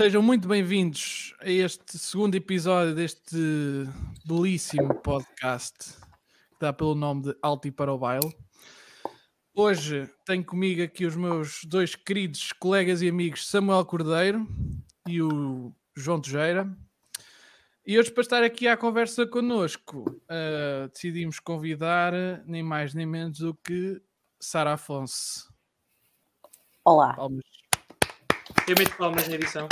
Sejam 0.00 0.22
muito 0.22 0.48
bem-vindos 0.48 1.34
a 1.40 1.50
este 1.50 1.98
segundo 1.98 2.34
episódio 2.34 2.94
deste 2.94 3.36
belíssimo 4.24 4.94
podcast 4.94 5.92
que 6.52 6.56
dá 6.58 6.72
pelo 6.72 6.94
nome 6.94 7.24
de 7.24 7.36
Alto 7.42 7.68
e 7.68 7.70
para 7.70 7.92
o 7.92 7.98
Baile. 7.98 8.34
Hoje 9.54 10.08
tenho 10.24 10.44
comigo 10.44 10.82
aqui 10.82 11.04
os 11.04 11.16
meus 11.16 11.64
dois 11.64 11.94
queridos 11.94 12.52
colegas 12.52 13.02
e 13.02 13.08
amigos 13.08 13.48
Samuel 13.48 13.84
Cordeiro 13.84 14.46
e 15.06 15.20
o 15.20 15.72
João 15.96 16.20
Tejeira. 16.20 16.70
E 17.84 17.98
hoje, 17.98 18.10
para 18.12 18.20
estar 18.22 18.42
aqui 18.44 18.68
à 18.68 18.76
conversa 18.76 19.26
connosco, 19.26 20.08
uh, 20.08 20.88
decidimos 20.92 21.40
convidar 21.40 22.12
nem 22.46 22.62
mais 22.62 22.94
nem 22.94 23.06
menos 23.06 23.38
do 23.38 23.54
que 23.54 24.00
Sara 24.38 24.74
Afonso. 24.74 25.52
Olá. 26.84 27.14
Palmas. 27.14 27.44
Eu 28.68 28.76
meto 28.78 28.96
palmas 28.96 29.26
na 29.26 29.34
edição. 29.34 29.68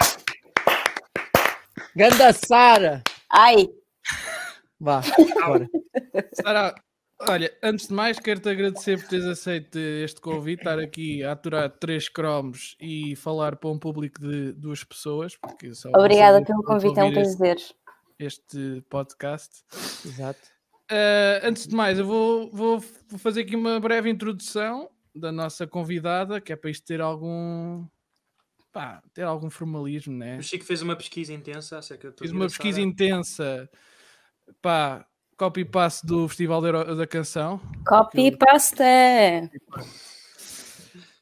Ganda 1.95 2.33
Sara! 2.33 3.03
Ai, 3.31 3.69
Vá, 4.81 5.01
bora. 5.47 5.69
Sara, 6.35 6.75
olha, 7.21 7.53
antes 7.63 7.89
de 7.89 7.95
mais, 7.95 8.19
quero-te 8.19 8.49
agradecer 8.49 9.01
por 9.01 9.09
teres 9.09 9.27
aceito 9.27 9.79
este 9.79 10.21
convite, 10.21 10.61
estar 10.61 10.79
aqui 10.79 11.25
a 11.25 11.33
aturar 11.33 11.71
três 11.71 12.09
cromos 12.09 12.77
e 12.81 13.17
falar 13.17 13.57
para 13.57 13.71
um 13.71 13.79
público 13.79 14.21
de 14.21 14.53
duas 14.53 14.85
pessoas. 14.85 15.37
Porque 15.37 15.75
só 15.75 15.91
obrigada 15.95 16.45
pelo 16.45 16.63
convite, 16.63 16.99
é 16.99 17.05
um 17.05 17.09
este, 17.09 17.37
prazer. 17.37 17.57
este 18.19 18.85
podcast. 18.89 19.65
Exato. 20.05 20.41
Uh, 20.91 21.45
antes 21.45 21.67
de 21.67 21.75
mais, 21.75 21.99
eu 21.99 22.07
vou, 22.07 22.51
vou, 22.51 22.79
vou 23.09 23.19
fazer 23.19 23.43
aqui 23.43 23.55
uma 23.55 23.79
breve 23.79 24.09
introdução 24.09 24.91
da 25.15 25.31
nossa 25.31 25.67
convidada, 25.67 26.41
que 26.41 26.53
é 26.53 26.57
para 26.57 26.71
isto 26.71 26.87
ter 26.87 27.01
algum. 27.01 27.87
Pá, 28.73 29.03
ter 29.13 29.23
algum 29.23 29.51
formalismo, 29.51 30.17
né? 30.17 30.39
O 30.39 30.43
Chico 30.43 30.65
fez 30.65 30.83
uma 30.83 30.95
pesquisa 30.95 31.33
intensa 31.33 31.79
acerca 31.79 32.09
de 32.09 32.15
tudo. 32.15 32.27
Fiz 32.27 32.33
uma 32.33 32.47
pesquisa 32.47 32.81
intensa, 32.81 33.69
pá, 34.63 35.07
copy-paste 35.39 36.05
do 36.05 36.29
Festival 36.29 36.61
da, 36.61 37.07
Canção. 37.07 37.61
Copy 37.87 38.37
pasta. 38.37 38.85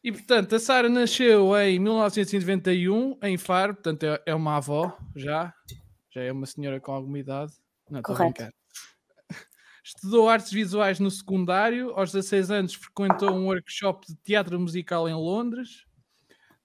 E 0.02 0.10
portanto, 0.10 0.54
a 0.54 0.58
Sara 0.58 0.88
nasceu 0.88 1.56
em 1.58 1.78
1991 1.78 3.18
em 3.22 3.36
Faro, 3.36 3.74
portanto 3.74 4.04
é, 4.04 4.22
é 4.26 4.34
uma 4.34 4.56
avó 4.56 4.96
já, 5.14 5.52
já 6.14 6.22
é 6.22 6.32
uma 6.32 6.46
senhora 6.46 6.80
com 6.80 6.92
alguma 6.92 7.18
idade. 7.18 7.52
Não, 7.90 8.00
estou 8.00 8.14
a 8.14 8.18
brincar. 8.18 8.52
Estudou 9.84 10.28
artes 10.28 10.50
visuais 10.50 10.98
no 10.98 11.10
secundário, 11.10 11.90
aos 11.90 12.12
16 12.12 12.50
anos 12.50 12.74
frequentou 12.74 13.30
um 13.30 13.46
workshop 13.46 14.06
de 14.06 14.16
teatro 14.24 14.58
musical 14.58 15.08
em 15.08 15.14
Londres. 15.14 15.84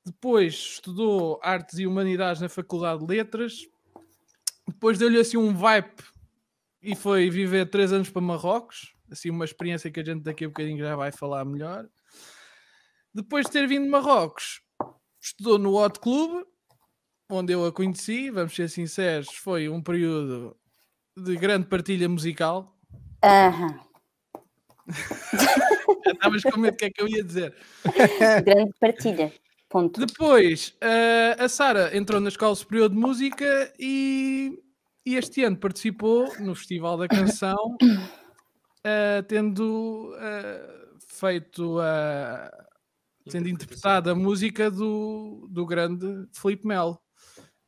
Depois 0.05 0.53
estudou 0.53 1.39
artes 1.43 1.77
e 1.77 1.85
humanidades 1.85 2.41
na 2.41 2.49
Faculdade 2.49 3.05
de 3.05 3.13
Letras. 3.13 3.67
Depois 4.67 4.97
deu-lhe 4.97 5.19
assim 5.19 5.37
um 5.37 5.53
vibe 5.53 5.91
e 6.81 6.95
foi 6.95 7.29
viver 7.29 7.69
três 7.69 7.93
anos 7.93 8.09
para 8.09 8.21
Marrocos. 8.21 8.93
Assim, 9.11 9.29
uma 9.29 9.45
experiência 9.45 9.91
que 9.91 9.99
a 9.99 10.03
gente 10.03 10.23
daqui 10.23 10.45
a 10.45 10.47
bocadinho 10.47 10.79
já 10.79 10.95
vai 10.95 11.11
falar 11.11 11.43
melhor. 11.45 11.87
Depois 13.13 13.45
de 13.45 13.51
ter 13.51 13.67
vindo 13.67 13.83
de 13.83 13.89
Marrocos, 13.89 14.61
estudou 15.21 15.59
no 15.59 15.75
Hot 15.75 15.99
Club, 15.99 16.45
onde 17.29 17.53
eu 17.53 17.65
a 17.65 17.71
conheci. 17.71 18.29
Vamos 18.29 18.55
ser 18.55 18.69
sinceros, 18.69 19.29
foi 19.35 19.67
um 19.67 19.81
período 19.81 20.55
de 21.17 21.35
grande 21.35 21.67
partilha 21.67 22.07
musical. 22.07 22.77
Aham. 23.23 23.79
Já 26.05 26.11
Estavas 26.13 26.43
com 26.43 26.59
medo 26.59 26.73
do 26.73 26.77
que 26.77 26.85
é 26.85 26.89
que 26.89 27.01
eu 27.01 27.07
ia 27.07 27.23
dizer. 27.23 27.55
Grande 28.45 28.71
partilha. 28.79 29.31
Ponto. 29.69 30.05
Depois, 30.05 30.75
eh, 30.81 31.35
a 31.39 31.47
Sara 31.47 31.95
entrou 31.95 32.19
na 32.19 32.27
Escola 32.27 32.53
Superior 32.55 32.89
de 32.89 32.95
Música 32.95 33.73
e, 33.79 34.59
e 35.05 35.15
este 35.15 35.43
ano 35.43 35.57
participou 35.57 36.31
no 36.39 36.53
Festival 36.55 36.97
da 36.97 37.07
Canção, 37.07 37.77
eh, 38.83 39.21
tendo 39.23 40.15
eh, 40.19 40.87
feito 41.07 41.79
a. 41.79 42.49
tendo 43.29 43.49
interpretado 43.49 44.11
a 44.11 44.15
música 44.15 44.69
do, 44.69 45.47
do 45.49 45.65
grande 45.65 46.27
Felipe 46.33 46.67
Melo. 46.67 46.99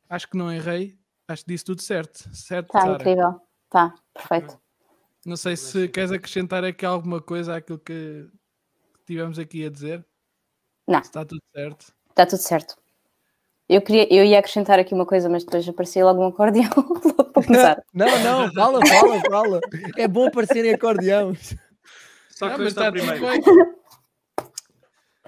Acho 0.08 0.28
que 0.28 0.36
não 0.36 0.52
errei, 0.52 0.98
acho 1.26 1.44
que 1.44 1.52
disse 1.52 1.64
tudo 1.64 1.82
certo. 1.82 2.28
Certo, 2.34 2.66
Está? 2.66 2.80
Tá 2.80 2.94
incrível. 2.94 3.40
Está 3.64 3.94
perfeito. 4.12 4.60
Não 5.26 5.36
sei 5.36 5.56
se 5.56 5.88
queres 5.88 6.12
acrescentar 6.12 6.62
aqui 6.64 6.84
alguma 6.84 7.20
coisa 7.20 7.56
àquilo 7.56 7.78
que 7.78 8.28
tivemos 9.06 9.38
aqui 9.38 9.64
a 9.64 9.70
dizer. 9.70 10.06
Não. 10.86 11.00
Está 11.00 11.24
tudo 11.24 11.42
certo. 11.54 11.94
Está 12.10 12.26
tudo 12.26 12.40
certo. 12.40 12.76
Eu, 13.68 13.80
queria, 13.80 14.06
eu 14.12 14.24
ia 14.24 14.38
acrescentar 14.38 14.78
aqui 14.78 14.92
uma 14.94 15.06
coisa, 15.06 15.28
mas 15.28 15.42
depois 15.42 15.66
aparecia 15.66 16.04
logo 16.04 16.22
um 16.22 16.28
acordeão 16.28 16.70
logo 16.76 17.32
para 17.32 17.42
começar. 17.42 17.82
Não, 17.94 18.06
não, 18.22 18.52
fala, 18.52 18.86
fala, 18.86 19.20
fala. 19.30 19.60
É 19.96 20.06
bom 20.06 20.26
aparecer 20.26 20.64
em 20.64 20.74
acordeões. 20.74 21.56
Só 22.30 22.50
que 22.50 22.60
hoje 22.60 22.68
está 22.68 22.92
primeiro. 22.92 23.24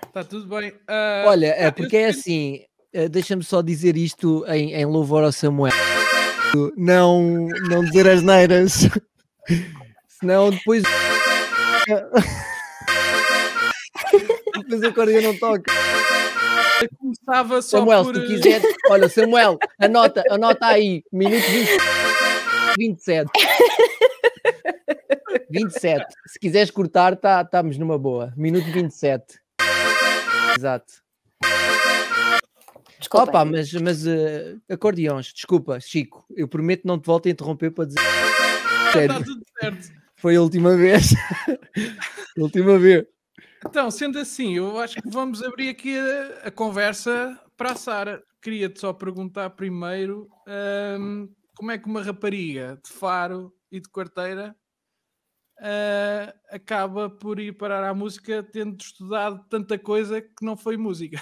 Está 0.06 0.22
tudo 0.24 0.46
bem. 0.46 0.74
Ah, 0.86 1.24
Olha, 1.26 1.46
é 1.46 1.66
ah, 1.66 1.72
porque 1.72 1.96
é 1.96 2.08
assim, 2.08 2.60
eh, 2.92 3.08
deixa-me 3.08 3.42
só 3.42 3.62
dizer 3.62 3.96
isto 3.96 4.44
em, 4.48 4.74
em 4.74 4.84
louvor 4.84 5.24
ao 5.24 5.32
Samuel. 5.32 5.72
Não, 6.76 7.48
não 7.68 7.84
dizer 7.84 8.08
as 8.08 8.22
neiras. 8.22 8.88
Senão 10.08 10.50
depois. 10.50 10.82
depois 14.56 14.82
o 14.82 14.86
acordeão 14.88 15.22
não 15.22 15.38
toca. 15.38 15.72
Começava 16.98 17.62
só 17.62 17.78
Samuel, 17.78 18.04
por... 18.04 18.14
se 18.14 18.20
tu 18.20 18.26
quiseres. 18.26 18.76
Olha, 18.90 19.08
Samuel, 19.08 19.58
anota, 19.80 20.22
anota 20.30 20.66
aí. 20.66 21.02
Minuto 21.12 21.42
20, 21.42 21.68
27. 22.78 23.30
27. 25.50 26.04
Se 26.26 26.38
quiseres 26.38 26.70
cortar, 26.70 27.16
tá, 27.16 27.42
estamos 27.42 27.78
numa 27.78 27.98
boa. 27.98 28.32
Minuto 28.36 28.70
27. 28.70 29.40
Exato. 30.56 31.06
Desculpa. 32.98 33.28
Opa, 33.28 33.44
mas, 33.44 33.72
mas 33.74 34.06
eh, 34.06 34.56
acordeões, 34.68 35.32
desculpa, 35.32 35.78
Chico. 35.80 36.24
Eu 36.34 36.48
prometo 36.48 36.86
não 36.86 36.98
te 36.98 37.06
volto 37.06 37.26
a 37.26 37.30
interromper 37.30 37.70
para 37.70 37.86
dizer. 37.86 38.00
Está 38.00 38.92
Sério, 38.92 39.24
tudo 39.24 39.44
certo. 39.60 39.92
foi 40.16 40.36
a 40.36 40.42
última 40.42 40.76
vez. 40.76 41.12
a 41.46 42.40
última 42.40 42.78
vez. 42.78 43.04
Então, 43.68 43.90
sendo 43.90 44.18
assim, 44.18 44.54
eu 44.56 44.78
acho 44.78 44.94
que 44.94 45.08
vamos 45.10 45.42
abrir 45.42 45.68
aqui 45.68 45.98
a, 45.98 46.48
a 46.48 46.50
conversa 46.50 47.38
para 47.56 47.72
a 47.72 47.76
Sara. 47.76 48.22
Queria-te 48.40 48.80
só 48.80 48.92
perguntar 48.92 49.50
primeiro 49.50 50.30
ahm, 50.46 51.26
como 51.56 51.72
é 51.72 51.78
que 51.78 51.86
uma 51.86 52.00
rapariga 52.00 52.78
de 52.82 52.92
Faro 52.92 53.52
e 53.70 53.80
de 53.80 53.88
Quarteira 53.88 54.56
ah, 55.60 56.34
acaba 56.50 57.10
por 57.10 57.40
ir 57.40 57.56
parar 57.56 57.82
à 57.82 57.92
música 57.92 58.42
tendo 58.42 58.80
estudado 58.80 59.44
tanta 59.48 59.76
coisa 59.76 60.22
que 60.22 60.44
não 60.44 60.56
foi 60.56 60.76
música. 60.76 61.20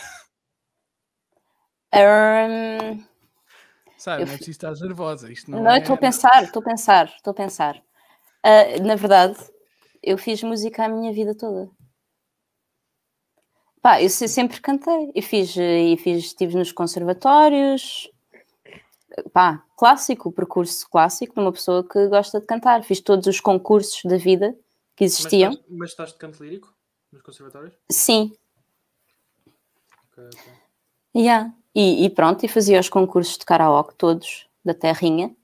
Ahm, 1.93 3.03
Sara, 3.97 4.21
Eu 4.21 4.27
não 4.27 4.35
é 4.35 4.37
preciso 4.37 4.51
estar 4.51 4.73
nervosa. 4.75 5.33
Isto 5.33 5.51
não, 5.51 5.63
não, 5.63 5.71
é... 5.71 5.79
estou 5.79 5.95
a 5.95 5.99
pensar, 5.99 6.43
estou 6.43 6.61
a 6.61 6.65
pensar, 6.65 7.07
estou 7.07 7.31
a 7.31 7.35
pensar. 7.35 7.83
Ah, 8.43 8.79
na 8.85 8.97
verdade, 8.97 9.39
eu 10.03 10.19
fiz 10.19 10.43
música 10.43 10.85
a 10.85 10.89
minha 10.89 11.11
vida 11.11 11.35
toda. 11.35 11.71
Pá, 13.85 14.01
eu 14.03 14.09
se- 14.09 14.29
sempre 14.29 14.63
cantei. 14.63 15.13
Eu 15.15 15.23
fiz, 15.23 15.55
e 15.59 15.95
fiz, 15.99 16.25
estive 16.25 16.57
nos 16.57 16.73
conservatórios. 16.73 18.11
Pá, 19.31 19.63
clássico, 19.77 20.33
percurso 20.33 20.89
clássico 20.89 21.35
de 21.35 21.41
uma 21.41 21.53
pessoa 21.53 21.87
que 21.87 22.09
gosta 22.09 22.41
de 22.41 22.47
cantar. 22.47 22.83
Fiz 22.83 22.99
todos 23.03 23.27
os 23.27 23.41
concursos 23.41 24.01
da 24.05 24.17
vida 24.17 24.57
que 24.97 25.05
Mas 25.05 25.13
existiam. 25.13 25.53
estás, 25.53 25.67
mas 25.69 25.91
estás 25.91 26.13
de 26.15 26.19
canto 26.19 26.43
lírico 26.43 26.75
nos 27.13 27.21
conservatórios? 27.21 27.75
Sim, 27.91 28.33
Ok, 30.17 30.25
ok. 30.33 30.53
Yeah. 31.15 31.53
E, 31.75 32.07
e 32.07 32.11
pronto, 32.11 32.43
e 32.47 32.49
fazia 32.49 32.81
os 32.81 32.89
concursos 32.89 33.37
de 33.37 33.45
karaoke 33.45 33.95
todos 33.97 34.49
da 34.65 34.73
terrinha 34.73 35.37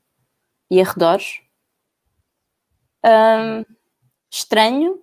e 0.70 0.80
arredores. 0.80 1.42
Ahm, 3.04 3.64
estranho 4.30 4.98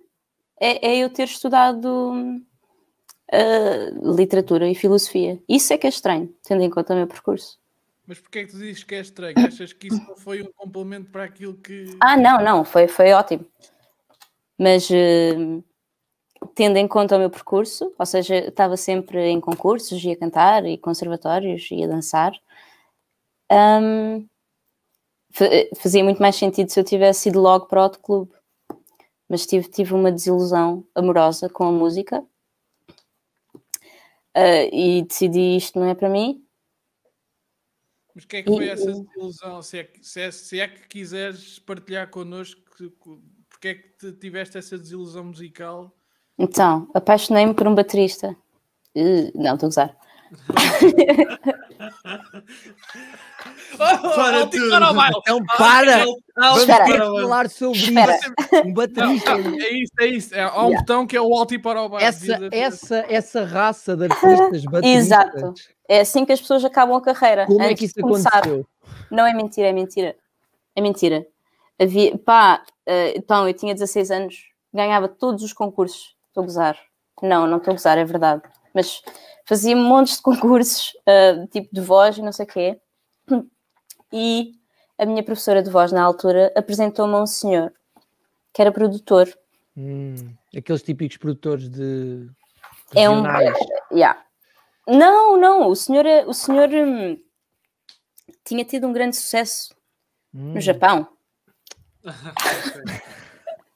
é, 0.60 0.88
é 0.88 0.96
eu 0.98 1.08
ter 1.08 1.24
estudado 1.24 2.40
literatura 4.02 4.68
e 4.68 4.74
filosofia. 4.74 5.38
Isso 5.48 5.72
é 5.72 5.78
que 5.78 5.86
é 5.86 5.90
estranho, 5.90 6.34
tendo 6.42 6.62
em 6.62 6.70
conta 6.70 6.94
o 6.94 6.96
meu 6.96 7.06
percurso. 7.06 7.58
Mas 8.06 8.18
porquê 8.18 8.38
é 8.38 8.44
que 8.44 8.52
tu 8.52 8.58
dizes 8.58 8.82
que 8.82 8.94
é 8.94 9.00
estranho? 9.00 9.38
Achas 9.38 9.72
que 9.72 9.88
isso 9.88 10.02
não 10.08 10.16
foi 10.16 10.42
um 10.42 10.50
complemento 10.56 11.10
para 11.10 11.24
aquilo 11.24 11.54
que. 11.54 11.84
Ah, 12.00 12.16
não, 12.16 12.42
não, 12.42 12.64
foi, 12.64 12.88
foi 12.88 13.12
ótimo. 13.12 13.44
Mas, 14.56 14.88
eh, 14.90 15.36
tendo 16.54 16.78
em 16.78 16.88
conta 16.88 17.16
o 17.16 17.18
meu 17.18 17.28
percurso, 17.28 17.92
ou 17.98 18.06
seja, 18.06 18.36
estava 18.36 18.78
sempre 18.78 19.26
em 19.28 19.38
concursos, 19.40 20.02
ia 20.02 20.16
cantar, 20.16 20.64
e 20.64 20.78
conservatórios, 20.78 21.70
ia 21.70 21.86
dançar. 21.86 22.32
Hum, 23.52 24.26
fa- 25.30 25.44
fazia 25.76 26.02
muito 26.02 26.20
mais 26.22 26.36
sentido 26.36 26.70
se 26.70 26.80
eu 26.80 26.84
tivesse 26.84 27.28
ido 27.28 27.40
logo 27.40 27.66
para 27.66 27.82
outro 27.82 28.00
clube. 28.00 28.32
Mas 29.28 29.44
tive, 29.46 29.68
tive 29.68 29.92
uma 29.92 30.10
desilusão 30.10 30.82
amorosa 30.94 31.48
com 31.50 31.64
a 31.64 31.70
música 31.72 32.24
Ah, 34.34 34.64
e 34.72 35.02
decidi 35.02 35.56
isto 35.56 35.78
não 35.78 35.86
é 35.88 35.94
para 35.94 36.08
mim. 36.08 36.44
Mas 38.14 38.24
o 38.24 38.28
que 38.28 38.36
é 38.36 38.42
que 38.42 38.50
foi 38.50 38.64
E- 38.66 38.68
essa 38.68 38.86
desilusão? 38.92 39.62
Se 39.62 39.78
é, 39.78 39.84
que, 39.84 40.04
se, 40.04 40.20
é, 40.20 40.30
se 40.30 40.60
é 40.60 40.68
que 40.68 40.88
quiseres 40.88 41.58
partilhar 41.58 42.10
connosco, 42.10 42.60
que- 42.76 42.90
que- 42.90 43.18
porque 43.48 43.68
é 43.68 43.74
que 43.74 43.88
te- 43.98 44.12
tiveste 44.12 44.58
essa 44.58 44.76
desilusão 44.78 45.24
musical? 45.24 45.96
Então, 46.38 46.88
apaixonei-me 46.94 47.54
por 47.54 47.66
um 47.66 47.74
baterista. 47.74 48.36
Uh, 48.94 49.30
não, 49.34 49.54
estou 49.54 49.66
a 49.66 49.70
gozar. 49.70 49.96
Para 53.76 54.46
tudo. 54.46 54.70
para 54.70 54.90
o 54.90 54.94
baile! 54.94 55.16
Então 55.18 55.44
para! 55.56 56.04
Vamos 56.36 56.60
Espera. 56.60 56.84
ter 56.84 56.92
que 56.92 56.98
falar 56.98 57.50
sobre 57.50 57.78
Espera. 57.78 58.16
isso. 58.16 58.32
Um 58.66 58.72
baterista. 58.72 59.30
É 59.32 59.72
isso, 59.72 59.92
é 60.00 60.06
isso. 60.06 60.34
É, 60.34 60.42
há 60.42 60.62
um 60.62 60.68
Yeah. 60.68 60.80
botão 60.80 61.06
que 61.06 61.16
é 61.16 61.20
o 61.20 61.34
alto 61.34 61.54
e 61.54 61.58
para 61.58 61.82
o 61.82 61.88
baixo. 61.88 62.06
Essa, 62.06 62.48
essa, 62.52 62.96
essa 63.08 63.44
raça 63.44 63.96
de 63.96 64.04
artistas 64.04 64.64
bateristas. 64.70 65.06
Exato. 65.06 65.54
É 65.88 66.00
assim 66.00 66.24
que 66.24 66.32
as 66.32 66.40
pessoas 66.40 66.64
acabam 66.64 66.96
a 66.96 67.00
carreira. 67.00 67.46
Como 67.46 67.62
é 67.62 67.74
que 67.74 67.84
isso 67.86 67.98
aconteceu? 67.98 68.66
Não 69.10 69.26
é 69.26 69.32
mentira, 69.34 69.68
é 69.68 69.72
mentira. 69.72 70.16
É 70.76 70.80
mentira. 70.80 71.26
Havia, 71.80 72.18
pá, 72.18 72.62
eh, 72.86 73.14
então 73.16 73.46
eu 73.46 73.54
tinha 73.54 73.72
16 73.72 74.10
anos, 74.10 74.36
ganhava 74.72 75.08
todos 75.08 75.42
os 75.42 75.52
concursos. 75.52 76.14
Estou 76.28 76.42
a 76.42 76.46
gozar. 76.46 76.78
Não, 77.22 77.46
não 77.46 77.56
estou 77.58 77.72
a 77.72 77.74
gozar, 77.74 77.98
é 77.98 78.04
verdade. 78.04 78.42
Mas 78.78 79.02
fazia 79.44 79.74
montes 79.74 80.18
de 80.18 80.22
concursos, 80.22 80.92
eh, 81.04 81.44
tipo 81.48 81.68
de 81.72 81.80
voz 81.80 82.16
e 82.16 82.22
não 82.22 82.30
sei 82.30 82.44
o 82.46 82.48
quê. 82.48 82.80
E 84.12 84.52
a 84.96 85.04
minha 85.04 85.24
professora 85.24 85.60
de 85.60 85.68
voz 85.68 85.90
na 85.90 86.00
altura 86.00 86.52
apresentou-me 86.54 87.14
a 87.14 87.22
um 87.22 87.26
senhor 87.26 87.72
que 88.54 88.62
era 88.62 88.70
produtor. 88.70 89.28
Hum, 89.76 90.14
aqueles 90.56 90.80
típicos 90.82 91.16
produtores 91.16 91.68
de 91.68 92.30
É 92.94 93.10
um. 93.10 93.24
Yeah. 93.90 94.24
Não, 94.86 95.36
não, 95.36 95.68
o 95.68 95.74
senhor, 95.74 96.06
é- 96.06 96.24
o 96.24 96.32
senhor 96.32 96.68
hum, 96.68 97.20
tinha 98.44 98.64
tido 98.64 98.86
um 98.86 98.92
grande 98.92 99.16
sucesso 99.16 99.74
Hum, 100.32 100.54
no 100.54 100.60
Japão. 100.60 101.08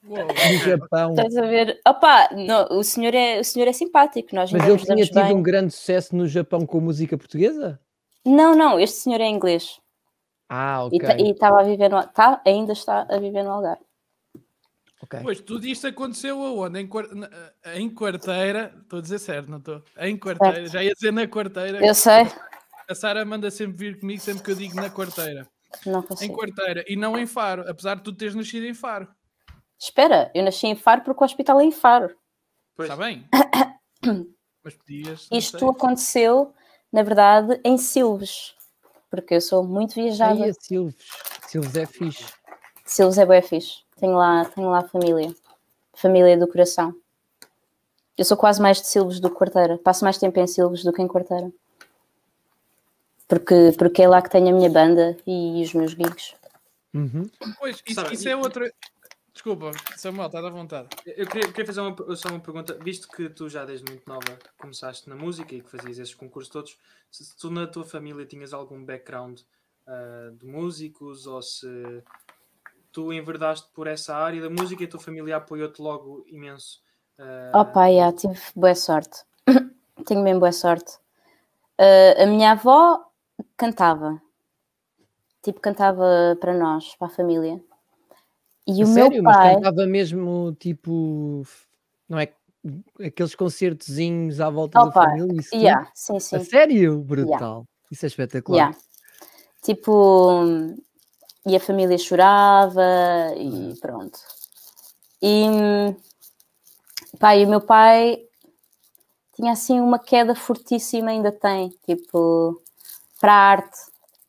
Uou. 0.04 0.18
no 0.26 0.58
Japão. 0.58 1.10
Estás 1.10 1.36
a 1.36 1.42
ver? 1.42 1.80
Opa, 1.86 2.28
não, 2.32 2.66
o, 2.78 2.82
senhor 2.82 3.14
é, 3.14 3.38
o 3.40 3.44
senhor 3.44 3.68
é 3.68 3.72
simpático, 3.72 4.34
nós 4.34 4.50
Mas 4.52 4.66
ele 4.66 4.78
tinha 4.78 5.04
tido 5.04 5.14
bem. 5.22 5.34
um 5.34 5.42
grande 5.42 5.72
sucesso 5.72 6.14
no 6.16 6.26
Japão 6.26 6.66
com 6.66 6.80
música 6.80 7.16
portuguesa? 7.16 7.80
Não, 8.24 8.54
não, 8.56 8.78
este 8.80 8.96
senhor 8.98 9.20
é 9.20 9.26
inglês 9.28 9.80
Ah, 10.48 10.84
ok. 10.84 10.98
ta- 11.00 11.16
e 11.18 11.30
estava 11.30 11.60
a 11.60 11.64
viver 11.64 11.88
no, 11.88 12.02
tá, 12.08 12.40
ainda 12.46 12.72
está 12.72 13.06
a 13.08 13.18
viver 13.18 13.42
no 13.42 13.50
Algarve. 13.50 13.82
ok. 15.02 15.20
Pois, 15.22 15.40
tudo 15.40 15.66
isto 15.66 15.86
aconteceu 15.86 16.40
aonde? 16.42 16.80
Em, 16.80 16.88
em 17.74 17.94
quarteira, 17.94 18.74
estou 18.82 18.98
a 18.98 19.02
dizer 19.02 19.18
certo, 19.18 19.50
não 19.50 19.58
estou? 19.58 19.82
Em 19.98 20.16
quarteira, 20.16 20.56
Certo. 20.56 20.72
já 20.72 20.82
ia 20.84 20.94
dizer 20.94 21.12
na 21.12 21.26
quarteira. 21.26 21.84
Eu 21.84 21.94
sei, 21.94 22.26
A 22.88 22.94
Sara 22.94 23.24
manda 23.24 23.50
sempre 23.50 23.76
vir 23.76 24.00
comigo 24.00 24.20
sempre 24.20 24.42
que 24.42 24.50
eu 24.50 24.56
digo 24.56 24.74
na 24.76 24.90
quarteira. 24.90 25.46
não 25.86 26.00
Em 26.00 26.02
consigo. 26.02 26.34
quarteira 26.36 26.84
e 26.88 26.96
não 26.96 27.16
em 27.18 27.26
Faro, 27.26 27.64
apesar 27.68 27.96
de 27.96 28.02
tu 28.02 28.12
teres 28.12 28.34
nascido 28.34 28.66
em 28.66 28.74
Faro. 28.74 29.08
Espera, 29.82 30.30
eu 30.32 30.44
nasci 30.44 30.68
em 30.68 30.76
Faro 30.76 31.02
porque 31.02 31.24
o 31.24 31.26
hospital 31.26 31.60
é 31.60 31.64
em 31.64 31.72
Faro. 31.72 32.14
Pois. 32.76 32.88
Está 32.88 32.96
bem? 32.96 33.26
Mas 34.62 34.74
podias. 34.76 35.26
Isto 35.32 35.58
sei. 35.58 35.68
aconteceu, 35.68 36.54
na 36.92 37.02
verdade, 37.02 37.60
em 37.64 37.76
Silves, 37.76 38.54
porque 39.10 39.34
eu 39.34 39.40
sou 39.40 39.64
muito 39.64 39.96
viajada. 39.96 40.44
Aí 40.44 40.50
a 40.50 40.54
Silves. 40.54 40.94
Silves 41.48 41.74
é 41.74 41.84
fixe. 41.84 42.24
Silves 42.84 43.18
é 43.18 43.26
bué 43.26 43.42
fixe. 43.42 43.78
Tenho 43.96 44.14
lá, 44.14 44.44
tenho 44.44 44.70
lá 44.70 44.84
família. 44.84 45.34
Família 45.94 46.38
do 46.38 46.46
coração. 46.46 46.94
Eu 48.16 48.24
sou 48.24 48.36
quase 48.36 48.62
mais 48.62 48.80
de 48.80 48.86
Silves 48.86 49.18
do 49.18 49.30
que 49.30 49.36
Quarteira. 49.36 49.78
Passo 49.78 50.04
mais 50.04 50.16
tempo 50.16 50.38
em 50.38 50.46
Silves 50.46 50.84
do 50.84 50.92
que 50.92 51.02
em 51.02 51.08
Quarteira. 51.08 51.50
Porque, 53.26 53.74
porque 53.76 54.02
é 54.02 54.08
lá 54.08 54.22
que 54.22 54.30
tenho 54.30 54.50
a 54.50 54.52
minha 54.52 54.70
banda 54.70 55.16
e 55.26 55.60
os 55.60 55.74
meus 55.74 55.90
gigs. 55.90 56.36
Uhum. 56.94 57.28
Pois, 57.58 57.82
isso, 57.84 58.12
isso 58.12 58.28
é 58.28 58.36
outra. 58.36 58.72
Desculpa, 59.32 59.70
Samuel, 59.96 60.26
estás 60.26 60.44
à 60.44 60.50
vontade. 60.50 60.88
Eu 61.06 61.26
queria, 61.26 61.48
queria 61.48 61.66
fazer 61.66 61.80
uma, 61.80 62.16
só 62.16 62.28
uma 62.28 62.40
pergunta, 62.40 62.74
visto 62.74 63.08
que 63.08 63.30
tu 63.30 63.48
já 63.48 63.64
desde 63.64 63.90
muito 63.90 64.06
nova 64.06 64.38
começaste 64.58 65.08
na 65.08 65.16
música 65.16 65.54
e 65.54 65.62
que 65.62 65.70
fazias 65.70 65.98
esses 65.98 66.14
concursos 66.14 66.52
todos, 66.52 66.78
se, 67.10 67.24
se 67.24 67.36
tu 67.36 67.50
na 67.50 67.66
tua 67.66 67.84
família 67.84 68.26
tinhas 68.26 68.52
algum 68.52 68.84
background 68.84 69.40
ah, 69.86 70.30
de 70.38 70.46
músicos 70.46 71.26
ou 71.26 71.40
se 71.40 72.04
tu 72.92 73.10
enverdaste 73.12 73.68
por 73.72 73.86
essa 73.86 74.14
área 74.14 74.42
da 74.42 74.50
música 74.50 74.82
e 74.82 74.86
a 74.86 74.90
tua 74.90 75.00
família 75.00 75.36
apoiou-te 75.36 75.80
logo 75.80 76.24
imenso. 76.28 76.82
ah, 77.18 77.62
Opa, 77.62 77.86
yeah, 77.86 78.14
tive 78.14 78.38
boa 78.54 78.74
sorte. 78.74 79.24
Tenho 80.06 80.22
mesmo 80.22 80.40
boa 80.40 80.52
sorte. 80.52 80.98
Ah, 81.78 82.22
a 82.22 82.26
minha 82.26 82.52
avó 82.52 83.02
cantava. 83.56 84.20
Tipo, 85.42 85.58
cantava 85.58 86.36
para 86.38 86.52
nós, 86.52 86.94
para 86.96 87.08
a 87.08 87.10
família. 87.10 87.60
E 88.66 88.82
o 88.82 88.86
sério? 88.86 89.14
meu 89.14 89.22
Mas 89.24 89.36
pai. 89.36 89.54
cantava 89.56 89.86
mesmo 89.86 90.54
tipo. 90.58 91.42
Não 92.08 92.18
é? 92.18 92.32
Aqueles 93.04 93.34
concertozinhos 93.34 94.40
à 94.40 94.48
volta 94.48 94.78
da 94.78 94.84
Opa, 94.86 95.02
família. 95.04 95.40
Isso? 95.40 95.54
Yeah, 95.54 95.90
sim, 95.94 96.20
sim. 96.20 96.36
A 96.36 96.40
sério? 96.44 96.98
Brutal. 97.00 97.66
Isso 97.90 98.06
é 98.06 98.08
espetacular. 98.08 98.56
Yeah. 98.68 98.78
Tipo, 99.62 100.44
e 101.44 101.56
a 101.56 101.60
família 101.60 101.98
chorava 101.98 102.80
Uhum. 103.36 103.70
e 103.72 103.80
pronto. 103.80 104.18
E 105.20 105.44
e 107.36 107.44
o 107.44 107.48
meu 107.48 107.60
pai 107.60 108.18
tinha 109.34 109.52
assim 109.52 109.80
uma 109.80 109.98
queda 109.98 110.34
fortíssima, 110.34 111.10
ainda 111.10 111.32
tem, 111.32 111.70
tipo, 111.86 112.60
para 113.20 113.32
a 113.32 113.50
arte. 113.50 113.78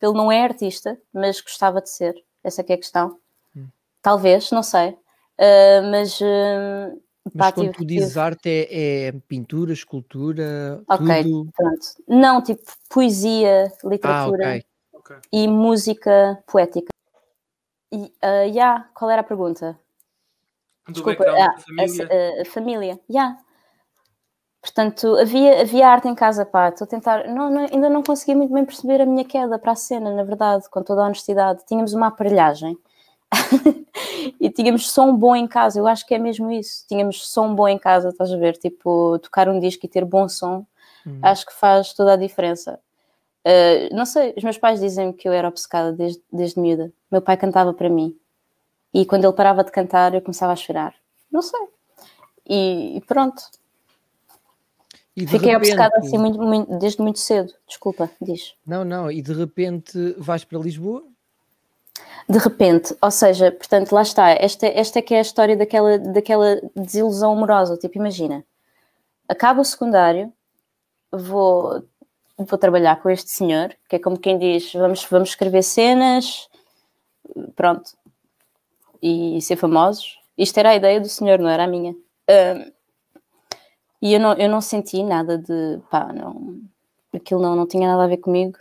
Ele 0.01 0.13
não 0.13 0.31
é 0.31 0.44
artista, 0.44 1.00
mas 1.13 1.39
gostava 1.41 1.81
de 1.81 1.89
ser. 1.89 2.15
Essa 2.44 2.62
é 2.62 2.63
que 2.63 2.71
é 2.74 2.75
a 2.75 2.79
questão. 2.79 3.19
Talvez, 4.03 4.51
não 4.51 4.61
sei. 4.61 4.95
Ah, 5.39 5.81
mas, 5.89 6.19
ah, 6.21 6.91
Mas 7.33 7.33
pá, 7.38 7.51
quando 7.53 7.67
tive- 7.71 7.77
tu 7.79 7.85
dizes 7.85 8.09
tive- 8.09 8.19
arte 8.19 8.50
é, 8.69 9.07
é 9.07 9.11
pintura, 9.27 9.73
escultura, 9.73 10.83
Ok. 10.88 11.23
tudo. 11.23 11.50
pronto. 11.55 11.79
Não, 12.07 12.41
tipo, 12.44 12.61
poesia, 12.89 13.71
Ah, 13.83 13.88
literatura. 13.88 14.48
ok. 14.50 14.63
ok. 14.93 15.15
e 15.31 15.48
música 15.48 16.43
poética. 16.48 16.91
E, 17.91 18.12
ah, 18.22 18.43
yeah, 18.43 18.89
qual 18.93 19.10
era 19.10 19.22
a 19.22 19.24
pergunta? 19.24 19.79
Do 20.88 20.93
Desculpa, 20.93 21.24
ah, 21.25 21.55
família. 21.62 22.10
a, 22.38 22.41
a 22.41 22.45
família, 22.45 23.00
yeah. 23.10 23.38
Portanto, 24.62 25.17
havia, 25.17 25.62
havia 25.62 25.88
arte 25.89 26.07
em 26.07 26.15
casa, 26.15 26.45
pá. 26.45 26.69
Estou 26.69 26.86
a 26.86 26.88
tentar. 26.88 27.27
Não, 27.27 27.50
não- 27.50 27.65
ainda 27.72 27.89
não 27.89 28.01
consegui 28.03 28.33
muito 28.36 28.53
bem 28.53 28.63
perceber 28.65 29.01
a 29.01 29.05
minha 29.05 29.25
queda 29.25 29.60
para 29.60 29.74
a 29.74 29.75
cena, 29.75 30.10
na 30.13 30.24
verdade, 30.24 30.69
com 30.69 30.81
toda 30.83 31.01
a 31.01 31.05
honestidade. 31.05 31.65
Tínhamos 31.65 31.93
uma 31.93 32.07
aparelhagem 32.07 32.77
e 34.39 34.49
tínhamos 34.49 34.89
som 34.91 35.15
bom 35.15 35.35
em 35.35 35.47
casa. 35.47 35.79
Eu 35.79 35.87
acho 35.87 36.05
que 36.05 36.13
é 36.13 36.19
mesmo 36.19 36.51
isso. 36.51 36.85
Tínhamos 36.87 37.27
som 37.27 37.53
bom 37.55 37.67
em 37.67 37.77
casa, 37.77 38.09
estás 38.09 38.31
a 38.31 38.37
ver? 38.37 38.57
Tipo, 38.57 39.19
tocar 39.19 39.47
um 39.49 39.59
disco 39.59 39.85
e 39.85 39.89
ter 39.89 40.05
bom 40.05 40.27
som, 40.29 40.65
Uhum. 41.05 41.19
acho 41.21 41.45
que 41.45 41.53
faz 41.53 41.93
toda 41.93 42.13
a 42.13 42.15
diferença. 42.15 42.79
Uh, 43.45 43.93
não 43.93 44.05
sei, 44.05 44.33
os 44.37 44.43
meus 44.43 44.57
pais 44.57 44.79
dizem 44.79 45.11
que 45.11 45.27
eu 45.27 45.33
era 45.33 45.49
obcecada 45.49 45.91
desde, 45.91 46.21
desde 46.31 46.57
miúda. 46.59 46.93
Meu 47.11 47.21
pai 47.21 47.35
cantava 47.35 47.73
para 47.73 47.89
mim 47.89 48.15
e 48.93 49.05
quando 49.05 49.25
ele 49.25 49.33
parava 49.33 49.65
de 49.65 49.71
cantar 49.71 50.13
eu 50.13 50.21
começava 50.21 50.53
a 50.53 50.55
chorar. 50.55 50.95
Não 51.29 51.41
sei. 51.41 51.59
E, 52.47 52.95
e 52.97 53.01
pronto, 53.01 53.43
E 55.15 55.27
fiquei 55.27 55.51
repente- 55.51 55.55
obcecada 55.57 55.97
assim 55.97 56.17
muito, 56.17 56.41
muito- 56.41 56.77
desde 56.79 57.01
muito 57.01 57.19
cedo. 57.19 57.53
Desculpa, 57.67 58.09
diz. 58.21 58.53
Não, 58.65 58.85
não, 58.85 59.11
e 59.11 59.21
de 59.21 59.33
repente 59.33 60.15
vais 60.17 60.45
para 60.45 60.57
Lisboa? 60.59 61.03
De 62.27 62.38
repente, 62.39 62.95
ou 63.01 63.12
seja, 63.12 63.51
portanto, 63.51 63.91
lá 63.91 64.01
está. 64.01 64.29
Esta, 64.31 64.65
esta 64.67 65.00
é 65.00 65.01
que 65.01 65.13
é 65.13 65.19
a 65.19 65.21
história 65.21 65.57
daquela, 65.57 66.00
daquela 66.00 66.62
desilusão 66.75 67.33
amorosa. 67.33 67.77
Tipo, 67.77 67.97
imagina, 67.97 68.45
acaba 69.27 69.62
o 69.62 69.65
secundário, 69.65 70.31
vou, 71.12 71.83
vou 72.38 72.57
trabalhar 72.57 73.01
com 73.01 73.09
este 73.09 73.29
senhor, 73.29 73.75
que 73.89 73.97
é 73.97 74.00
como 74.00 74.17
quem 74.17 74.38
diz, 74.38 74.71
vamos, 74.73 75.05
vamos 75.05 75.29
escrever 75.29 75.63
cenas, 75.63 76.50
pronto, 77.55 77.91
e 79.01 79.41
ser 79.41 79.57
famosos. 79.57 80.17
Isto 80.38 80.57
era 80.59 80.69
a 80.69 80.75
ideia 80.75 81.00
do 81.01 81.09
senhor, 81.09 81.39
não 81.39 81.50
era 81.50 81.65
a 81.65 81.67
minha. 81.67 81.93
Ahm, 82.29 82.71
e 84.01 84.13
eu 84.13 84.19
não, 84.19 84.33
eu 84.33 84.50
não 84.50 84.62
senti 84.62 85.03
nada 85.03 85.38
de, 85.38 85.79
pá, 85.89 86.12
não, 86.13 86.62
aquilo 87.13 87.41
não, 87.41 87.55
não 87.55 87.67
tinha 87.67 87.88
nada 87.88 88.03
a 88.03 88.07
ver 88.07 88.17
comigo 88.17 88.57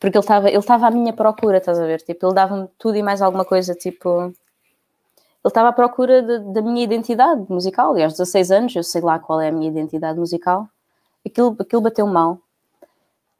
porque 0.00 0.16
ele 0.18 0.24
estava 0.24 0.48
ele 0.48 0.58
estava 0.58 0.86
à 0.88 0.90
minha 0.90 1.12
procura, 1.12 1.58
estás 1.58 1.78
a 1.78 1.86
ver? 1.86 2.00
Tipo, 2.02 2.26
ele 2.26 2.34
dava-me 2.34 2.68
tudo 2.78 2.96
e 2.96 3.02
mais 3.02 3.22
alguma 3.22 3.44
coisa, 3.44 3.74
tipo. 3.74 4.32
estava 5.44 5.68
à 5.68 5.72
procura 5.72 6.22
de- 6.22 6.52
da 6.52 6.60
minha 6.62 6.84
identidade 6.84 7.44
musical. 7.48 7.96
E 7.98 8.02
aos 8.04 8.12
16 8.14 8.50
anos, 8.50 8.74
eu 8.76 8.82
sei 8.84 9.00
lá 9.00 9.18
qual 9.18 9.40
é 9.40 9.48
a 9.48 9.52
minha 9.52 9.68
identidade 9.70 10.18
musical. 10.18 10.68
Aquilo, 11.26 11.56
aquilo 11.58 11.82
bateu 11.82 12.06
mal. 12.06 12.38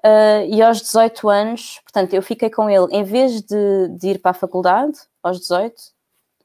Ah, 0.02 0.44
e 0.44 0.62
aos 0.62 0.80
18 0.80 1.28
anos, 1.28 1.80
portanto, 1.84 2.14
eu 2.14 2.22
fiquei 2.22 2.48
com 2.50 2.68
ele, 2.70 2.86
em 2.90 3.04
vez 3.04 3.42
de, 3.42 3.88
de 3.88 4.08
ir 4.10 4.18
para 4.20 4.30
a 4.30 4.34
faculdade, 4.34 4.98
aos 5.22 5.38
18, 5.40 5.74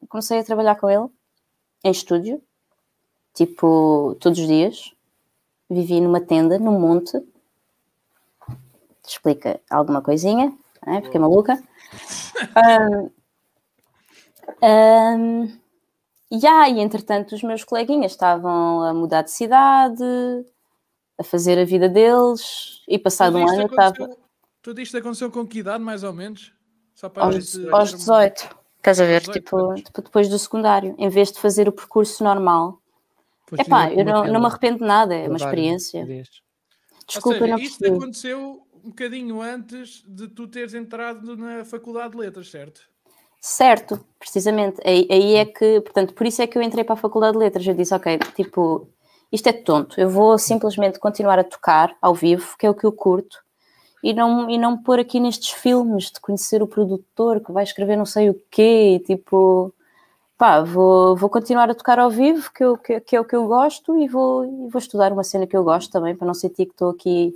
comecei 0.08 0.38
a 0.40 0.44
trabalhar 0.44 0.76
com 0.76 0.90
ele 0.90 1.06
em 1.84 1.90
estúdio, 1.90 2.42
tipo, 3.34 4.16
todos 4.20 4.38
os 4.38 4.46
dias. 4.46 4.92
Vivi 5.70 6.00
numa 6.00 6.20
tenda, 6.20 6.58
num 6.58 6.78
monte. 6.78 7.18
Explica 9.06 9.60
alguma 9.70 10.00
coisinha, 10.00 10.52
né? 10.86 11.02
fiquei 11.02 11.20
maluca. 11.20 11.62
Ahm, 12.56 13.10
ahm, 14.62 15.58
e 16.30 16.46
aí, 16.46 16.80
entretanto, 16.80 17.34
os 17.34 17.42
meus 17.42 17.62
coleguinhas 17.62 18.12
estavam 18.12 18.82
a 18.82 18.92
mudar 18.92 19.22
de 19.22 19.30
cidade, 19.30 20.02
a 21.18 21.22
fazer 21.22 21.58
a 21.58 21.64
vida 21.64 21.88
deles, 21.88 22.82
e 22.88 22.98
passado 22.98 23.38
um 23.38 23.48
ano 23.48 23.62
eu 23.62 23.66
estava 23.66 24.16
Tudo 24.60 24.80
isto 24.80 24.96
aconteceu 24.96 25.30
com 25.30 25.46
que 25.46 25.60
idade, 25.60 25.82
mais 25.82 26.02
ou 26.02 26.12
menos? 26.12 26.52
Só 26.94 27.08
para 27.08 27.24
aos, 27.24 27.34
gente 27.34 27.70
aos 27.70 27.90
ter 27.90 27.96
uma- 27.96 28.26
18. 28.26 28.56
Estás 28.78 29.00
a 29.00 29.04
ver? 29.04 29.20
18 29.20 29.32
Tipo, 29.44 29.74
tipo, 29.74 30.02
depois 30.02 30.28
do 30.28 30.38
secundário, 30.38 30.94
em 30.98 31.08
vez 31.08 31.30
de 31.30 31.40
fazer 31.40 31.68
o 31.68 31.72
percurso 31.72 32.22
normal. 32.24 32.80
Foste 33.46 33.62
Epá, 33.62 33.92
eu 33.92 34.04
não, 34.04 34.24
não 34.26 34.40
me 34.40 34.46
arrependo 34.46 34.78
de 34.78 34.84
nada, 34.84 35.14
é 35.14 35.28
uma 35.28 35.36
experiência. 35.36 36.04
Desculpa, 37.06 37.38
Ou 37.38 37.44
seja, 37.44 37.46
não 37.52 37.58
isto 37.58 37.78
percebi. 37.78 37.96
aconteceu 37.96 38.66
um 38.84 38.90
bocadinho 38.90 39.40
antes 39.40 40.04
de 40.06 40.28
tu 40.28 40.46
teres 40.46 40.74
entrado 40.74 41.36
na 41.36 41.64
Faculdade 41.64 42.12
de 42.12 42.18
Letras, 42.18 42.50
certo? 42.50 42.82
Certo, 43.40 44.04
precisamente. 44.18 44.80
Aí, 44.84 45.08
aí 45.10 45.34
é 45.36 45.44
que, 45.46 45.80
portanto, 45.80 46.14
por 46.14 46.26
isso 46.26 46.42
é 46.42 46.46
que 46.46 46.56
eu 46.56 46.62
entrei 46.62 46.84
para 46.84 46.94
a 46.94 46.98
Faculdade 46.98 47.32
de 47.32 47.38
Letras. 47.38 47.66
Eu 47.66 47.74
disse, 47.74 47.94
ok, 47.94 48.18
tipo, 48.34 48.88
isto 49.32 49.48
é 49.48 49.52
tonto, 49.52 50.00
eu 50.00 50.08
vou 50.08 50.38
simplesmente 50.38 50.98
continuar 50.98 51.38
a 51.38 51.44
tocar 51.44 51.96
ao 52.00 52.14
vivo, 52.14 52.56
que 52.58 52.66
é 52.66 52.70
o 52.70 52.74
que 52.74 52.84
eu 52.84 52.92
curto, 52.92 53.38
e 54.02 54.12
não, 54.12 54.48
e 54.50 54.58
não 54.58 54.76
pôr 54.76 54.98
aqui 54.98 55.18
nestes 55.18 55.50
filmes 55.50 56.10
de 56.10 56.20
conhecer 56.20 56.62
o 56.62 56.66
produtor 56.66 57.40
que 57.40 57.52
vai 57.52 57.64
escrever 57.64 57.96
não 57.96 58.06
sei 58.06 58.30
o 58.30 58.40
quê, 58.50 58.96
e 58.96 59.00
tipo, 59.00 59.74
pá, 60.38 60.60
vou, 60.62 61.16
vou 61.16 61.28
continuar 61.28 61.70
a 61.70 61.74
tocar 61.74 61.98
ao 61.98 62.10
vivo, 62.10 62.50
que, 62.52 62.62
eu, 62.62 62.76
que, 62.76 63.00
que 63.00 63.16
é 63.16 63.20
o 63.20 63.24
que 63.24 63.34
eu 63.34 63.46
gosto, 63.46 63.98
e 63.98 64.06
vou, 64.06 64.44
e 64.44 64.68
vou 64.68 64.78
estudar 64.78 65.12
uma 65.12 65.24
cena 65.24 65.46
que 65.46 65.56
eu 65.56 65.64
gosto 65.64 65.90
também, 65.90 66.14
para 66.14 66.26
não 66.26 66.34
sentir 66.34 66.66
que 66.66 66.72
estou 66.72 66.90
aqui, 66.90 67.34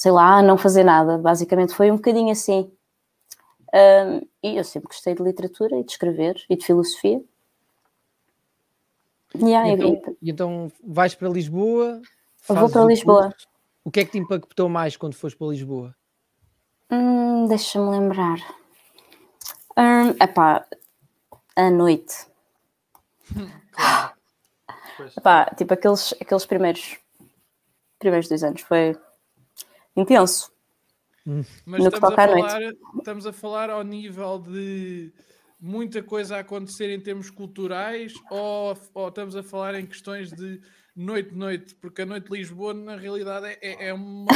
sei 0.00 0.12
lá, 0.12 0.38
a 0.38 0.42
não 0.42 0.56
fazer 0.56 0.82
nada. 0.82 1.18
Basicamente 1.18 1.74
foi 1.74 1.90
um 1.90 1.96
bocadinho 1.96 2.32
assim. 2.32 2.72
Um, 3.74 4.26
e 4.42 4.56
eu 4.56 4.64
sempre 4.64 4.88
gostei 4.88 5.14
de 5.14 5.22
literatura 5.22 5.76
e 5.76 5.84
de 5.84 5.92
escrever 5.92 6.42
e 6.48 6.56
de 6.56 6.64
filosofia. 6.64 7.22
Yeah, 9.36 9.68
E 9.68 9.72
então, 9.72 10.16
e 10.22 10.30
então 10.30 10.72
vais 10.82 11.14
para 11.14 11.28
Lisboa. 11.28 12.00
vou 12.48 12.70
para 12.70 12.82
o 12.82 12.88
Lisboa. 12.88 13.24
curso. 13.30 13.46
O 13.84 13.90
que 13.90 14.00
é 14.00 14.04
que 14.06 14.12
te 14.12 14.18
impactou 14.18 14.70
mais 14.70 14.96
quando 14.96 15.12
foste 15.14 15.36
para 15.36 15.48
Lisboa? 15.48 15.94
Hum, 16.90 17.44
Deixa-me 17.46 17.90
lembrar. 17.90 18.38
Hum, 19.76 20.16
epá, 20.18 20.66
a 21.56 21.70
noite. 21.70 22.26
Claro. 23.72 24.14
Epá, 25.16 25.44
tipo 25.56 25.74
aqueles, 25.74 26.14
aqueles 26.20 26.46
primeiros, 26.46 26.98
primeiros 27.98 28.28
dois 28.28 28.42
anos 28.42 28.60
foi 28.62 28.98
intenso. 29.96 30.52
Mas 31.26 31.46
No 31.66 31.90
que 31.90 31.96
estamos 31.96 31.96
a, 31.96 32.00
toca 32.10 32.22
à 32.22 32.26
noite. 32.26 32.48
falar, 32.50 32.72
estamos 32.98 33.26
a 33.26 33.32
falar 33.32 33.70
ao 33.70 33.84
nível 33.84 34.38
de 34.38 35.12
muita 35.60 36.02
coisa 36.02 36.36
a 36.36 36.40
acontecer 36.40 36.90
em 36.90 36.98
termos 37.00 37.28
culturais 37.30 38.12
ou, 38.30 38.76
ou 38.94 39.08
estamos 39.08 39.36
a 39.36 39.42
falar 39.42 39.74
em 39.74 39.84
questões 39.86 40.32
de 40.32 40.60
noite-noite? 40.96 41.74
Porque 41.74 42.02
a 42.02 42.06
noite 42.06 42.30
de 42.30 42.36
Lisboa, 42.38 42.72
na 42.74 42.96
realidade, 42.96 43.46
é, 43.46 43.58
é- 43.60 43.88
é 43.88 43.94
uma. 43.94 44.26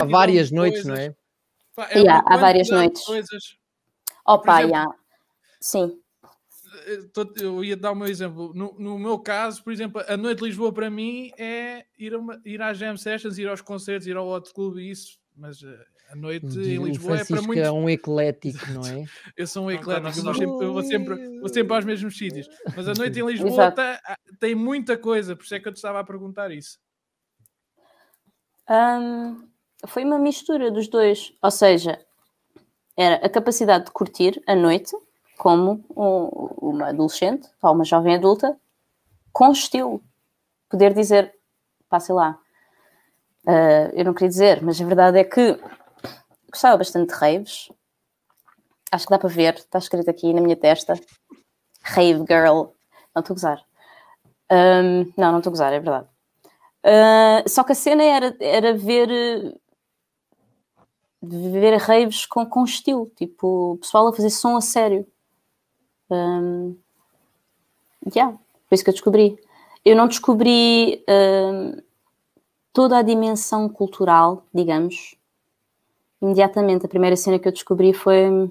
Há 0.00 0.04
várias 0.04 0.50
noites, 0.50 0.84
não 0.84 0.94
é? 0.94 1.14
Pá, 1.74 1.88
Yeah, 1.90 2.22
há 2.26 2.36
várias 2.36 2.68
noites. 2.68 3.02
Coisas. 3.04 3.56
Opa, 4.26 4.58
exemplo, 4.60 4.76
yeah. 4.76 4.94
Sim, 5.60 5.98
Eu 7.36 7.64
ia 7.64 7.76
dar 7.76 7.92
o 7.92 7.94
meu 7.94 8.06
exemplo. 8.08 8.52
No, 8.54 8.74
no 8.78 8.98
meu 8.98 9.18
caso, 9.18 9.62
por 9.62 9.72
exemplo, 9.72 10.02
a 10.06 10.16
noite 10.16 10.38
de 10.38 10.44
Lisboa 10.46 10.72
para 10.72 10.90
mim 10.90 11.30
é 11.38 11.84
ir, 11.98 12.14
a 12.14 12.18
uma, 12.18 12.40
ir 12.44 12.60
às 12.62 12.78
jam 12.78 12.96
sessions, 12.96 13.38
ir 13.38 13.48
aos 13.48 13.60
concertos, 13.60 14.06
ir 14.06 14.16
ao 14.16 14.28
Hot 14.28 14.52
Club 14.52 14.78
e 14.78 14.90
isso. 14.90 15.18
Mas 15.36 15.62
eh, 15.62 15.84
a 16.10 16.16
noite 16.16 16.46
em 16.46 16.78
O 16.78 16.86
Lisboa 16.86 17.18
é 17.18 17.24
para 17.24 17.42
muitos. 17.42 17.64
é 17.66 17.70
um 17.72 17.88
eclético, 17.88 18.70
não 18.72 18.86
é? 18.86 19.04
Eu 19.36 19.46
sou 19.46 19.64
um 19.64 19.70
Não, 19.70 19.76
eclético, 19.76 20.18
eu 20.18 20.22
vou 20.24 20.34
sempre, 20.34 20.66
eu 20.66 20.72
vou 20.72 20.82
sempre, 20.82 21.38
vou 21.40 21.48
sempre 21.48 21.74
aos 21.74 21.84
mesmos 21.84 22.16
sítios. 22.16 22.46
Mas 22.76 22.88
a 22.88 22.94
noite 22.94 23.18
em 23.18 23.24
Lisboa 23.26 23.72
tá- 23.72 24.00
ah, 24.06 24.16
tem 24.38 24.54
muita 24.54 24.96
coisa, 24.96 25.34
por 25.34 25.44
isso 25.44 25.54
é 25.54 25.60
que 25.60 25.66
eu 25.68 25.72
te 25.72 25.76
estava 25.76 25.98
a 26.00 26.04
perguntar 26.04 26.50
isso. 26.50 26.78
Hum, 28.70 29.48
foi 29.86 30.04
uma 30.04 30.18
mistura 30.18 30.70
dos 30.70 30.88
dois. 30.88 31.32
Ou 31.42 31.50
seja, 31.50 31.98
era 32.96 33.16
a 33.16 33.28
capacidade 33.28 33.86
de 33.86 33.90
curtir 33.90 34.40
a 34.46 34.54
noite 34.54 34.92
como 35.36 35.84
um- 35.96 36.70
uma 36.70 36.88
adolescente 36.88 37.48
ou 37.62 37.72
uma 37.72 37.84
jovem 37.84 38.14
adulta 38.14 38.58
com 39.32 39.50
estilo. 39.52 40.02
Poder 40.68 40.94
dizer, 40.94 41.34
pá, 41.88 42.00
sei 42.00 42.14
lá, 42.14 42.38
ah, 43.46 43.90
eu 43.92 44.04
não 44.04 44.14
queria 44.14 44.28
dizer, 44.28 44.62
mas 44.62 44.80
a 44.80 44.84
verdade 44.84 45.18
é 45.18 45.24
que 45.24 45.58
gostava 46.50 46.78
bastante 46.78 47.12
de 47.12 47.14
raves. 47.14 47.68
Acho 48.90 49.06
que 49.06 49.10
dá 49.10 49.18
para 49.18 49.28
ver, 49.28 49.54
está 49.54 49.78
escrito 49.78 50.08
aqui 50.08 50.32
na 50.32 50.40
minha 50.40 50.56
testa. 50.56 50.94
Rave 51.82 52.24
girl. 52.28 52.72
Não 53.14 53.20
estou 53.20 53.34
a 53.34 53.36
gozar. 53.36 53.64
Hum, 54.50 55.12
não, 55.16 55.32
não 55.32 55.38
estou 55.38 55.50
a 55.50 55.54
gozar, 55.54 55.72
é 55.72 55.80
verdade. 55.80 56.08
Uh, 56.84 57.48
só 57.48 57.64
que 57.64 57.72
a 57.72 57.74
cena 57.74 58.02
era, 58.02 58.36
era 58.40 58.74
ver 58.76 59.08
uh, 59.08 59.58
ver 61.22 61.76
raves 61.78 62.26
com, 62.26 62.44
com 62.46 62.64
estilo, 62.64 63.10
tipo, 63.16 63.78
pessoal 63.80 64.08
a 64.08 64.12
fazer 64.12 64.30
som 64.30 64.56
a 64.56 64.60
sério. 64.60 65.06
Um, 66.10 66.76
yeah, 68.14 68.36
foi 68.68 68.74
isso 68.76 68.84
que 68.84 68.90
eu 68.90 68.94
descobri. 68.94 69.38
Eu 69.84 69.96
não 69.96 70.08
descobri 70.08 71.04
um, 71.08 71.80
toda 72.72 72.98
a 72.98 73.02
dimensão 73.02 73.68
cultural, 73.68 74.46
digamos. 74.52 75.14
Imediatamente, 76.20 76.86
a 76.86 76.88
primeira 76.88 77.16
cena 77.16 77.38
que 77.38 77.46
eu 77.46 77.52
descobri 77.52 77.92
foi 77.92 78.50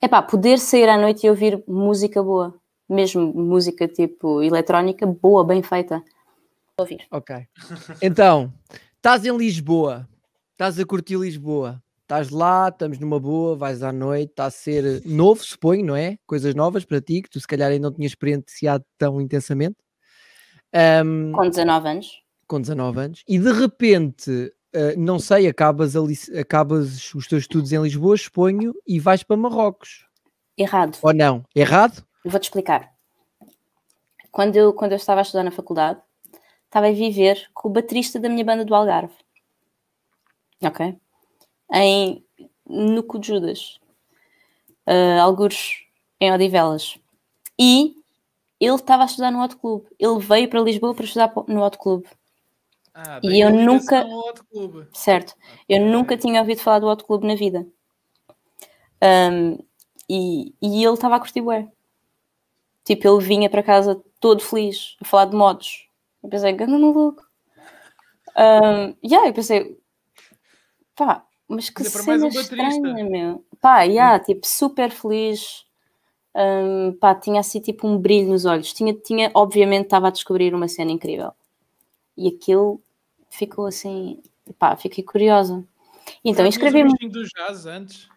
epá, 0.00 0.20
poder 0.20 0.58
sair 0.58 0.88
à 0.88 0.98
noite 0.98 1.26
e 1.26 1.30
ouvir 1.30 1.62
música 1.66 2.22
boa, 2.22 2.54
mesmo 2.88 3.32
música 3.32 3.86
tipo 3.86 4.42
eletrónica 4.42 5.06
boa, 5.06 5.44
bem 5.44 5.62
feita. 5.62 6.02
Ouvir. 6.76 7.06
Ok. 7.10 7.46
Então, 8.00 8.52
estás 8.96 9.24
em 9.24 9.36
Lisboa, 9.36 10.08
estás 10.52 10.78
a 10.80 10.84
curtir 10.84 11.16
Lisboa, 11.16 11.80
estás 12.12 12.28
lá, 12.28 12.68
estamos 12.68 12.98
numa 12.98 13.18
boa, 13.18 13.56
vais 13.56 13.82
à 13.82 13.90
noite, 13.90 14.32
está 14.32 14.44
a 14.44 14.50
ser 14.50 15.02
novo, 15.06 15.42
suponho, 15.42 15.82
não 15.82 15.96
é? 15.96 16.18
Coisas 16.26 16.54
novas 16.54 16.84
para 16.84 17.00
ti, 17.00 17.22
que 17.22 17.30
tu 17.30 17.40
se 17.40 17.46
calhar 17.46 17.70
ainda 17.70 17.88
não 17.88 17.94
tinhas 17.94 18.12
experienciado 18.12 18.84
tão 18.98 19.18
intensamente. 19.18 19.76
Ahm, 20.74 21.32
Com 21.32 21.48
19 21.48 21.88
anos. 21.88 22.22
com 22.46 22.60
19 22.60 23.00
anos, 23.00 23.24
e 23.26 23.38
de 23.38 23.50
repente, 23.50 24.52
ah, 24.74 24.94
não 24.98 25.18
sei, 25.18 25.48
acabas, 25.48 25.94
acabas 26.38 27.14
os 27.14 27.26
teus 27.26 27.44
estudos 27.44 27.72
em 27.72 27.80
Lisboa, 27.80 28.14
suponho, 28.14 28.74
e 28.86 29.00
vais 29.00 29.22
para 29.22 29.38
Marrocos. 29.38 30.06
Errado. 30.58 30.98
Ou 31.00 31.14
não? 31.14 31.42
Errado? 31.56 32.04
Vou-te 32.26 32.44
explicar. 32.44 32.92
Quando 34.30 34.56
eu, 34.56 34.74
quando 34.74 34.92
eu 34.92 34.96
estava 34.96 35.22
a 35.22 35.22
estudar 35.22 35.44
na 35.44 35.50
faculdade, 35.50 35.98
estava 36.66 36.88
a 36.88 36.92
viver 36.92 37.48
com 37.54 37.68
o 37.68 37.72
baterista 37.72 38.20
da 38.20 38.28
minha 38.28 38.44
banda 38.44 38.66
do 38.66 38.74
Algarve. 38.74 39.14
Ok? 40.62 40.94
Em 41.72 42.24
Nuco 42.66 43.18
de 43.18 43.28
Judas. 43.28 43.80
Uh, 44.86 45.20
algures 45.20 45.84
em 46.20 46.32
Odivelas. 46.32 46.98
E 47.58 47.96
ele 48.60 48.74
estava 48.74 49.02
a 49.02 49.06
estudar 49.06 49.30
no 49.30 49.42
Hot 49.42 49.56
Club. 49.56 49.84
Ele 49.98 50.18
veio 50.20 50.48
para 50.48 50.60
Lisboa 50.60 50.94
para 50.94 51.04
estudar 51.04 51.32
no 51.48 51.64
Hot 51.64 51.78
Club. 51.78 52.04
Ah, 52.94 53.20
E 53.22 53.40
eu 53.40 53.50
nunca-. 53.50 54.06
Certo. 54.92 55.34
Eu 55.68 55.84
nunca 55.84 56.16
tinha 56.16 56.40
ouvido 56.40 56.60
falar 56.60 56.78
do 56.78 56.86
Hot 56.86 57.04
Club 57.04 57.24
na 57.24 57.34
vida. 57.34 57.66
Um, 59.02 59.58
e, 60.08 60.54
e 60.62 60.84
ele 60.84 60.94
estava 60.94 61.16
a 61.16 61.20
curtir 61.20 61.40
bué. 61.40 61.68
Tipo, 62.84 63.08
ele 63.08 63.24
vinha 63.24 63.50
para 63.50 63.62
casa 63.62 64.02
todo 64.20 64.42
feliz, 64.42 64.96
a 65.00 65.04
falar 65.04 65.26
de 65.26 65.36
modos. 65.36 65.88
Eu 66.22 66.28
pensei, 66.28 66.52
ganda 66.52 66.78
maluco. 66.78 67.26
Um, 68.36 68.94
yeah, 69.04 69.28
eu 69.28 69.32
pensei, 69.32 69.78
pá, 70.94 71.26
mas 71.48 71.70
que 71.70 71.82
Ainda 71.82 71.92
para 71.92 72.02
mais 72.04 72.20
cena 72.20 72.26
um 72.26 72.40
estranha, 72.40 73.04
meu. 73.08 73.44
Pá, 73.60 73.82
yeah, 73.82 74.18
tipo, 74.22 74.46
super 74.46 74.90
feliz. 74.90 75.64
Um, 76.34 76.92
pá, 76.98 77.14
tinha 77.14 77.40
assim 77.40 77.60
tipo 77.60 77.86
um 77.86 77.98
brilho 77.98 78.28
nos 78.28 78.44
olhos. 78.44 78.72
Tinha, 78.72 78.94
tinha 78.94 79.30
obviamente, 79.34 79.84
estava 79.84 80.08
a 80.08 80.10
descobrir 80.10 80.54
uma 80.54 80.68
cena 80.68 80.90
incrível. 80.90 81.32
E 82.16 82.28
aquilo 82.28 82.80
ficou 83.30 83.66
assim, 83.66 84.20
pá, 84.58 84.76
fiquei 84.76 85.04
curiosa. 85.04 85.62
Então, 86.24 86.46
inscrevi-me. 86.46 86.90
bichinho 86.92 87.12
do 87.12 87.24
jazz 87.24 87.66
antes? 87.66 88.08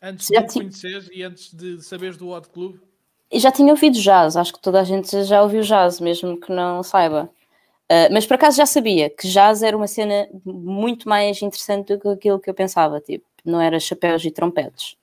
Antes 0.00 0.28
Já 0.28 0.40
de 0.40 0.48
ti- 0.48 0.58
conheceres 0.60 1.08
e 1.12 1.22
antes 1.22 1.52
de 1.54 1.82
saberes 1.82 2.16
do 2.16 2.28
Hot 2.28 2.48
Club? 2.48 2.76
já 3.34 3.50
tinha 3.50 3.72
ouvido 3.72 3.98
jazz, 3.98 4.36
acho 4.36 4.52
que 4.52 4.60
toda 4.60 4.80
a 4.80 4.84
gente 4.84 5.24
já 5.24 5.42
ouviu 5.42 5.62
jazz, 5.62 6.00
mesmo 6.00 6.38
que 6.38 6.52
não 6.52 6.82
saiba. 6.82 7.30
Uh, 7.92 8.08
mas 8.10 8.24
por 8.24 8.34
acaso 8.36 8.56
já 8.56 8.64
sabia 8.64 9.10
que 9.10 9.28
jazz 9.28 9.62
era 9.62 9.76
uma 9.76 9.86
cena 9.86 10.26
muito 10.46 11.06
mais 11.06 11.42
interessante 11.42 11.94
do 11.94 12.00
que 12.00 12.08
aquilo 12.08 12.40
que 12.40 12.48
eu 12.48 12.54
pensava, 12.54 13.02
tipo, 13.02 13.26
não 13.44 13.60
era 13.60 13.78
chapéus 13.78 14.24
e 14.24 14.30
trompetes. 14.30 14.96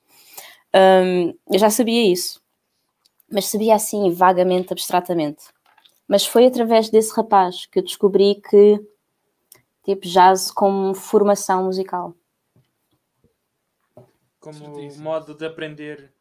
Um, 0.75 1.35
eu 1.51 1.59
já 1.59 1.69
sabia 1.69 2.11
isso, 2.11 2.41
mas 3.31 3.45
sabia 3.45 3.75
assim 3.75 4.11
vagamente, 4.11 4.73
abstratamente. 4.73 5.43
Mas 6.07 6.25
foi 6.25 6.47
através 6.47 6.89
desse 6.89 7.15
rapaz 7.15 7.67
que 7.67 7.77
eu 7.77 7.83
descobri 7.83 8.41
que 8.49 8.83
tipo 9.83 10.07
jazz 10.07 10.49
como 10.49 10.95
formação 10.95 11.65
musical. 11.65 12.15
Como 14.39 14.57
modo 14.97 15.35
de 15.35 15.45
aprender. 15.45 16.11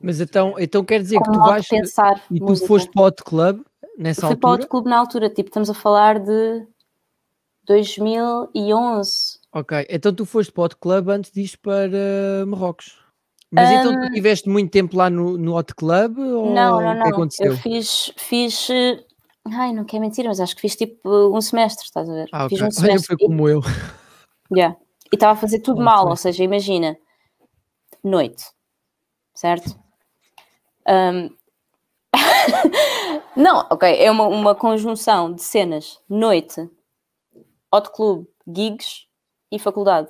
Mas 0.00 0.20
então, 0.20 0.54
então 0.60 0.84
quer 0.84 1.00
dizer 1.00 1.18
que 1.18 1.24
Como 1.24 1.38
tu 1.38 1.40
modo 1.40 1.50
vais 1.50 1.66
pensar 1.66 2.22
e 2.30 2.38
tu 2.38 2.44
música. 2.44 2.68
foste 2.68 2.90
para 2.92 3.02
o 3.02 3.06
Hot 3.06 3.24
Club 3.24 3.64
nessa 3.98 4.26
fui 4.26 4.36
para 4.36 4.50
altura? 4.50 4.52
outro 4.52 4.68
clube 4.68 4.88
na 4.90 4.98
altura, 4.98 5.28
tipo, 5.30 5.48
estamos 5.48 5.70
a 5.70 5.74
falar 5.74 6.18
de 6.20 6.66
2011. 7.64 9.38
Ok, 9.52 9.86
então 9.88 10.12
tu 10.12 10.26
foste 10.26 10.52
para 10.52 10.62
o 10.62 10.64
Hot 10.64 10.76
Club 10.76 11.08
antes 11.10 11.30
disto 11.30 11.58
para 11.60 12.44
Marrocos. 12.46 12.98
Mas 13.50 13.70
então 13.70 13.92
tu 14.00 14.10
tiveste 14.10 14.48
muito 14.48 14.70
tempo 14.72 14.96
lá 14.96 15.08
no, 15.08 15.38
no 15.38 15.56
Hot 15.56 15.72
Club 15.74 16.18
ou 16.18 16.52
não, 16.52 16.80
não, 16.80 16.94
o 16.94 16.98
que 16.98 17.04
não. 17.04 17.10
aconteceu? 17.10 17.46
Eu 17.52 17.56
fiz, 17.56 18.12
fiz. 18.16 18.68
eh, 18.70 19.04
Ai, 19.46 19.72
não 19.72 19.84
quer 19.84 20.00
mentir, 20.00 20.24
mas 20.24 20.40
acho 20.40 20.54
que 20.56 20.62
fiz 20.62 20.74
tipo 20.74 21.08
um 21.36 21.40
semestre, 21.40 21.84
estás 21.84 22.08
a 22.08 22.12
ver? 22.14 22.28
Ah. 22.32 22.48
Fiz 22.48 22.60
um 22.60 22.64
Olha, 22.70 22.72
semestre. 22.72 23.06
foi 23.06 23.16
e- 23.20 23.26
como 23.28 23.48
eu. 23.48 23.60
Yeah. 24.52 24.76
E 25.12 25.16
estava 25.16 25.32
a 25.32 25.36
fazer 25.36 25.60
tudo 25.60 25.80
Ah, 25.82 25.84
mal, 25.84 26.08
ou 26.08 26.16
seja, 26.16 26.42
imagina, 26.42 26.96
noite, 28.02 28.44
certo? 29.34 29.78
Ahm, 30.88 31.28
não, 33.36 33.66
ok, 33.70 33.88
é 34.02 34.10
uma, 34.10 34.26
uma 34.26 34.54
conjunção 34.54 35.32
de 35.32 35.42
cenas, 35.42 36.00
noite, 36.08 36.68
hot 37.72 37.90
club, 37.92 38.26
gigs 38.46 39.06
e 39.50 39.58
faculdade. 39.58 40.08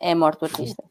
É 0.00 0.12
a 0.12 0.16
morte 0.16 0.40
do 0.40 0.46
artista. 0.46 0.82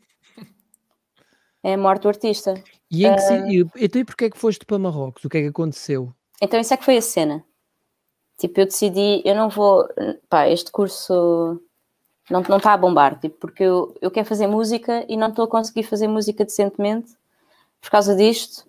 É 1.64 1.74
a 1.74 1.78
morte 1.78 2.04
do 2.04 2.08
artista. 2.10 2.54
E 2.92 3.06
em 3.06 3.16
que 3.16 3.22
e- 3.34 3.86
Então 3.86 4.02
e 4.02 4.06
porquê 4.06 4.26
é 4.26 4.30
que 4.30 4.38
foste 4.38 4.66
para 4.66 4.80
Marrocos? 4.80 5.24
O 5.26 5.30
que 5.30 5.38
é 5.38 5.42
que 5.42 5.48
aconteceu? 5.48 6.14
Então 6.42 6.60
isso 6.60 6.74
é 6.74 6.78
que 6.78 6.86
foi 6.86 6.98
a 6.98 7.02
cena. 7.02 7.44
Tipo, 8.38 8.62
eu 8.62 8.66
decidi, 8.66 9.22
eu 9.26 9.36
não 9.36 9.50
vou, 9.50 9.86
pá, 10.30 10.48
este 10.48 10.72
curso 10.72 11.62
não 12.30 12.42
não 12.44 12.58
está 12.58 12.74
a 12.74 12.78
bombar, 12.78 13.20
tipo, 13.20 13.38
porque 13.38 13.64
eu, 13.64 13.94
eu 14.02 14.10
quero 14.10 14.26
fazer 14.28 14.48
música 14.48 15.06
e 15.10 15.18
não 15.18 15.28
estou 15.30 15.44
a 15.44 15.48
conseguir 15.50 15.84
fazer 15.84 16.08
música 16.08 16.46
decentemente 16.46 17.14
por 17.82 17.90
causa 17.90 18.16
disto. 18.16 18.69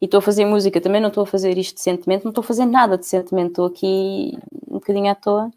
E 0.00 0.04
estou 0.04 0.18
a 0.18 0.22
fazer 0.22 0.44
música, 0.44 0.80
também 0.80 1.00
não 1.00 1.08
estou 1.08 1.22
a 1.22 1.26
fazer 1.26 1.56
isto 1.56 1.76
decentemente, 1.76 2.24
não 2.24 2.30
estou 2.30 2.42
a 2.42 2.46
fazer 2.46 2.66
nada 2.66 2.98
decentemente, 2.98 3.48
estou 3.50 3.66
aqui 3.66 4.38
um 4.68 4.74
bocadinho 4.74 5.10
à 5.10 5.14
toa. 5.14 5.50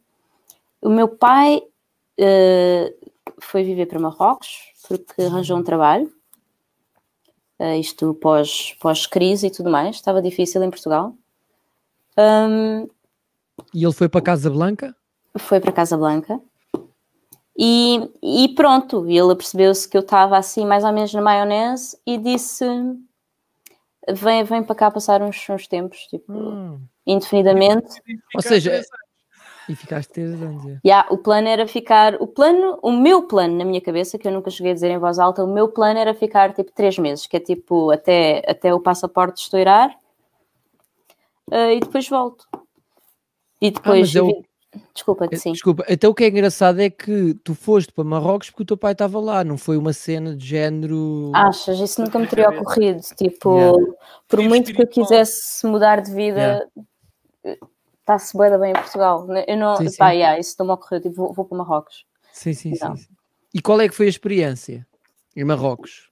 O 0.81 0.89
meu 0.89 1.09
pai 1.09 1.61
eh, 2.17 2.93
foi 3.39 3.63
viver 3.63 3.85
para 3.85 3.99
Marrocos 3.99 4.71
porque 4.87 5.21
arranjou 5.21 5.57
um 5.57 5.63
trabalho, 5.63 6.11
eh, 7.59 7.77
isto 7.79 8.13
pós, 8.15 8.75
pós-crise 8.79 9.47
e 9.47 9.51
tudo 9.51 9.69
mais, 9.69 9.97
estava 9.97 10.21
difícil 10.21 10.63
em 10.63 10.69
Portugal. 10.69 11.13
Hum, 12.17 12.87
E 13.73 13.83
ele 13.83 13.93
foi 13.93 14.07
para 14.09 14.21
Casa 14.21 14.49
Blanca? 14.49 14.95
foi 15.37 15.59
para 15.59 15.71
Casa 15.71 15.95
Blanca 15.97 16.39
e, 17.57 18.09
e 18.23 18.49
pronto, 18.55 19.05
ele 19.07 19.35
percebeu-se 19.35 19.87
que 19.87 19.97
eu 19.97 20.01
estava 20.01 20.37
assim 20.37 20.65
mais 20.65 20.83
ou 20.85 20.93
menos 20.93 21.13
na 21.13 21.21
maionese 21.21 21.97
e 22.05 22.17
disse 22.17 22.65
vem, 24.07 24.43
vem 24.43 24.63
para 24.63 24.75
cá 24.75 24.91
passar 24.91 25.21
uns, 25.21 25.47
uns 25.49 25.67
tempos, 25.67 25.99
tipo, 26.07 26.31
Hum. 26.31 26.81
indefinidamente. 27.05 28.01
Ou 28.35 28.41
seja, 28.41 28.81
E 29.67 29.75
ficaste 29.75 30.11
três 30.11 30.41
anos. 30.41 30.65
é. 30.65 30.79
Yeah, 30.83 31.07
o 31.11 31.17
plano 31.17 31.47
era 31.47 31.67
ficar, 31.67 32.15
o 32.21 32.25
plano, 32.25 32.79
o 32.81 32.91
meu 32.91 33.23
plano 33.27 33.55
na 33.57 33.65
minha 33.65 33.81
cabeça, 33.81 34.17
que 34.17 34.27
eu 34.27 34.31
nunca 34.31 34.49
cheguei 34.49 34.71
a 34.71 34.73
dizer 34.73 34.89
em 34.89 34.97
voz 34.97 35.19
alta, 35.19 35.43
o 35.43 35.53
meu 35.53 35.67
plano 35.69 35.99
era 35.99 36.13
ficar 36.13 36.53
tipo 36.53 36.71
três 36.71 36.97
meses, 36.97 37.27
que 37.27 37.37
é 37.37 37.39
tipo 37.39 37.91
até, 37.91 38.41
até 38.49 38.73
o 38.73 38.79
passaporte 38.79 39.41
estourar 39.41 39.95
eh, 41.51 41.75
e 41.75 41.79
depois 41.81 42.07
volto. 42.09 42.47
E 43.61 43.69
depois, 43.71 43.99
mas 44.13 44.15
é 44.15 44.21
o- 44.21 44.43
desculpa, 44.93 45.27
Eh, 45.31 45.35
sim. 45.35 45.51
Desculpa, 45.51 45.85
então 45.89 46.11
o 46.11 46.13
que 46.13 46.23
é 46.23 46.27
engraçado 46.27 46.79
é 46.79 46.89
que 46.89 47.33
tu 47.43 47.55
foste 47.55 47.91
para 47.91 48.03
Marrocos 48.03 48.49
porque 48.49 48.63
o 48.63 48.65
teu 48.65 48.77
pai 48.77 48.91
estava 48.91 49.19
lá, 49.19 49.43
não 49.43 49.57
foi 49.57 49.77
uma 49.77 49.93
cena 49.93 50.35
de 50.35 50.45
género. 50.45 51.31
Achas? 51.33 51.79
Isso 51.79 52.01
nunca 52.01 52.19
me 52.19 52.27
teria 52.27 52.49
ocorrido. 52.49 53.01
Tipo, 53.15 53.55
Yeah. 53.55 53.93
por 54.27 54.41
muito 54.41 54.73
que 54.73 54.81
eu 54.81 54.87
quisesse 54.87 55.65
mudar 55.65 56.01
de 56.01 56.13
vida, 56.13 56.67
está-se 57.99 58.37
da 58.37 58.57
bem 58.57 58.71
em 58.71 58.73
Portugal. 58.73 59.27
Eu 59.47 59.57
não, 59.57 59.77
Sim, 59.77 59.89
sim. 59.89 59.97
pá, 59.97 60.11
yeah, 60.11 60.39
isso 60.39 60.55
não 60.59 60.65
me 60.67 60.73
ocorreu. 60.73 61.01
Tipo, 61.01 61.15
vou, 61.15 61.33
vou 61.33 61.45
para 61.45 61.57
Marrocos. 61.57 62.05
Sim, 62.31 62.53
sim, 62.53 62.75
sim, 62.75 62.95
sim. 62.95 63.07
E 63.53 63.61
qual 63.61 63.79
é 63.81 63.87
que 63.89 63.95
foi 63.95 64.05
a 64.05 64.09
experiência 64.09 64.85
em 65.35 65.43
Marrocos? 65.43 66.08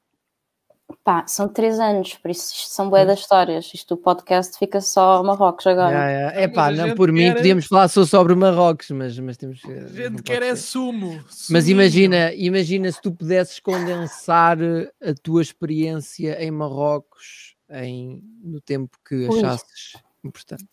Pá, 1.07 1.25
são 1.25 1.47
três 1.47 1.79
anos, 1.79 2.15
por 2.15 2.29
isso 2.29 2.53
isto 2.53 2.69
são 2.69 2.89
bué 2.89 3.05
das 3.05 3.19
histórias. 3.19 3.71
Isto 3.73 3.93
o 3.93 3.97
podcast 3.97 4.59
fica 4.59 4.81
só 4.81 5.23
Marrocos 5.23 5.65
agora. 5.65 5.95
É 6.35 6.49
pá, 6.49 6.69
não, 6.69 6.93
por 6.95 7.13
mim 7.13 7.27
quer- 7.29 7.35
podíamos 7.35 7.65
falar 7.65 7.87
só 7.87 8.03
sobre 8.03 8.35
Marrocos, 8.35 8.91
mas, 8.91 9.17
mas 9.17 9.37
temos 9.37 9.61
que. 9.61 9.71
A 9.71 9.87
gente 9.87 10.21
quer 10.21 10.43
é 10.43 10.53
ser. 10.53 10.63
sumo. 10.63 11.23
Mas 11.49 11.69
imagina, 11.69 12.33
imagina 12.33 12.91
se 12.91 13.01
tu 13.01 13.13
pudesses 13.13 13.57
condensar 13.61 14.61
eh, 14.61 14.91
a 15.01 15.13
tua 15.13 15.41
experiência 15.41 16.43
em 16.43 16.51
Marrocos 16.51 17.55
em, 17.69 18.21
no 18.43 18.59
tempo 18.59 18.97
que 19.07 19.29
Ui. 19.29 19.37
achasses 19.37 19.93
importante. 20.25 20.67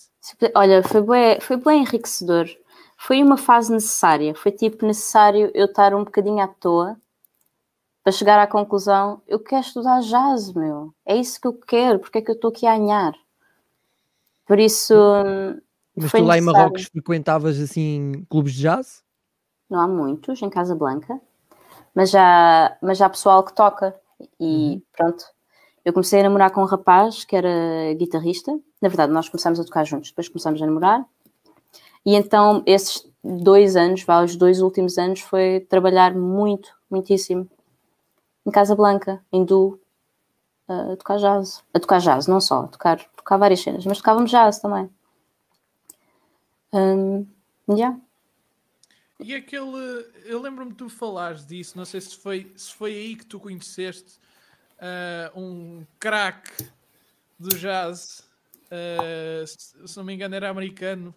Olha, 0.53 0.83
foi 0.83 1.01
bué, 1.01 1.38
foi 1.38 1.57
bué 1.59 1.77
enriquecedor. 1.77 2.49
Foi 2.99 3.23
uma 3.23 3.37
fase 3.37 3.73
necessária. 3.73 4.35
Foi 4.35 4.51
tipo 4.51 4.85
necessário 4.85 5.53
eu 5.55 5.66
estar 5.66 5.94
um 5.94 6.03
bocadinho 6.03 6.40
à 6.40 6.49
toa 6.49 6.97
para 8.05 8.12
chegar 8.12 8.38
à 8.38 8.47
conclusão: 8.47 9.23
eu 9.27 9.40
quero 9.40 9.62
estudar 9.62 10.01
jazz, 10.01 10.53
meu. 10.53 10.95
É 11.07 11.17
isso 11.17 11.40
que 11.40 11.49
eu 11.49 11.55
quero. 11.55 11.99
Porque 11.99 12.19
é 12.19 12.21
que 12.21 12.31
eu 12.31 12.35
estou 12.35 12.51
aqui 12.51 12.67
a 12.67 12.75
anhar? 12.75 13.14
Por 14.47 14.59
isso, 14.59 14.95
hum, 14.95 15.59
Mas 15.97 16.12
tu 16.12 16.23
lá 16.23 16.37
em. 16.37 16.43
Marrocos 16.43 16.85
frequentavas 16.85 17.59
assim 17.59 18.27
clubes 18.29 18.53
de 18.53 18.61
jazz? 18.61 19.03
Não 19.71 19.81
há 19.81 19.88
muitos 19.88 20.40
em 20.43 20.51
Casa 20.51 20.75
Blanca, 20.75 21.19
mas 21.95 22.11
já, 22.11 22.77
mas 22.83 22.99
já 22.99 23.07
há 23.07 23.11
pessoal 23.11 23.43
que 23.43 23.55
toca. 23.55 23.99
E 24.38 24.83
pronto, 24.95 25.25
eu 25.83 25.93
comecei 25.93 26.21
a 26.21 26.23
namorar 26.23 26.51
com 26.51 26.61
um 26.62 26.67
rapaz 26.67 27.25
que 27.25 27.35
era 27.35 27.95
guitarrista. 27.95 28.53
Na 28.83 28.88
verdade, 28.88 29.12
nós 29.12 29.31
começámos 29.31 29.59
a 29.59 29.64
tocar 29.64 29.85
juntos, 29.85 30.11
depois 30.11 30.29
começámos 30.29 30.61
a 30.61 30.67
namorar. 30.67 31.05
E 32.05 32.14
então, 32.14 32.62
esses 32.67 33.11
dois 33.25 33.75
anos, 33.77 34.05
vá, 34.05 34.23
os 34.23 34.37
dois 34.37 34.61
últimos 34.61 34.99
anos, 34.99 35.21
foi 35.21 35.61
trabalhar 35.61 36.14
muito, 36.14 36.69
muitíssimo 36.90 37.49
em 38.46 38.50
Casa 38.50 38.74
Blanca, 38.74 39.24
em 39.33 39.44
duo, 39.44 39.80
a 40.68 40.96
tocar 40.96 41.18
jazz. 41.18 41.62
A 41.72 41.80
tocar 41.80 41.98
jazz, 42.00 42.26
não 42.26 42.40
só, 42.40 42.64
a 42.64 42.68
tocar, 42.68 42.98
tocar 43.16 43.37
várias 43.37 43.61
cenas, 43.61 43.85
mas 43.87 43.98
tocávamos 43.98 44.30
jazz 44.30 44.59
também. 44.59 44.88
Hum, 46.72 47.26
yeah. 47.68 47.98
E 49.20 49.35
aquele. 49.35 50.07
Eu 50.24 50.40
lembro-me 50.40 50.72
de 50.72 50.76
tu 50.76 50.88
falares 50.88 51.46
disso, 51.46 51.76
não 51.78 51.85
sei 51.85 52.00
se 52.00 52.16
foi, 52.16 52.52
se 52.57 52.72
foi 52.74 52.92
aí 52.92 53.16
que 53.16 53.24
tu 53.26 53.38
conheceste 53.38 54.18
ah, 54.78 55.30
um 55.37 55.85
craque 55.98 56.64
do 57.38 57.57
jazz. 57.57 58.28
ah, 58.70 59.44
se, 59.46 59.87
se 59.87 59.96
não 59.96 60.04
me 60.04 60.14
engano, 60.14 60.35
era 60.35 60.50
americano. 60.50 61.14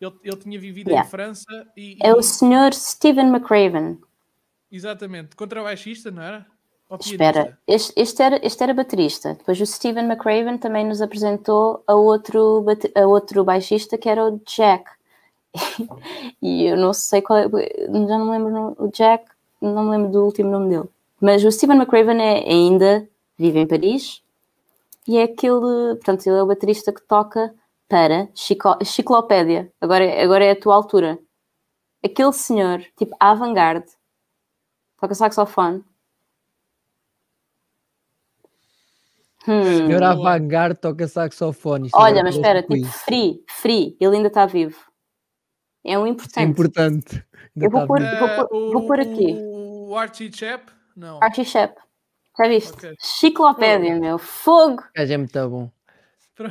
Ele, 0.00 0.14
ele 0.22 0.36
tinha 0.36 0.60
vivido 0.60 0.90
Yeah. 0.90 1.06
em 1.06 1.10
França 1.10 1.66
e. 1.76 1.98
É 2.02 2.10
e- 2.10 2.12
o 2.12 2.22
Sr. 2.22 2.72
Stephen 2.72 3.28
McRaven. 3.28 3.98
Exatamente, 4.70 5.36
contrabaixista, 5.36 6.10
não 6.10 6.22
era? 6.22 6.46
Espera, 7.00 7.58
este, 7.66 7.92
este, 7.96 8.22
era, 8.22 8.46
este 8.46 8.62
era 8.62 8.72
baterista. 8.72 9.34
Depois 9.34 9.60
o 9.60 9.66
Stephen 9.66 10.04
McRaven 10.06 10.56
também 10.58 10.86
nos 10.86 11.02
apresentou 11.02 11.82
a 11.86 11.94
outro, 11.94 12.64
a 12.94 13.06
outro 13.06 13.42
baixista 13.44 13.98
que 13.98 14.08
era 14.08 14.24
o 14.24 14.40
Jack. 14.46 14.88
e 16.40 16.66
eu 16.66 16.76
não 16.76 16.92
sei 16.92 17.22
qual 17.22 17.38
é, 17.38 17.48
já 17.48 18.18
não 18.18 18.26
me 18.26 18.30
lembro 18.32 18.76
o 18.78 18.88
Jack, 18.88 19.24
não 19.60 19.84
me 19.84 19.90
lembro 19.90 20.12
do 20.12 20.24
último 20.24 20.50
nome 20.50 20.68
dele. 20.68 20.88
Mas 21.20 21.42
o 21.44 21.50
Stephen 21.50 21.76
McRaven 21.76 22.20
é, 22.20 22.48
ainda 22.48 23.08
vive 23.36 23.58
em 23.58 23.66
Paris 23.66 24.22
e 25.08 25.18
é 25.18 25.24
aquele, 25.24 25.94
portanto, 25.96 26.26
ele 26.26 26.38
é 26.38 26.42
o 26.42 26.46
baterista 26.46 26.92
que 26.92 27.02
toca 27.02 27.52
para 27.88 28.28
Chico, 28.34 28.76
Chiclopédia. 28.84 29.72
Agora, 29.80 30.04
é- 30.04 30.22
agora 30.22 30.44
é 30.44 30.50
a 30.52 30.60
tua 30.60 30.74
altura. 30.74 31.18
Aquele 32.04 32.32
senhor, 32.32 32.84
tipo 32.96 33.16
avant-garde, 33.18 33.86
toca 35.00 35.14
saxofone. 35.14 35.84
Hum. 39.48 39.62
Senhor 39.64 40.00
Boa. 40.00 40.10
Avant-Garde 40.10 40.80
toca 40.80 41.06
saxofone. 41.06 41.88
Olha, 41.94 42.22
mas 42.24 42.34
espera, 42.34 42.62
tipo, 42.62 42.74
quiz. 42.74 42.94
free, 43.02 43.44
free, 43.48 43.96
ele 44.00 44.16
ainda 44.16 44.28
está 44.28 44.44
vivo. 44.46 44.76
É 45.84 45.96
um 45.98 46.06
Isto 46.06 46.38
é 46.40 46.42
importante. 46.42 46.50
importante. 46.50 47.26
Ainda 47.54 47.66
Eu 47.66 47.70
vou 47.70 47.80
está 47.82 47.86
pôr- 47.86 48.18
vou 48.18 48.48
pôr- 48.48 48.72
vou 48.72 48.86
pôr 48.88 49.00
aqui. 49.00 49.36
O 49.40 49.96
Archie 49.96 50.32
Chap? 50.32 50.68
Não. 50.96 51.22
Archie 51.22 51.44
Shep. 51.44 51.76
Já 52.36 52.48
viste? 52.48 52.72
Ok. 52.72 52.94
Chiclopédia, 53.00 53.94
meu. 54.00 54.18
Fogo! 54.18 54.82
É 54.96 55.16
muito 55.16 55.48
bom. 55.48 55.70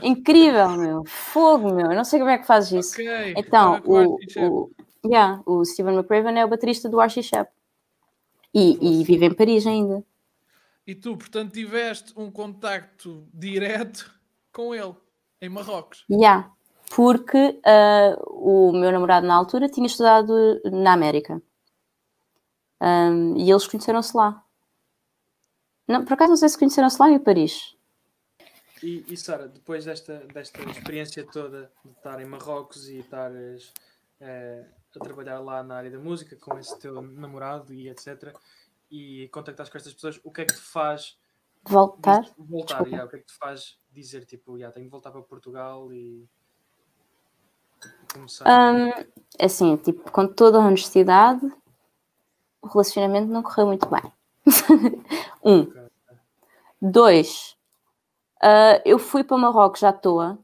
Incrível, 0.02 0.70
meu. 0.78 1.04
Fogo, 1.06 1.74
meu. 1.74 1.92
Eu 1.92 1.96
não 1.96 2.06
sei 2.06 2.18
como 2.20 2.32
é 2.32 2.38
que 2.40 2.48
fazes 2.48 2.72
isso. 2.86 2.94
Ok. 3.02 3.34
Então, 3.38 3.82
o 3.86 4.16
o, 4.16 4.18
o, 4.40 4.72
yeah, 5.06 5.42
o 5.46 5.64
Steven 5.66 5.96
McRaven 5.96 6.40
é 6.40 6.46
o 6.46 6.48
baterista 6.48 6.88
do 6.90 7.00
Archie 7.00 7.22
Shepp. 7.22 7.52
E, 8.56 9.02
e 9.02 9.04
vive 9.04 9.26
em 9.26 9.34
Paris 9.34 9.68
ainda. 9.68 10.02
E 10.88 10.96
tu, 10.96 11.18
portanto, 11.18 11.52
tiveste 11.52 12.14
um 12.16 12.32
contacto 12.32 13.28
direto 13.34 14.10
com 14.54 14.74
ele 14.74 14.96
em 15.42 15.50
Marrocos. 15.50 16.06
Yeah, 16.10 16.50
porque 16.96 17.60
ah, 17.66 18.18
o 18.28 18.72
meu 18.72 18.92
namorado 18.92 19.28
na 19.28 19.36
altura 19.36 19.68
tinha 19.68 19.88
estudado 19.88 20.62
na 20.72 20.94
América. 20.94 21.42
Ahm, 22.80 23.36
e 23.38 23.50
eles 23.50 23.68
conheceram-se 23.68 24.16
lá. 24.16 24.42
Não, 25.88 26.06
por 26.06 26.14
acaso 26.14 26.30
não 26.30 26.38
sei 26.38 26.50
se 26.50 26.58
conheceram-se 26.58 27.00
lá 27.00 27.10
em 27.10 27.20
Paris. 27.20 27.76
E, 28.82 29.06
e 29.08 29.18
Sara, 29.18 29.48
depois 29.48 29.86
desta, 29.86 30.20
desta 30.34 30.62
experiência 30.70 31.26
toda 31.26 31.72
de 31.84 31.92
estar 31.92 32.22
em 32.22 32.26
Marrocos 32.26 32.88
e 32.88 33.00
estares 33.00 33.74
eh, 34.20 34.66
a 35.00 35.04
trabalhar 35.04 35.40
lá 35.40 35.64
na 35.64 35.76
área 35.76 35.92
da 35.92 36.00
música 36.00 36.36
com 36.36 36.58
esse 36.58 36.78
teu 36.80 37.02
namorado 37.02 37.74
e 37.74 37.90
etc. 37.90 38.36
E 38.90 39.28
contactares 39.30 39.72
com 39.72 39.78
estas 39.78 39.94
pessoas, 39.94 40.20
o 40.24 40.32
que 40.32 40.42
é 40.42 40.46
que 40.46 40.54
te 40.54 40.60
faz 40.62 41.18
Voltar. 41.64 42.22
diz- 42.22 42.34
voltar? 42.38 42.86
Yeah, 42.86 43.06
o 43.06 43.10
que 43.10 43.16
é 43.16 43.20
que 43.20 43.26
te 43.26 43.34
faz 43.34 43.80
dizer 43.92 44.24
tipo, 44.26 44.56
yeah, 44.58 44.72
tenho 44.74 44.86
que 44.86 44.92
voltar 44.92 45.12
para 45.12 45.22
Portugal 45.22 45.92
e 45.92 46.28
começar? 48.14 48.46
Ahm, 48.48 48.92
assim, 49.40 49.76
tipo, 49.78 50.12
com 50.12 50.28
toda 50.28 50.60
a 50.60 50.66
honestidade, 50.66 51.46
o 52.62 52.68
relacionamento 52.68 53.32
não 53.32 53.42
correu 53.42 53.68
muito 53.68 53.88
bem. 53.90 54.14
um. 55.44 55.74
Dois. 56.80 57.58
ah, 58.42 58.80
eu 58.86 59.00
fui 59.00 59.24
para 59.24 59.38
Marrocos 59.38 59.84
à 59.84 59.92
toa. 59.92 60.38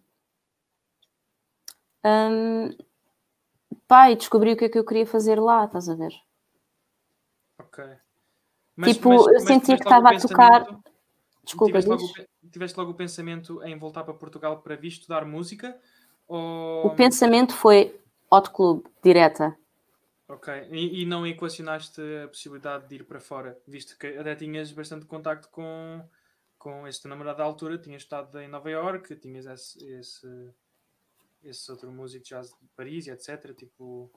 Ahm, 2.04 2.76
pá, 3.92 4.10
e 4.10 4.16
descobri 4.16 4.54
o 4.54 4.56
que 4.56 4.64
é 4.64 4.70
que 4.70 4.80
eu 4.80 4.86
queria 4.86 5.06
fazer 5.06 5.38
lá, 5.38 5.66
estás 5.66 5.90
a 5.90 5.96
ver? 5.96 6.14
Ok. 7.60 7.84
Tipo, 8.86 9.30
eu 9.30 9.40
sentia 9.42 9.76
que 9.76 9.84
estava 9.84 10.12
a 10.12 10.18
tocar- 10.18 10.66
Desculpa, 11.44 11.82
tiveste, 11.82 11.90
logo, 11.90 12.28
tiveste 12.50 12.80
logo 12.80 12.92
o 12.92 12.94
pensamento 12.94 13.62
em 13.64 13.78
voltar 13.78 14.06
para 14.06 14.14
Portugal 14.14 14.62
para 14.62 14.78
vir 14.78 14.88
estudar 14.88 15.26
música? 15.26 15.78
Ou... 16.26 16.88
O 16.88 16.96
pensamento 16.96 17.54
foi 17.54 18.00
Hot 18.32 18.52
Club, 18.52 18.86
direta. 19.04 19.58
Ok. 20.30 20.54
E, 20.72 21.02
e 21.02 21.06
não 21.06 21.28
equacionaste 21.28 22.00
a 22.24 22.30
possibilidade 22.30 22.88
de 22.88 22.96
ir 22.96 23.04
para 23.04 23.20
fora, 23.20 23.60
visto 23.68 23.98
que 23.98 24.08
até 24.08 24.36
tinhas 24.36 24.72
bastante 24.72 25.06
contacto 25.06 25.50
com, 25.50 26.02
com 26.58 26.88
este 26.88 27.10
namorado 27.10 27.40
da 27.40 27.44
altura, 27.44 27.78
tinhas 27.78 28.04
estado 28.04 28.40
em 28.40 28.48
Nova 28.48 28.70
York, 28.70 29.14
tinhas 29.18 29.46
esse, 29.46 29.84
esse, 29.96 30.54
esse 31.44 31.72
outro 31.72 31.92
músico 31.92 32.24
de 32.24 32.30
jazz 32.30 32.50
de 32.50 32.68
Paris, 32.76 33.08
e 33.08 33.12
etc. 33.12 33.54
Tipo, 33.56 34.10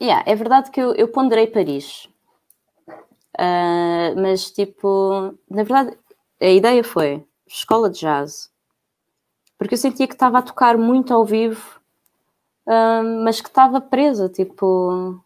Yeah, 0.00 0.24
é 0.26 0.34
verdade 0.34 0.70
que 0.70 0.80
eu, 0.80 0.94
eu 0.94 1.08
ponderei 1.08 1.46
Paris. 1.46 2.08
Ah, 3.38 4.12
mas, 4.16 4.50
tipo, 4.50 5.34
na 5.48 5.62
verdade, 5.62 5.96
a 6.40 6.46
ideia 6.46 6.82
foi 6.82 7.24
escola 7.46 7.88
de 7.88 8.00
jazz. 8.00 8.50
Porque 9.56 9.74
eu 9.74 9.78
sentia 9.78 10.08
que 10.08 10.14
estava 10.14 10.38
a 10.38 10.42
tocar 10.42 10.76
muito 10.76 11.14
ao 11.14 11.24
vivo, 11.24 11.80
ah, 12.66 13.02
mas 13.24 13.40
que 13.40 13.48
estava 13.48 13.80
presa, 13.80 14.28
tipo, 14.28 15.22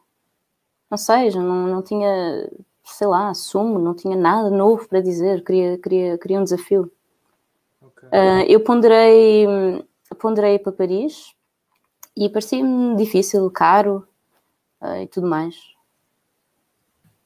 não 0.90 0.98
sei, 0.98 1.30
não, 1.30 1.66
não 1.66 1.82
tinha, 1.82 2.50
sei 2.84 3.06
lá, 3.06 3.32
sumo, 3.32 3.78
não 3.78 3.94
tinha 3.94 4.16
nada 4.16 4.50
novo 4.50 4.86
para 4.88 5.00
dizer, 5.00 5.42
queria, 5.42 5.78
queria, 5.78 6.18
queria 6.18 6.40
um 6.40 6.44
desafio. 6.44 6.92
ok. 7.80 8.08
Ah, 8.12 8.44
eu 8.46 8.60
ponderei, 8.62 9.46
ponderei 10.20 10.58
para 10.58 10.72
Paris 10.72 11.35
e 12.16 12.28
parecia-me 12.28 12.96
difícil, 12.96 13.50
caro 13.50 14.06
ah, 14.80 15.02
e 15.02 15.06
tudo 15.06 15.26
mais. 15.26 15.54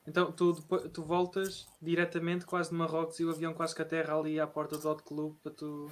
Então 0.07 0.33
tu, 0.33 0.55
tu 0.93 1.03
voltas 1.05 1.69
diretamente 1.81 2.45
quase 2.45 2.71
de 2.71 2.77
Marrocos 2.77 3.21
e 3.21 3.25
o 3.25 3.31
avião 3.31 3.55
quase 3.55 3.75
que 3.75 3.83
a 3.83 3.85
terra 3.85 4.19
ali 4.19 4.41
à 4.41 4.47
porta 4.47 4.77
do 4.77 4.89
Hot 4.89 5.03
Club 5.05 5.37
para 5.43 5.53
tu. 5.53 5.89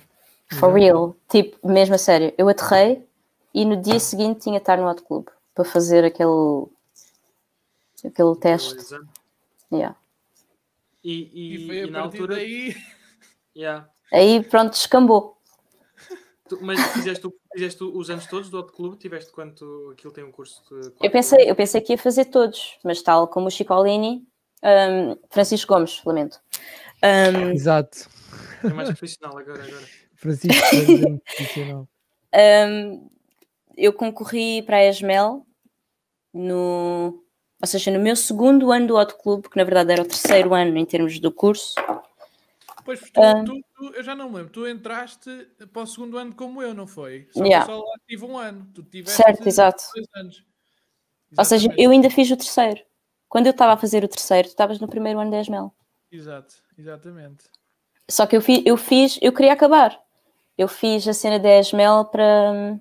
For 0.58 0.72
real, 0.72 1.14
tipo, 1.28 1.68
mesmo 1.68 1.94
a 1.94 1.98
sério. 1.98 2.32
Eu 2.36 2.48
aterrei 2.48 3.06
e 3.54 3.64
no 3.64 3.76
dia 3.76 4.00
seguinte 4.00 4.40
tinha 4.40 4.56
de 4.58 4.62
estar 4.62 4.78
no 4.78 4.88
Hot 4.88 5.02
Club 5.02 5.28
para 5.54 5.64
fazer 5.64 6.04
aquele, 6.04 6.66
aquele 8.04 8.34
teste. 8.36 8.76
Yeah. 9.70 9.94
E, 11.04 11.30
e, 11.32 11.54
E 11.54 11.66
foi 11.66 11.82
a 11.82 11.86
e 11.86 11.90
na 11.90 12.00
altura. 12.00 12.36
daí. 12.36 12.74
Yeah. 13.54 13.88
Aí 14.12 14.42
pronto, 14.42 14.72
descambou. 14.72 15.36
Tu- 16.48 16.58
mas 16.62 16.80
fizeste, 16.92 17.26
o- 17.26 17.34
fizeste 17.58 17.82
os 17.82 18.08
anos 18.08 18.26
todos 18.26 18.48
do 18.48 18.58
Hot 18.58 18.72
Club? 18.72 18.96
Tiveste 18.96 19.32
quanto 19.32 19.90
aquilo 19.92 20.12
tem 20.12 20.24
um 20.24 20.30
curso 20.30 20.62
de. 20.70 20.92
Eu 21.02 21.10
pensei, 21.10 21.50
eu 21.50 21.56
pensei 21.56 21.80
que 21.80 21.92
ia 21.92 21.98
fazer 21.98 22.26
todos, 22.26 22.78
mas 22.84 23.02
tal 23.02 23.26
como 23.26 23.48
o 23.48 23.50
Chicolini, 23.50 24.24
um, 24.62 25.16
Francisco 25.28 25.74
Gomes, 25.74 26.00
lamento. 26.04 26.40
Um, 27.02 27.50
Exato. 27.50 28.08
É 28.62 28.68
mais 28.68 28.88
profissional 28.88 29.36
agora. 29.36 29.62
agora. 29.62 29.84
Francisco 30.14 30.64
Gomes 30.70 30.88
é 30.88 31.08
muito 31.08 31.24
profissional. 31.24 31.88
um, 32.68 33.10
eu 33.76 33.92
concorri 33.92 34.62
para 34.62 34.76
a 34.76 34.86
ESMEL 34.86 35.46
no, 36.32 37.24
ou 37.60 37.66
seja, 37.66 37.90
no 37.90 37.98
meu 37.98 38.14
segundo 38.14 38.70
ano 38.70 38.86
do 38.86 38.96
Hot 38.96 39.14
Club, 39.20 39.46
que 39.46 39.56
na 39.56 39.64
verdade 39.64 39.92
era 39.92 40.02
o 40.02 40.06
terceiro 40.06 40.54
ano 40.54 40.76
em 40.76 40.84
termos 40.84 41.18
do 41.18 41.32
curso. 41.32 41.74
Pois, 42.88 43.00
tu, 43.00 43.20
Ah. 43.20 43.44
tu- 43.44 43.60
tu- 43.76 43.94
eu 43.96 44.02
já 44.02 44.14
não 44.14 44.30
me 44.30 44.36
lembro. 44.36 44.50
Tu 44.50 44.66
entraste 44.66 45.28
para 45.74 45.82
o 45.82 45.86
segundo 45.86 46.16
ano 46.16 46.34
como 46.34 46.62
eu, 46.62 46.72
não 46.72 46.86
foi? 46.86 47.28
Só 47.32 47.44
Yeah. 47.44 47.66
que 47.66 47.70
eu 47.70 47.76
só 47.80 47.84
lá 47.84 47.94
tive 48.08 48.24
um 48.24 48.38
ano. 48.38 48.66
Tu 48.74 48.82
tiveste 48.82 49.22
Certo, 49.22 49.46
exato. 49.46 49.82
dois 49.94 50.06
anos. 50.16 50.42
Ou 51.36 51.44
seja, 51.44 51.64
Exatamente. 51.66 51.84
eu 51.84 51.90
ainda 51.90 52.08
fiz 52.08 52.30
o 52.30 52.36
terceiro. 52.38 52.80
Quando 53.28 53.44
eu 53.46 53.50
estava 53.50 53.74
a 53.74 53.76
fazer 53.76 54.02
o 54.02 54.08
terceiro, 54.08 54.48
tu 54.48 54.52
estavas 54.52 54.80
no 54.80 54.88
primeiro 54.88 55.18
ano 55.20 55.30
da 55.30 55.38
ESMEL. 55.38 55.70
Exato, 56.10 56.54
exatamente. 56.78 57.44
Só 58.10 58.26
que 58.26 58.34
eu, 58.34 58.40
fi, 58.40 58.62
eu 58.64 58.78
fiz, 58.78 59.18
eu 59.20 59.34
queria 59.34 59.52
acabar. 59.52 60.00
Eu 60.56 60.66
fiz 60.66 61.06
a 61.06 61.12
cena 61.12 61.38
da 61.38 61.58
ESMEL 61.58 62.06
para 62.06 62.52
hum, 62.54 62.80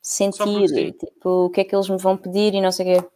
sentir 0.00 0.94
tipo, 0.96 1.28
o 1.44 1.50
que 1.50 1.60
é 1.60 1.64
que 1.64 1.76
eles 1.76 1.90
me 1.90 1.98
vão 1.98 2.16
pedir 2.16 2.54
e 2.54 2.62
não 2.62 2.72
sei 2.72 2.96
o 2.96 3.02
quê. 3.02 3.08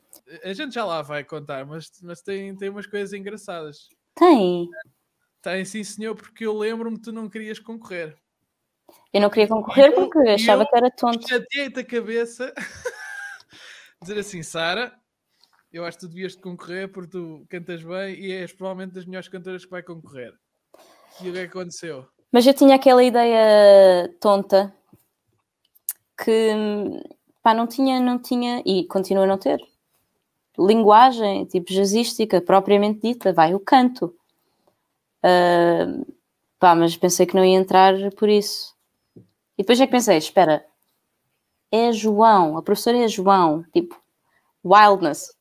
A 0.44 0.53
gente 0.53 0.74
já 0.74 0.85
lá 0.85 1.00
vai 1.00 1.24
contar, 1.24 1.64
mas, 1.64 1.90
mas 2.03 2.20
tem, 2.20 2.55
tem 2.55 2.68
umas 2.68 2.87
coisas 2.87 3.14
engraçadas. 3.14 3.88
Tem. 4.14 4.68
Tem 5.44 5.62
sim, 5.62 5.85
senhor, 5.85 6.14
porque 6.14 6.46
eu 6.46 6.57
lembro-me 6.57 6.96
que 6.96 7.02
tu 7.02 7.12
não 7.12 7.28
querias 7.28 7.59
concorrer. 7.59 8.16
Eu 9.12 9.20
não 9.20 9.28
queria 9.28 9.46
concorrer 9.46 9.92
Eu- 9.92 9.94
porque 9.94 10.18
achava 10.30 10.62
eu- 10.62 10.66
que 10.66 10.74
era 10.76 10.90
tonto. 10.90 11.28
Chateei-te 11.28 11.80
a 11.80 11.85
cabeça. 11.85 12.50
Dizer 14.00 14.18
assim, 14.18 14.42
Sara, 14.42 14.98
eu 15.70 15.85
acho 15.85 15.98
que 15.98 16.07
tu 16.07 16.09
devias 16.09 16.33
de 16.33 16.38
concorrer 16.40 16.90
porque 16.90 17.11
tu 17.11 17.44
cantas 17.50 17.83
bem 17.83 18.14
e 18.14 18.33
és 18.33 18.54
provavelmente 18.54 18.94
das 18.94 19.04
melhores 19.04 19.28
cantoras 19.28 19.66
que 19.66 19.70
vai 19.70 19.83
concorrer. 19.83 20.33
E 21.22 21.28
o 21.28 21.33
que 21.35 21.38
é 21.38 21.42
que 21.46 21.59
aconteceu? 21.59 22.07
Mas 22.33 22.46
eu 22.46 22.54
tinha 22.54 22.74
aquela 22.74 23.04
ideia 23.04 24.09
tonta 24.18 24.74
que 26.16 26.52
pá, 27.42 27.52
não 27.52 27.66
tinha, 27.66 28.00
não 28.00 28.18
tinha, 28.18 28.62
e 28.64 28.85
continua 28.87 29.24
a 29.24 29.26
não 29.26 29.37
ter. 29.37 29.61
Linguagem, 30.59 31.44
tipo 31.44 31.70
jazzística, 31.70 32.40
propriamente 32.40 33.00
dita, 33.02 33.30
vai 33.30 33.54
o 33.54 33.61
canto. 33.61 34.16
Ah, 35.25 35.87
pá, 36.59 36.75
mas 36.75 36.97
pensei 36.97 37.27
que 37.27 37.35
não 37.35 37.45
ia 37.45 37.59
entrar 37.59 37.95
por 38.13 38.29
isso. 38.29 38.75
E 39.57 39.63
depois 39.63 39.81
é 39.81 39.87
que 39.87 39.93
pensei, 39.93 40.19
espera, 40.19 40.67
é 41.73 41.93
João, 41.93 42.59
a 42.59 42.63
professora 42.63 42.99
é 42.99 43.09
João, 43.09 43.65
tipo, 43.73 44.01
wildness. 44.65 45.35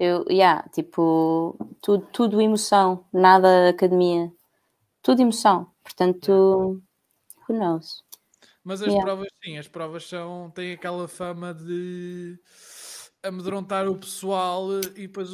Eu, 0.00 0.24
yeah, 0.30 0.68
tipo, 0.70 1.56
tudo, 1.80 2.06
tudo 2.12 2.40
emoção, 2.40 3.04
nada 3.12 3.68
academia 3.68 4.32
tudo 5.08 5.22
emoção. 5.22 5.70
Portanto, 5.82 6.82
who 7.48 7.54
knows? 7.54 8.04
Mas 8.62 8.82
as 8.82 8.88
Yeah. 8.88 9.02
provas, 9.02 9.28
sim, 9.42 9.56
as 9.56 9.68
provas 9.68 10.06
são, 10.06 10.50
têm 10.50 10.74
aquela 10.74 11.08
fama 11.08 11.54
de 11.54 12.38
amedrontar 13.22 13.88
o 13.88 13.96
pessoal 13.96 14.68
e 14.94 15.06
depois 15.06 15.30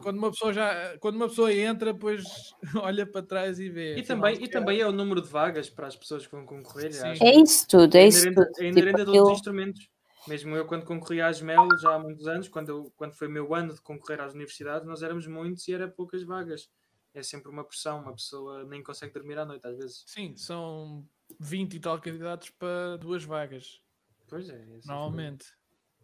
quando 0.00 0.18
uma 0.18 0.30
pessoa 0.30 0.52
já 0.52 0.96
quando 0.98 1.16
uma 1.16 1.28
pessoa 1.28 1.52
entra, 1.52 1.92
depois 1.92 2.24
olha 2.82 3.06
para 3.06 3.22
trás 3.22 3.58
e 3.58 3.68
vê. 3.68 3.96
E 3.96 4.02
também, 4.02 4.42
e 4.42 4.48
também 4.48 4.80
é 4.80 4.86
o 4.86 4.92
número 4.92 5.20
de 5.22 5.28
vagas 5.28 5.68
para 5.70 5.86
as 5.86 5.96
pessoas 5.96 6.26
que 6.26 6.32
vão 6.32 6.44
concorrer. 6.46 6.90
É 7.20 7.34
isso 7.40 7.66
tudo, 7.68 7.94
é 7.96 8.06
isso 8.08 8.24
tudo. 8.28 8.42
é 8.42 8.46
Tipo, 8.46 8.62
inerente 8.64 8.94
a 9.02 9.04
todos 9.04 9.08
aquilo- 9.10 9.26
os 9.26 9.32
instrumentos. 9.32 9.88
Mesmo 10.28 10.56
eu, 10.56 10.66
quando 10.66 10.84
concorri 10.84 11.20
às 11.20 11.40
MEL, 11.40 11.68
já 11.80 11.94
há 11.94 11.98
muitos 12.00 12.26
anos, 12.26 12.48
quando, 12.48 12.68
eu, 12.68 12.92
quando 12.96 13.12
foi 13.14 13.28
o 13.28 13.30
meu 13.30 13.54
ano 13.54 13.72
de 13.72 13.80
concorrer 13.80 14.20
às 14.20 14.34
universidades, 14.34 14.84
nós 14.86 15.00
éramos 15.02 15.26
muitos 15.28 15.68
e 15.68 15.72
era 15.72 15.86
poucas 15.86 16.22
vagas. 16.24 16.68
É 17.14 17.22
sempre 17.22 17.48
uma 17.48 17.62
pressão, 17.64 18.00
uma 18.02 18.12
pessoa 18.12 18.64
nem 18.64 18.82
consegue 18.82 19.14
dormir 19.14 19.38
à 19.38 19.44
noite, 19.44 19.64
às 19.66 19.76
vezes. 19.76 20.02
Sim, 20.04 20.34
são 20.36 21.06
20 21.38 21.74
e 21.74 21.80
tal 21.80 22.00
candidatos 22.00 22.50
para 22.50 22.96
duas 22.98 23.22
vagas, 23.24 23.80
Pois 24.28 24.48
é. 24.50 24.54
é 24.54 24.58
sempre- 24.58 24.80
normalmente. 24.88 25.46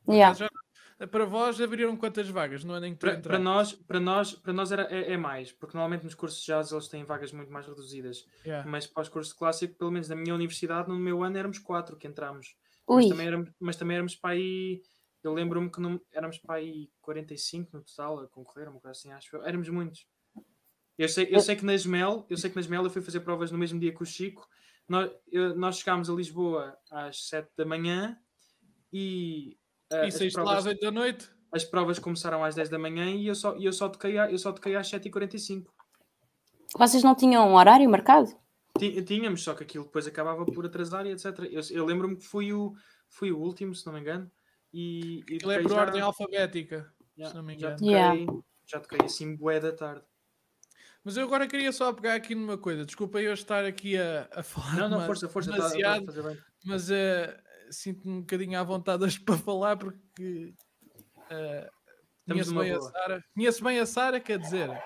Yeah. 0.09 0.35
Já- 0.38 0.48
para 1.11 1.24
vós 1.26 1.61
abriram 1.61 1.96
quantas 1.96 2.28
vagas 2.28 2.62
no 2.64 2.72
ano 2.72 2.87
em 2.87 2.94
que 2.94 3.00
Para, 3.00 3.18
para 3.20 3.38
nós, 3.38 3.72
para 3.72 3.98
nós, 4.00 4.33
para 4.35 4.52
nós 4.52 4.70
era, 4.72 4.83
é, 4.94 5.12
é 5.12 5.16
mais, 5.16 5.50
porque 5.52 5.76
normalmente 5.76 6.05
nos 6.05 6.14
cursos 6.14 6.40
de 6.40 6.46
jazz 6.46 6.70
eles 6.72 6.88
têm 6.88 7.05
vagas 7.05 7.33
muito 7.33 7.52
mais 7.52 7.66
reduzidas. 7.66 8.26
Yeah. 8.44 8.68
Mas 8.70 8.87
para 8.87 9.02
os 9.02 9.09
cursos 9.09 9.33
de 9.33 9.38
clássico, 9.38 9.74
pelo 9.74 9.90
menos 9.90 10.09
na 10.09 10.16
minha 10.16 10.35
universidade, 10.35 10.88
no 10.88 10.96
meu 10.96 11.22
ano 11.22 11.37
éramos 11.38 11.59
quatro 11.59 11.96
que 11.96 12.07
entramos. 12.07 12.57
Mas 12.88 13.09
também, 13.11 13.26
éramos, 13.26 13.50
mas 13.61 13.76
também 13.76 13.94
éramos 13.96 14.16
para 14.16 14.31
aí. 14.31 14.83
Eu 15.22 15.33
lembro-me 15.33 15.70
que 15.70 15.81
não, 15.81 16.00
éramos 16.12 16.38
para 16.38 16.57
aí 16.57 16.90
45 17.00 17.76
no 17.76 17.83
total 17.85 18.20
a 18.20 18.28
concorrer, 18.28 18.68
uma 18.68 18.81
coisa 18.81 18.90
assim, 18.98 19.12
acho 19.12 19.37
eu. 19.37 19.44
Éramos 19.44 19.68
muitos. 19.68 20.07
Eu 20.98 21.09
sei, 21.09 21.28
eu 21.31 21.40
sei 21.40 21.57
que 21.57 21.64
na 21.64 21.74
Esmel, 21.74 22.26
eu 22.28 22.37
sei 22.37 22.50
que 22.50 22.57
na 22.57 22.61
Esmel 22.61 22.85
eu 22.85 22.90
fui 22.90 23.00
fazer 23.00 23.20
provas 23.20 23.50
no 23.50 23.59
mesmo 23.59 23.78
dia 23.81 23.94
que 23.94 24.02
o 24.02 24.07
Chico. 24.07 24.46
Nós, 24.88 25.11
eu- 25.31 25.55
nós 25.57 25.78
chegámos 25.78 26.11
a 26.11 26.12
Lisboa 26.12 26.76
às 26.90 27.28
7 27.28 27.48
da 27.57 27.64
manhã 27.64 28.18
e, 28.92 29.57
ah, 29.92 30.05
E 30.05 30.09
as, 30.09 30.14
saíste 30.14 30.38
lá 30.38 30.44
provas, 30.44 30.66
às 30.66 30.66
8 30.72 30.81
da 30.81 30.90
noite? 30.90 31.31
as 31.52 31.64
provas 31.64 31.98
começaram 31.98 32.42
às 32.44 32.55
10 32.55 32.68
da 32.68 32.78
manhã 32.78 33.11
e 33.11 33.26
eu 33.26 33.35
só, 33.35 33.52
eu 33.57 33.72
só, 33.72 33.88
toquei, 33.88 34.18
a- 34.18 34.31
eu 34.31 34.38
só 34.38 34.52
toquei 34.52 34.74
às 34.76 34.88
7h45. 34.90 35.66
vocês 36.78 37.02
não 37.02 37.14
tinham 37.14 37.46
um 37.48 37.55
horário 37.55 37.88
marcado? 37.90 38.28
Tínhamos, 38.78 39.42
só 39.44 39.55
que 39.55 39.62
aquilo 39.62 39.85
depois 39.85 40.07
acabava 40.07 40.44
por 40.46 40.64
atrasar 40.64 41.07
e 41.07 41.11
etc. 41.12 41.26
Eu, 41.50 41.61
eu 41.70 41.85
lembro-me 41.85 42.16
que 42.16 42.24
fui 42.24 42.52
o, 42.52 42.72
fui 43.09 43.31
o 43.31 43.38
último, 43.38 43.74
se 43.74 43.85
não 43.87 43.92
me 43.92 44.00
engano. 44.00 44.31
E, 44.72 45.20
e 45.28 45.37
Aquilo 45.37 45.52
é 45.52 45.61
por 45.62 45.70
já- 45.70 45.81
ordem 45.83 46.00
alfabética. 46.00 46.90
já, 47.16 47.26
se 47.26 47.35
não 47.35 47.42
me 47.42 47.52
já 47.59 47.59
engano. 47.59 47.76
toquei, 47.76 47.92
Yeah. 47.94 48.42
já 48.66 48.81
toquei 48.81 48.98
assim 49.05 49.37
bué 49.37 49.61
da 49.61 49.72
tarde. 49.72 50.02
Mas 51.05 51.16
eu 51.16 51.24
agora 51.26 51.46
queria 51.46 51.70
só 51.72 51.92
pegar 51.92 52.14
aqui 52.14 52.35
numa 52.35 52.57
coisa. 52.57 52.87
Desculpa 52.87 53.20
eu 53.20 53.35
estar 53.35 53.64
aqui 53.66 53.96
a, 53.98 54.26
a 54.33 54.42
falar 54.42 54.76
Não, 54.76 54.88
não, 54.88 55.07
força, 55.07 55.28
força, 55.28 55.50
tá- 55.50 55.59
tá 55.59 55.64
a 55.64 55.68
demasiado, 55.68 56.07
fazer 56.07 56.22
bem. 56.22 56.38
mas 56.64 56.90
eh, 56.90 57.40
sinto-me 57.72 58.14
um 58.14 58.20
bocadinho 58.20 58.58
à 58.58 58.62
vontade 58.62 59.04
hoje 59.04 59.18
para 59.24 59.37
falar 59.38 59.76
porque 59.76 60.54
eh, 61.30 61.70
Estamos 62.20 62.52
conheço 62.52 62.54
bem 62.54 62.72
a. 62.72 62.80
Sara. 62.80 63.24
Conheço 63.35 63.64
bem 63.64 63.78
a 63.80 63.87
Sara, 63.87 64.20
quer 64.20 64.38
dizer, 64.38 64.82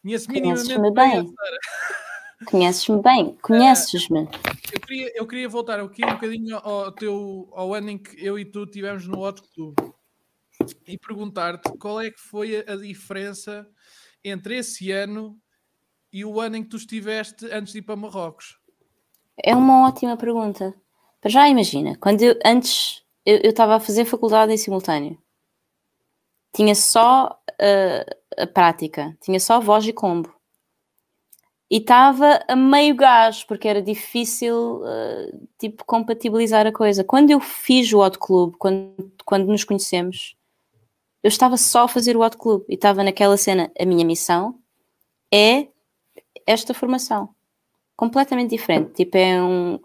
conheço 0.00 0.30
minimamente 0.30 0.94
bem 0.94 1.18
a 1.18 1.22
bem. 1.22 1.34
Sara. 1.34 1.58
Conheces-me 2.44 3.02
bem? 3.02 3.34
Conheces-me? 3.40 4.28
Eu 4.70 4.80
queria, 4.80 5.12
eu 5.16 5.26
queria 5.26 5.48
voltar 5.48 5.80
aqui 5.80 6.04
um 6.04 6.12
bocadinho 6.12 6.58
ao, 6.58 6.92
teu, 6.92 7.48
ao 7.52 7.72
ano 7.72 7.90
em 7.90 7.98
que 7.98 8.22
eu 8.22 8.38
e 8.38 8.44
tu 8.44 8.64
estivemos 8.64 9.06
no 9.06 9.26
Hot 9.26 9.40
Club 9.54 9.74
e 10.86 10.98
perguntar-te 10.98 11.72
qual 11.78 11.98
é 11.98 12.10
que 12.10 12.20
foi 12.20 12.58
a, 12.58 12.74
a 12.74 12.76
diferença 12.76 13.66
entre 14.22 14.58
esse 14.58 14.90
ano 14.90 15.40
e 16.12 16.26
o 16.26 16.38
ano 16.38 16.56
em 16.56 16.62
que 16.62 16.68
tu 16.68 16.76
estiveste 16.76 17.46
antes 17.50 17.72
de 17.72 17.78
ir 17.78 17.82
para 17.82 17.96
Marrocos. 17.96 18.58
É 19.42 19.56
uma 19.56 19.88
ótima 19.88 20.16
pergunta. 20.16 20.74
Para 21.26 21.32
já 21.32 21.48
imagina, 21.48 21.96
quando 21.96 22.22
eu 22.22 22.38
antes 22.44 23.02
eu 23.24 23.50
estava 23.50 23.74
a 23.74 23.80
fazer 23.80 24.04
faculdade 24.04 24.52
em 24.52 24.56
simultâneo, 24.56 25.18
tinha 26.54 26.72
só 26.72 27.36
uh, 27.50 28.40
a 28.40 28.46
prática, 28.46 29.18
tinha 29.20 29.40
só 29.40 29.58
voz 29.58 29.84
e 29.88 29.92
combo. 29.92 30.32
E 31.68 31.78
estava 31.78 32.44
a 32.46 32.54
meio 32.54 32.94
gás, 32.94 33.42
porque 33.42 33.66
era 33.66 33.82
difícil 33.82 34.82
uh, 34.84 35.48
tipo 35.58 35.84
compatibilizar 35.84 36.64
a 36.64 36.70
coisa. 36.70 37.02
Quando 37.02 37.32
eu 37.32 37.40
fiz 37.40 37.92
o 37.92 37.98
Hot 37.98 38.20
Club, 38.20 38.54
quando, 38.56 39.12
quando 39.24 39.48
nos 39.48 39.64
conhecemos, 39.64 40.36
eu 41.24 41.28
estava 41.28 41.56
só 41.56 41.86
a 41.86 41.88
fazer 41.88 42.16
o 42.16 42.24
Hot 42.24 42.36
Club 42.36 42.62
e 42.68 42.74
estava 42.74 43.02
naquela 43.02 43.36
cena. 43.36 43.68
A 43.76 43.84
minha 43.84 44.04
missão 44.04 44.60
é 45.34 45.66
esta 46.46 46.72
formação 46.72 47.34
completamente 47.96 48.50
diferente. 48.50 48.92
Tipo, 48.92 49.16
é 49.16 49.42
um, 49.42 49.80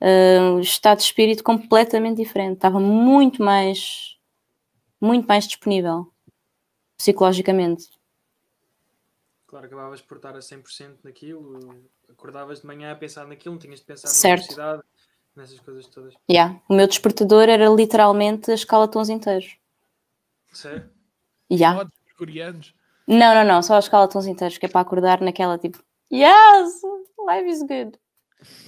uh, 0.00 0.56
um 0.56 0.60
estado 0.60 0.98
de 0.98 1.04
espírito 1.04 1.44
completamente 1.44 2.16
diferente. 2.16 2.54
Estava 2.54 2.80
muito 2.80 3.42
mais, 3.42 4.18
muito 5.00 5.26
mais 5.26 5.46
disponível 5.46 6.10
psicologicamente. 6.96 7.88
Claro, 9.46 9.66
acabavas 9.66 10.00
por 10.00 10.16
estar 10.16 10.36
a 10.36 10.38
100% 10.38 10.98
naquilo, 11.02 11.58
acordavas 12.08 12.60
de 12.60 12.66
manhã 12.66 12.92
a 12.92 12.94
pensar 12.94 13.26
naquilo, 13.26 13.54
não 13.54 13.58
tinhas 13.60 13.80
de 13.80 13.86
pensar 13.86 14.08
Certo. 14.08 14.56
na 14.56 14.72
universidade, 14.72 14.82
nessas 15.34 15.60
coisas 15.60 15.86
todas. 15.86 16.14
Yeah. 16.30 16.60
O 16.68 16.74
meu 16.74 16.86
despertador 16.86 17.48
era 17.48 17.68
literalmente 17.68 18.50
a 18.50 18.54
escala 18.54 18.86
de 18.86 18.92
tons 18.92 19.08
inteiros. 19.08 19.56
Sério? 20.52 20.88
Yeah. 21.50 21.88
Coreanos. 22.16 22.74
Não, 23.08 23.34
não, 23.34 23.44
não, 23.44 23.62
só 23.62 23.74
a 23.74 23.80
escala 23.80 24.06
de 24.06 24.12
tons 24.12 24.26
inteiros, 24.26 24.56
que 24.56 24.66
é 24.66 24.68
para 24.68 24.82
acordar 24.82 25.20
naquela 25.20 25.58
tipo, 25.58 25.82
yes, 26.12 26.82
life 27.28 27.50
is 27.50 27.62
good. 27.62 27.98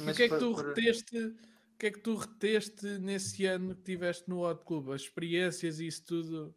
O 0.00 0.14
que 0.14 0.22
é 0.24 0.28
que 0.28 0.36
tu 0.38 0.52
por- 0.54 0.66
reteste? 0.68 1.18
O 1.18 1.78
que 1.78 1.86
é 1.86 1.90
que 1.90 2.00
tu 2.00 2.14
reteste 2.14 2.86
nesse 3.00 3.44
ano 3.46 3.74
que 3.74 3.80
estiveste 3.80 4.28
no 4.28 4.48
Hot 4.48 4.64
Club? 4.64 4.90
As 4.90 5.02
experiências 5.02 5.80
e 5.80 5.86
isso 5.88 6.04
tudo? 6.06 6.54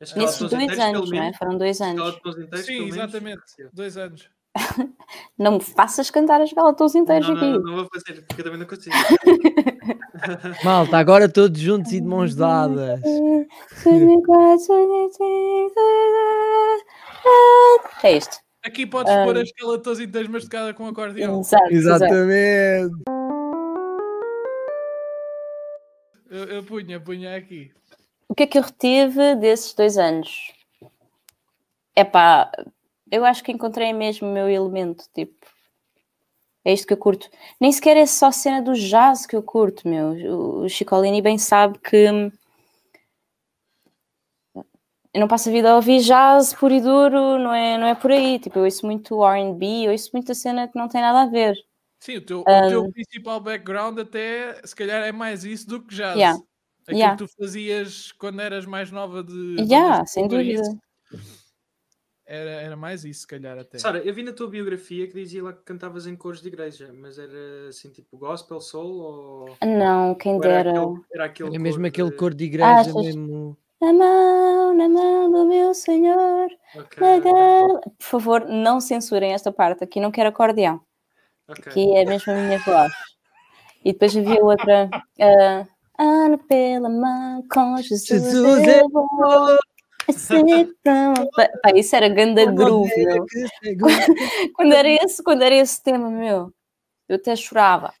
Nesses 0.00 0.50
dois 0.50 0.78
anos, 0.80 1.10
não 1.10 1.22
é? 1.22 1.32
Foram 1.34 1.58
dois 1.58 1.80
anos. 1.80 2.18
Sim, 2.64 2.86
exatamente. 2.88 3.42
Dois 3.72 3.96
anos. 3.96 4.28
Não 5.38 5.52
me 5.52 5.60
faças 5.60 6.10
cantar 6.10 6.40
a 6.40 6.44
escala 6.44 6.72
de 6.72 6.78
tons 6.78 6.94
inteiros 6.94 7.26
Não, 7.26 7.36
aqui. 7.36 7.50
não, 7.50 7.60
não 7.60 7.76
vou 7.76 7.88
fazer, 7.92 8.20
porque 8.26 8.42
eu 8.42 8.44
também 8.44 8.60
não 8.60 8.66
consigo. 8.66 8.94
Malta, 10.62 10.98
agora 10.98 11.26
todos 11.28 11.58
juntos 11.58 11.90
e 11.92 12.00
de 12.02 12.06
mãos 12.06 12.34
dadas. 12.34 13.00
É 18.02 18.16
isto. 18.16 18.36
Aqui 18.64 18.86
podes 18.86 19.12
Ah. 19.12 19.24
pôr 19.24 19.36
a 19.36 19.42
escala 19.42 19.76
de 19.76 19.82
todos 19.82 20.00
inteiros, 20.00 20.30
mas 20.30 20.44
tocada 20.44 20.72
com 20.72 20.86
acordeão. 20.86 21.40
Exato, 21.40 21.72
exato. 21.72 22.04
Exatamente. 22.04 23.02
Eu, 26.30 26.44
eu 26.44 26.62
punha, 26.64 27.00
punha 27.00 27.36
aqui. 27.36 27.72
O 28.28 28.34
que 28.34 28.44
é 28.44 28.46
que 28.46 28.56
eu 28.58 28.62
retive 28.62 29.34
desses 29.36 29.74
dois 29.74 29.98
anos? 29.98 30.52
É 31.94 32.04
pá, 32.04 32.50
eu 33.10 33.24
acho 33.24 33.42
que 33.44 33.52
encontrei 33.52 33.92
mesmo 33.92 34.28
o 34.28 34.32
meu 34.32 34.48
elemento, 34.48 35.04
tipo. 35.14 35.34
É 36.64 36.72
isto 36.72 36.86
que 36.86 36.92
eu 36.92 36.96
curto. 36.96 37.28
Nem 37.60 37.72
sequer 37.72 37.96
é 37.96 38.06
só 38.06 38.26
a 38.26 38.32
cena 38.32 38.62
do 38.62 38.72
jazz 38.74 39.26
que 39.26 39.34
eu 39.34 39.42
curto, 39.42 39.86
meu. 39.88 40.10
O- 40.62 40.68
Chicolini 40.68 41.20
bem 41.20 41.36
sabe 41.36 41.76
que 41.80 42.30
eu 45.14 45.20
não 45.20 45.28
passo 45.28 45.48
a 45.48 45.52
vida 45.52 45.70
a 45.70 45.76
ouvir 45.76 46.00
jazz 46.00 46.52
puro 46.54 46.72
e 46.74 46.80
duro, 46.80 47.38
não 47.38 47.52
é, 47.54 47.76
não 47.78 47.86
é 47.86 47.94
por 47.94 48.10
aí. 48.10 48.38
Tipo, 48.38 48.60
eu 48.60 48.64
ouço 48.64 48.86
muito 48.86 49.22
R&B, 49.24 49.86
eu 49.86 49.92
ouço 49.92 50.10
muita 50.12 50.34
cena 50.34 50.68
que 50.68 50.78
não 50.78 50.88
tem 50.88 51.00
nada 51.00 51.22
a 51.22 51.26
ver. 51.26 51.54
Sim, 52.00 52.16
o 52.16 52.20
teu, 52.24 52.44
Ah. 52.46 52.66
o 52.66 52.68
teu 52.68 52.92
principal 52.92 53.38
background 53.40 53.98
até 53.98 54.60
se 54.64 54.74
calhar 54.74 55.02
é 55.04 55.12
mais 55.12 55.44
isso 55.44 55.68
do 55.68 55.80
que 55.82 55.94
jazz. 55.94 56.16
Yeah. 56.16 56.38
Aquilo 56.82 56.98
Yeah. 56.98 57.16
que 57.16 57.24
tu 57.24 57.30
fazias 57.38 58.10
quando 58.12 58.40
eras 58.40 58.66
mais 58.66 58.90
nova 58.90 59.22
de. 59.22 59.56
Yeah, 59.60 60.02
de 60.02 60.10
sem 60.10 60.26
dúvida. 60.26 60.62
isso, 60.62 60.78
Era, 62.26 62.50
era 62.50 62.76
mais 62.76 63.04
isso, 63.04 63.20
se 63.20 63.26
calhar 63.26 63.58
até. 63.58 63.78
Sara, 63.78 63.98
eu 63.98 64.14
vi 64.14 64.22
na 64.22 64.32
tua 64.32 64.48
biografia 64.48 65.06
que 65.06 65.12
dizia 65.12 65.42
lá 65.44 65.52
que 65.52 65.62
cantavas 65.64 66.06
em 66.06 66.16
cores 66.16 66.40
de 66.40 66.48
igreja, 66.48 66.90
mas 66.92 67.18
era 67.18 67.68
assim 67.68 67.90
tipo 67.90 68.16
gospel, 68.16 68.60
soul 68.60 68.94
ou. 69.00 69.56
Não, 69.66 70.14
quem 70.14 70.36
ou 70.36 70.44
era 70.44 70.72
dera. 70.72 70.80
aquele, 70.82 71.00
era 71.12 71.24
aquele 71.26 71.48
Era 71.50 71.58
mesmo 71.58 71.80
cor 71.82 71.86
aquele 71.88 72.10
de- 72.10 72.16
cor 72.16 72.34
de 72.34 72.44
igreja 72.44 72.80
Achas? 72.80 72.94
mesmo. 72.94 73.56
Na 73.82 73.92
mão, 73.92 74.74
na 74.74 74.88
mão 74.88 75.30
do 75.32 75.44
meu 75.46 75.74
Senhor. 75.74 76.48
Ok, 76.76 77.00
na 77.00 77.16
ok, 77.16 77.20
gal- 77.32 77.80
Por 77.80 78.04
favor, 78.04 78.44
não 78.48 78.80
censurem 78.80 79.32
esta 79.32 79.50
parte. 79.50 79.82
Aqui 79.82 79.98
não 79.98 80.12
quero 80.12 80.28
acordeão. 80.28 80.80
ok. 81.48 81.64
Aqui 81.66 81.96
é 81.96 82.04
mesmo 82.04 82.32
a 82.32 82.36
minha 82.36 82.58
voz. 82.60 82.92
E 83.84 83.92
depois 83.92 84.16
havia 84.16 84.42
outra. 84.42 84.88
ah, 85.20 85.66
Ando 85.98 86.38
pela 86.38 86.88
mão 86.88 87.42
com 87.52 87.76
Jesus. 87.78 88.06
Jesus, 88.06 88.66
eu 88.68 88.88
vou. 88.88 89.58
Assim 90.08 90.66
como- 90.84 91.30
Pá, 91.34 91.48
pá, 91.62 91.70
isso 91.76 91.94
era 91.96 92.08
ganda 92.08 92.44
groove, 92.46 93.04
meu. 93.04 93.26
Quando 94.56 94.72
era, 94.74 94.88
esse, 94.88 95.22
quando 95.22 95.42
era 95.42 95.54
esse 95.56 95.82
tema, 95.82 96.08
meu, 96.10 96.52
eu 97.08 97.16
até 97.16 97.34
chorava. 97.36 97.92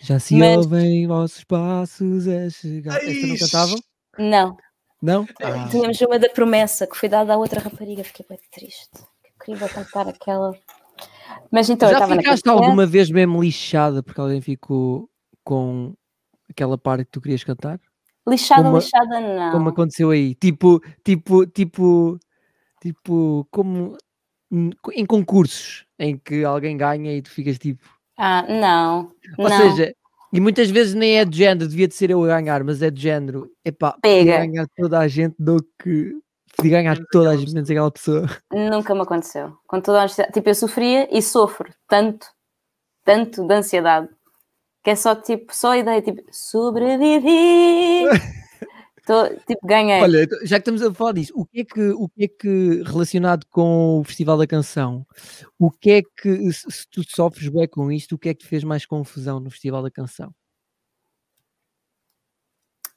Já 0.00 0.18
se 0.18 0.34
Mas- 0.36 0.56
ouvem 0.58 1.06
vossos 1.06 1.44
passos 1.44 2.26
a 2.28 2.50
chegar. 2.50 2.96
Esta 2.96 3.26
não 3.26 3.36
cantavam? 3.38 3.78
Não, 4.18 4.56
Não? 5.00 5.26
Ah, 5.42 5.68
tínhamos 5.70 6.00
uma 6.00 6.18
da 6.18 6.28
promessa 6.28 6.86
que 6.86 6.96
foi 6.96 7.08
dada 7.08 7.34
à 7.34 7.36
outra 7.36 7.60
rapariga. 7.60 8.02
Fiquei 8.04 8.26
bem 8.28 8.38
triste. 8.50 8.90
Eu 8.96 9.44
queria 9.44 9.68
cantar 9.68 10.08
aquela. 10.08 10.52
Mas 11.50 11.70
então 11.70 11.88
Já 11.90 12.06
ficaste 12.06 12.48
alguma 12.48 12.84
vez 12.86 13.10
mesmo 13.10 13.40
lixada 13.42 14.02
porque 14.02 14.20
alguém 14.20 14.40
ficou 14.40 15.08
com 15.44 15.94
aquela 16.50 16.76
parte 16.76 17.04
que 17.04 17.10
tu 17.12 17.20
querias 17.20 17.44
cantar? 17.44 17.80
Lixada, 18.28 18.64
Como- 18.64 18.76
lixada, 18.78 19.20
não. 19.20 19.52
Como 19.52 19.68
aconteceu 19.70 20.10
aí? 20.10 20.34
Tipo, 20.34 20.80
tipo, 21.04 21.46
tipo, 21.46 22.18
tipo, 22.82 23.46
como 23.50 23.96
em 24.92 25.06
concursos 25.06 25.86
em 25.98 26.16
que 26.18 26.44
alguém 26.44 26.76
ganha 26.76 27.14
e 27.16 27.22
tu 27.22 27.30
ficas 27.30 27.58
tipo. 27.58 27.82
Ah, 28.16 28.42
não. 28.48 29.12
Ou 29.38 29.48
não. 29.48 29.56
seja, 29.56 29.94
e 30.32 30.40
muitas 30.40 30.70
vezes 30.70 30.94
nem 30.94 31.18
é 31.18 31.24
de 31.24 31.38
género, 31.38 31.68
devia 31.68 31.88
de 31.88 31.94
ser 31.94 32.10
eu 32.10 32.22
a 32.24 32.26
ganhar, 32.26 32.62
mas 32.62 32.82
é 32.82 32.90
de 32.90 33.00
género. 33.00 33.50
Epá, 33.64 33.96
Pega. 34.02 34.38
ganhar 34.38 34.66
toda 34.76 34.98
a 34.98 35.08
gente 35.08 35.34
do 35.38 35.56
que. 35.82 36.14
Podia 36.56 36.72
ganhar 36.72 36.98
toda 37.12 37.30
a 37.30 37.36
gente, 37.36 37.54
menos 37.54 37.70
aquela 37.70 37.90
pessoa. 37.90 38.26
Nunca 38.52 38.94
me 38.94 39.02
aconteceu. 39.02 39.56
Com 39.66 39.80
toda 39.80 39.98
a 39.98 40.00
honestidade. 40.02 40.32
Tipo, 40.32 40.48
eu 40.48 40.54
sofria 40.54 41.08
e 41.16 41.22
sofro 41.22 41.72
tanto, 41.86 42.26
tanto 43.04 43.46
de 43.46 43.54
ansiedade, 43.54 44.08
que 44.82 44.90
é 44.90 44.96
só 44.96 45.14
tipo, 45.14 45.54
só 45.54 45.70
a 45.72 45.78
ideia, 45.78 46.02
tipo, 46.02 46.22
sobrevivi. 46.32 48.04
Tô, 49.08 49.26
tipo, 49.46 49.66
ganhei. 49.66 50.02
Olha, 50.02 50.22
então, 50.24 50.38
já 50.42 50.56
que 50.56 50.68
estamos 50.68 50.82
a 50.82 50.92
falar 50.92 51.12
disso, 51.12 51.32
o 51.34 51.46
que 51.46 51.60
é 51.60 51.64
que, 51.64 51.80
o 51.92 52.06
que, 52.10 52.24
é 52.24 52.28
que 52.28 52.82
relacionado 52.82 53.46
com 53.46 54.00
o 54.00 54.04
Festival 54.04 54.36
da 54.36 54.46
Canção, 54.46 55.06
o 55.58 55.70
que 55.70 55.90
é 55.92 56.02
que, 56.02 56.52
se 56.52 56.86
tu 56.90 57.02
sofres 57.08 57.48
bem 57.48 57.66
com 57.66 57.90
isto, 57.90 58.16
o 58.16 58.18
que 58.18 58.28
é 58.28 58.34
que 58.34 58.40
te 58.44 58.46
fez 58.46 58.62
mais 58.62 58.84
confusão 58.84 59.40
no 59.40 59.50
Festival 59.50 59.82
da 59.82 59.90
Canção? 59.90 60.28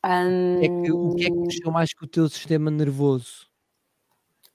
O 0.04 0.60
que 0.60 0.66
é 0.66 0.68
que, 0.68 0.92
o 0.92 1.16
que, 1.16 1.24
é 1.24 1.30
que 1.30 1.32
Hum, 1.32 1.42
mexeu 1.46 1.72
mais 1.72 1.94
com 1.94 2.04
o 2.04 2.10
teu 2.10 2.28
sistema 2.28 2.70
nervoso? 2.70 3.48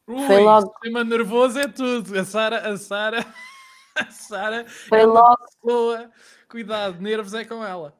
Ui, 0.06 0.26
Foi 0.26 0.42
logo- 0.42 0.70
sistema 0.72 1.04
nervoso 1.04 1.58
é 1.58 1.68
tudo. 1.68 2.18
A 2.18 2.24
Sara, 2.26 2.68
a 2.70 2.76
Sara, 2.76 3.24
a 3.96 4.10
Sara 4.10 4.68
Foi 4.68 5.00
é 5.00 5.06
logo, 5.06 5.38
pessoa. 5.62 6.10
Cuidado, 6.50 7.00
nervos 7.00 7.32
é 7.32 7.46
com 7.46 7.64
ela. 7.64 7.96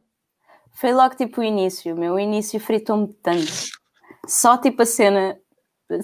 Foi 0.77 0.93
logo 0.93 1.15
tipo 1.15 1.41
o 1.41 1.45
início, 1.45 1.97
meu. 1.97 2.15
O 2.15 2.21
início 2.21 2.61
fritou-me 2.61 3.09
tanto. 3.23 3.53
Só 4.27 4.59
tipo 4.59 4.83
a 4.83 4.87
cena, 4.87 5.39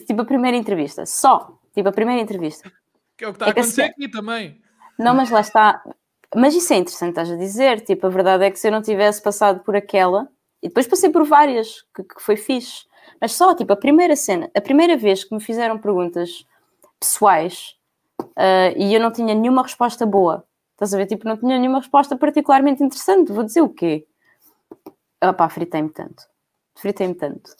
tipo 0.07 0.23
a 0.23 0.25
primeira 0.25 0.57
entrevista. 0.57 1.05
Só, 1.05 1.59
tipo 1.75 1.89
a 1.89 1.93
primeira 1.93 2.21
entrevista. 2.21 2.73
Que 3.17 3.25
é 3.25 3.29
o 3.29 3.33
que 3.33 3.37
está 3.37 3.47
a 3.47 3.49
É 3.51 3.53
que 3.53 3.61
acontecer 3.61 3.83
aqui 3.83 4.09
também. 4.09 4.61
Não, 4.99 5.15
mas 5.15 5.31
lá 5.31 5.41
está. 5.41 5.83
Mas 6.35 6.55
isso 6.55 6.73
é 6.73 6.77
interessante, 6.77 7.11
estás 7.11 7.31
a 7.31 7.37
dizer. 7.37 7.83
Tipo, 7.83 8.07
a 8.07 8.11
verdade 8.11 8.45
é 8.45 8.51
que 8.51 8.59
se 8.59 8.69
eu 8.69 8.73
não 8.73 8.81
tivesse 8.81 9.23
passado 9.23 9.61
por 9.61 9.77
aquela, 9.77 10.29
e 10.63 10.69
depois 10.69 10.87
passei 10.87 11.11
por 11.11 11.25
várias, 11.25 11.83
que, 11.95 12.03
que 12.03 12.23
foi 12.23 12.37
fixe. 12.37 12.85
Mas 13.21 13.33
só, 13.33 13.55
tipo, 13.55 13.73
a 13.73 13.77
primeira 13.77 14.17
cena, 14.17 14.51
a 14.57 14.61
primeira 14.61 14.97
vez 14.97 15.23
que 15.25 15.35
me 15.35 15.41
fizeram 15.41 15.77
perguntas 15.79 16.47
pessoais 16.99 17.77
ah, 18.37 18.73
e 18.77 18.95
eu 18.95 19.01
não 19.01 19.13
tinha 19.13 19.35
nenhuma 19.35 19.63
resposta 19.63 20.07
boa. 20.07 20.45
Estás 20.73 20.95
a 20.95 20.97
ver? 20.97 21.07
Tipo, 21.07 21.29
não 21.29 21.37
tinha 21.37 21.59
nenhuma 21.59 21.79
resposta 21.79 22.17
particularmente 22.17 22.83
interessante. 22.83 23.33
Vou 23.33 23.45
dizer 23.45 23.61
o 23.61 23.69
quê? 23.69 24.07
Ah 25.23 25.33
pá, 25.33 25.49
fritei-me 25.49 25.89
tanto. 25.89 26.25
Fritei-me 26.77 27.15
tanto. 27.15 27.55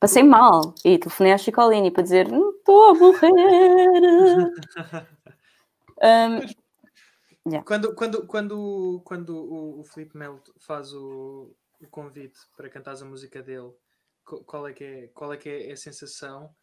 Passei 0.00 0.22
mal. 0.22 0.74
E 0.82 0.98
telefonei 0.98 1.34
à 1.34 1.38
Chicolini 1.38 1.90
para 1.90 2.02
dizer, 2.02 2.26
não 2.32 2.52
estou 2.52 2.90
a 2.90 2.94
morrer. 2.94 3.30
Ahm, 6.02 6.40
Quando, 7.64 7.94
quando, 7.94 8.26
quando, 8.26 9.00
quando 9.04 9.30
o, 9.36 9.80
o 9.80 9.84
Filipe 9.84 10.16
Melo 10.16 10.42
faz 10.58 10.92
o, 10.92 11.54
o 11.80 11.86
convite 11.88 12.38
para 12.56 12.68
cantares 12.68 13.02
a 13.02 13.06
música 13.06 13.42
dele, 13.42 13.72
qual 14.24 14.66
é 14.66 14.72
que 14.72 14.84
é, 14.84 15.08
qual 15.08 15.32
é, 15.32 15.36
que 15.36 15.48
é 15.48 15.72
a 15.72 15.76
sensação 15.76 16.54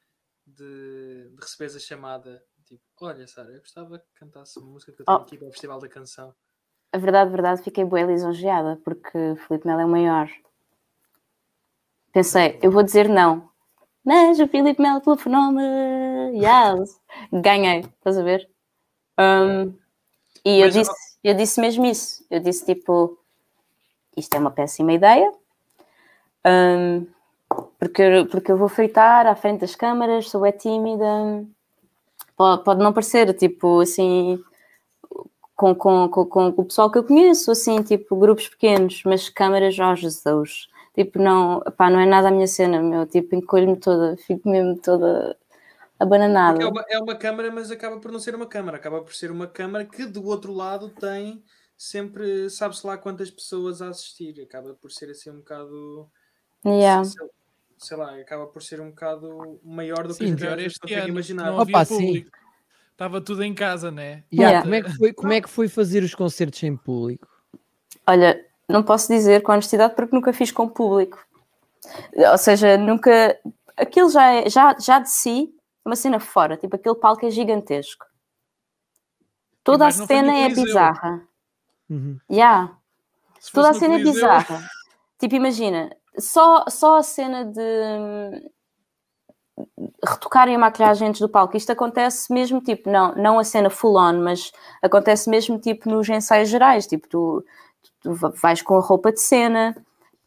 de, 0.45 1.29
de 1.29 1.35
receberes 1.39 1.75
a 1.75 1.79
chamada? 1.79 2.43
Tipo, 2.65 2.83
olha, 3.01 3.27
Sara, 3.27 3.51
eu 3.51 3.59
gostava 3.59 3.99
que 3.99 4.05
cantasse 4.15 4.59
uma 4.59 4.71
música 4.71 4.91
que 4.91 5.01
eu 5.01 5.05
tenho 5.05 5.17
Oh. 5.17 5.21
aqui 5.21 5.37
para 5.37 5.47
o 5.47 5.51
Festival 5.51 5.79
da 5.79 5.89
Canção. 5.89 6.35
A 6.93 6.97
verdade, 6.97 7.27
a 7.29 7.31
verdade, 7.37 7.61
fiquei 7.63 7.83
bem 7.83 8.05
lisonjeada 8.05 8.79
porque 8.85 9.17
o 9.17 9.35
Filipe 9.35 9.67
Melo 9.67 9.81
é 9.81 9.85
o 9.85 9.89
maior. 9.89 10.29
Pensei, 12.11 12.59
eu 12.61 12.71
vou 12.71 12.83
dizer 12.83 13.09
não. 13.09 13.49
Mas 14.05 14.39
o 14.39 14.47
Filipe 14.47 14.81
Melo 14.81 15.01
telefonou-me. 15.01 15.61
Yes. 16.37 16.99
Ganhei, 17.31 17.79
estás 17.81 18.17
a 18.17 18.23
ver? 18.23 18.49
Um, 19.19 19.73
e 20.45 20.59
eu 20.59 20.65
Mas, 20.67 20.73
disse, 20.75 20.93
eu 21.23 21.35
disse 21.35 21.61
mesmo 21.61 21.85
isso. 21.85 22.25
Eu 22.31 22.39
disse 22.39 22.65
tipo, 22.65 23.17
isto 24.17 24.35
é 24.35 24.39
uma 24.39 24.51
péssima 24.51 24.93
ideia. 24.93 25.31
Um, 26.45 27.07
porque, 27.79 28.01
eu- 28.01 28.27
porque 28.27 28.51
eu 28.51 28.57
vou 28.57 28.69
fritar 28.69 29.27
à 29.27 29.35
frente 29.35 29.61
das 29.61 29.75
câmaras, 29.75 30.29
sou 30.29 30.45
é 30.45 30.51
tímida. 30.51 31.45
Pode, 32.37 32.63
pode 32.63 32.83
não 32.83 32.93
parecer, 32.93 33.33
tipo, 33.35 33.81
assim, 33.81 34.43
com, 35.75 36.09
com, 36.09 36.25
com, 36.25 36.51
com 36.51 36.61
o 36.61 36.65
pessoal 36.65 36.91
que 36.91 36.97
eu 36.97 37.03
conheço, 37.03 37.51
assim, 37.51 37.81
tipo, 37.81 38.15
grupos 38.15 38.49
pequenos, 38.49 39.03
mas 39.05 39.29
câmaras, 39.29 39.77
ó 39.79 39.95
Jesus. 39.95 40.67
Tipo, 40.93 41.19
não, 41.19 41.61
pá, 41.77 41.89
não 41.89 41.99
é 41.99 42.05
nada 42.05 42.27
a 42.27 42.31
minha 42.31 42.47
cena, 42.47 42.81
meu. 42.81 43.05
Tipo, 43.05 43.35
encolho-me 43.35 43.77
toda, 43.77 44.15
fico 44.17 44.49
mesmo 44.49 44.77
toda 44.77 45.35
abananada. 45.99 46.61
É 46.61 46.67
uma, 46.67 46.85
é 46.89 46.99
uma 46.99 47.15
câmara, 47.15 47.51
mas 47.51 47.71
acaba 47.71 47.99
por 47.99 48.11
não 48.11 48.19
ser 48.19 48.35
uma 48.35 48.45
câmara. 48.45 48.77
Acaba 48.77 49.01
por 49.01 49.13
ser 49.13 49.31
uma 49.31 49.47
câmara 49.47 49.85
que 49.85 50.05
do 50.05 50.25
outro 50.25 50.53
lado 50.53 50.89
tem 50.89 51.43
sempre, 51.77 52.49
sabe-se 52.49 52.85
lá 52.85 52.97
quantas 52.97 53.31
pessoas 53.31 53.81
a 53.81 53.89
assistir. 53.89 54.39
Acaba 54.41 54.73
por 54.73 54.91
ser 54.91 55.09
assim 55.09 55.31
um 55.31 55.37
bocado. 55.37 56.09
Yeah. 56.65 57.03
sei, 57.03 57.27
sei 57.77 57.97
lá, 57.97 58.15
acaba 58.19 58.47
por 58.47 58.61
ser 58.61 58.79
um 58.79 58.89
bocado 58.89 59.59
maior 59.63 60.07
do 60.07 60.15
que 60.15 60.27
Sim, 60.27 60.33
a 60.45 60.57
gente 60.57 60.79
consegue 60.79 61.01
ano, 61.01 61.09
imaginar. 61.09 61.51
não 61.51 61.59
Opa, 61.59 61.83
sim. 61.85 62.25
Estava 62.93 63.19
tudo 63.19 63.43
em 63.43 63.53
casa, 63.53 63.91
né? 63.91 64.23
Yeah, 64.31 64.61
Yeah. 64.61 64.61
Como, 64.61 64.75
é 64.75 64.81
que 64.81 64.97
foi, 64.97 65.13
como 65.13 65.33
é 65.33 65.41
que 65.41 65.49
foi 65.49 65.67
fazer 65.67 66.03
os 66.03 66.13
concertos 66.13 66.59
sem 66.59 66.77
público? 66.77 67.27
Olha, 68.05 68.39
não 68.69 68.83
posso 68.83 69.07
dizer 69.11 69.41
com 69.41 69.51
honestidade 69.51 69.95
porque 69.95 70.15
nunca 70.15 70.31
fiz 70.31 70.51
com 70.51 70.69
público. 70.69 71.19
Ou 72.15 72.37
seja, 72.37 72.77
nunca. 72.77 73.37
Aquilo 73.75 74.09
já, 74.09 74.31
é, 74.31 74.49
já, 74.49 74.77
já 74.79 74.99
de 74.99 75.09
si 75.09 75.53
é 75.83 75.89
uma 75.89 75.95
cena 75.95 76.19
fora. 76.19 76.55
Tipo, 76.55 76.75
aquele 76.75 76.95
palco 76.95 77.25
é 77.25 77.31
gigantesco. 77.31 78.05
Toda 79.63 79.87
a 79.87 79.91
cena 79.91 80.33
é 80.37 80.49
bizarra. 80.49 81.27
Uhum. 81.89 82.19
Yeah. 82.29 82.77
Toda 83.51 83.71
a 83.71 83.73
cena 83.73 83.95
é 83.95 84.03
bizarra. 84.03 84.69
Tipo, 85.17 85.35
imagina, 85.35 85.89
só, 86.19 86.65
só 86.67 86.97
a 86.97 87.03
cena 87.03 87.43
de 87.43 88.51
retocarem 90.03 90.55
a 90.55 90.59
maquilhagem 90.59 91.07
antes 91.09 91.21
do 91.21 91.29
palco. 91.29 91.55
Isto 91.55 91.71
acontece 91.71 92.31
mesmo, 92.33 92.61
tipo, 92.61 92.89
não, 92.89 93.13
não 93.15 93.39
a 93.39 93.43
cena 93.43 93.69
full 93.69 93.95
on, 93.97 94.21
mas 94.21 94.51
acontece 94.81 95.29
mesmo, 95.29 95.59
tipo, 95.59 95.89
nos 95.89 96.07
ensaios 96.09 96.49
gerais. 96.49 96.87
Tipo, 96.87 97.07
tu, 97.07 97.45
tu 98.01 98.13
vais 98.15 98.61
com 98.61 98.75
a 98.75 98.81
roupa 98.81 99.11
de 99.11 99.21
cena, 99.21 99.75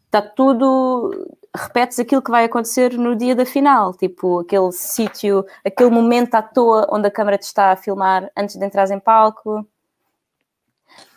está 0.07 0.23
tudo. 0.23 1.11
Repetes 1.55 1.99
aquilo 1.99 2.21
que 2.23 2.31
vai 2.31 2.45
acontecer 2.45 2.93
no 2.99 3.17
dia 3.17 3.35
da 3.35 3.47
final, 3.47 3.95
tipo 3.95 4.41
aquele 4.41 4.71
sítio, 4.73 5.45
aquele 5.65 5.89
momento 5.89 6.35
à 6.35 6.43
toa 6.43 6.87
onde 6.93 7.09
a 7.09 7.11
câmara 7.11 7.39
te 7.39 7.45
está 7.45 7.73
a 7.73 7.77
filmar 7.77 8.31
antes 8.37 8.57
de 8.57 8.65
entrares 8.67 8.91
em 8.91 9.01
palco. 9.01 9.67